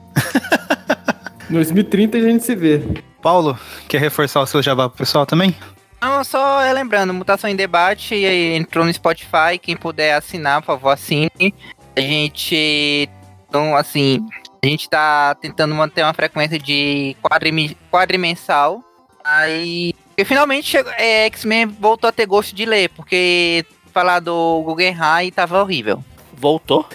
2030 1.49 2.15
a 2.15 2.21
gente 2.21 2.45
se 2.45 2.55
vê. 2.55 2.79
Paulo, 3.23 3.57
quer 3.87 3.99
reforçar 3.99 4.41
o 4.41 4.45
seu 4.45 4.61
jabá 4.61 4.87
pro 4.87 4.99
pessoal 4.99 5.25
também? 5.25 5.55
Não, 6.01 6.23
só 6.23 6.61
é 6.61 6.71
lembrando, 6.71 7.13
Mutação 7.13 7.49
em 7.49 7.55
Debate 7.55 8.15
entrou 8.15 8.85
no 8.85 8.93
Spotify, 8.93 9.57
quem 9.61 9.75
puder 9.75 10.13
assinar, 10.13 10.61
por 10.61 10.67
favor, 10.67 10.89
assine. 10.91 11.53
A 11.95 12.01
gente, 12.01 13.09
então, 13.49 13.75
assim, 13.75 14.23
a 14.63 14.67
gente 14.67 14.87
tá 14.87 15.33
tentando 15.35 15.73
manter 15.73 16.03
uma 16.03 16.13
frequência 16.13 16.59
de 16.59 17.15
quadrimensal. 17.91 18.83
Aí, 19.23 19.93
e 20.15 20.23
finalmente 20.23 20.77
é, 20.77 21.25
X-Men 21.25 21.65
voltou 21.65 22.07
a 22.07 22.13
ter 22.13 22.27
gosto 22.27 22.55
de 22.55 22.65
ler, 22.65 22.89
porque 22.89 23.65
falar 23.91 24.19
do 24.19 24.61
Guggenheim 24.63 25.31
tava 25.31 25.61
horrível. 25.61 26.03
Voltou? 26.33 26.87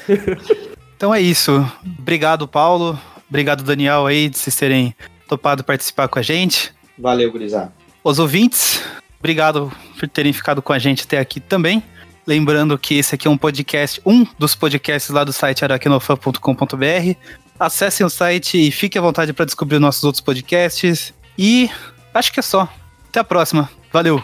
então 0.96 1.12
é 1.12 1.20
isso. 1.20 1.66
Obrigado, 1.98 2.46
Paulo. 2.46 2.98
Obrigado, 3.28 3.64
Daniel, 3.64 4.06
aí, 4.06 4.28
de 4.28 4.38
vocês 4.38 4.54
terem 4.54 4.94
topado 5.26 5.64
participar 5.64 6.06
com 6.06 6.18
a 6.18 6.22
gente. 6.22 6.72
Valeu, 6.96 7.32
gurizada. 7.32 7.81
Os 8.04 8.18
ouvintes, 8.18 8.82
obrigado 9.18 9.72
por 9.98 10.08
terem 10.08 10.32
ficado 10.32 10.60
com 10.60 10.72
a 10.72 10.78
gente 10.78 11.04
até 11.04 11.18
aqui 11.18 11.38
também. 11.38 11.82
Lembrando 12.26 12.78
que 12.78 12.94
esse 12.94 13.14
aqui 13.14 13.28
é 13.28 13.30
um 13.30 13.36
podcast, 13.36 14.00
um 14.04 14.26
dos 14.38 14.54
podcasts 14.54 15.10
lá 15.10 15.24
do 15.24 15.32
site 15.32 15.64
aracnofan.com.br. 15.64 17.16
Acessem 17.58 18.06
o 18.06 18.10
site 18.10 18.68
e 18.68 18.70
fiquem 18.70 19.00
à 19.00 19.02
vontade 19.02 19.32
para 19.32 19.44
descobrir 19.44 19.78
nossos 19.78 20.02
outros 20.04 20.20
podcasts. 20.20 21.12
E 21.36 21.70
acho 22.14 22.32
que 22.32 22.40
é 22.40 22.42
só. 22.42 22.68
Até 23.08 23.20
a 23.20 23.24
próxima. 23.24 23.70
Valeu. 23.92 24.22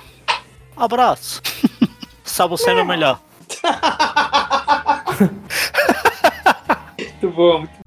Abraço. 0.77 1.43
Salve 2.25 2.57
você, 2.57 2.73
meu 2.75 2.85
melhor. 2.85 3.21
muito 6.99 7.31
bom, 7.31 7.59
muito 7.61 7.78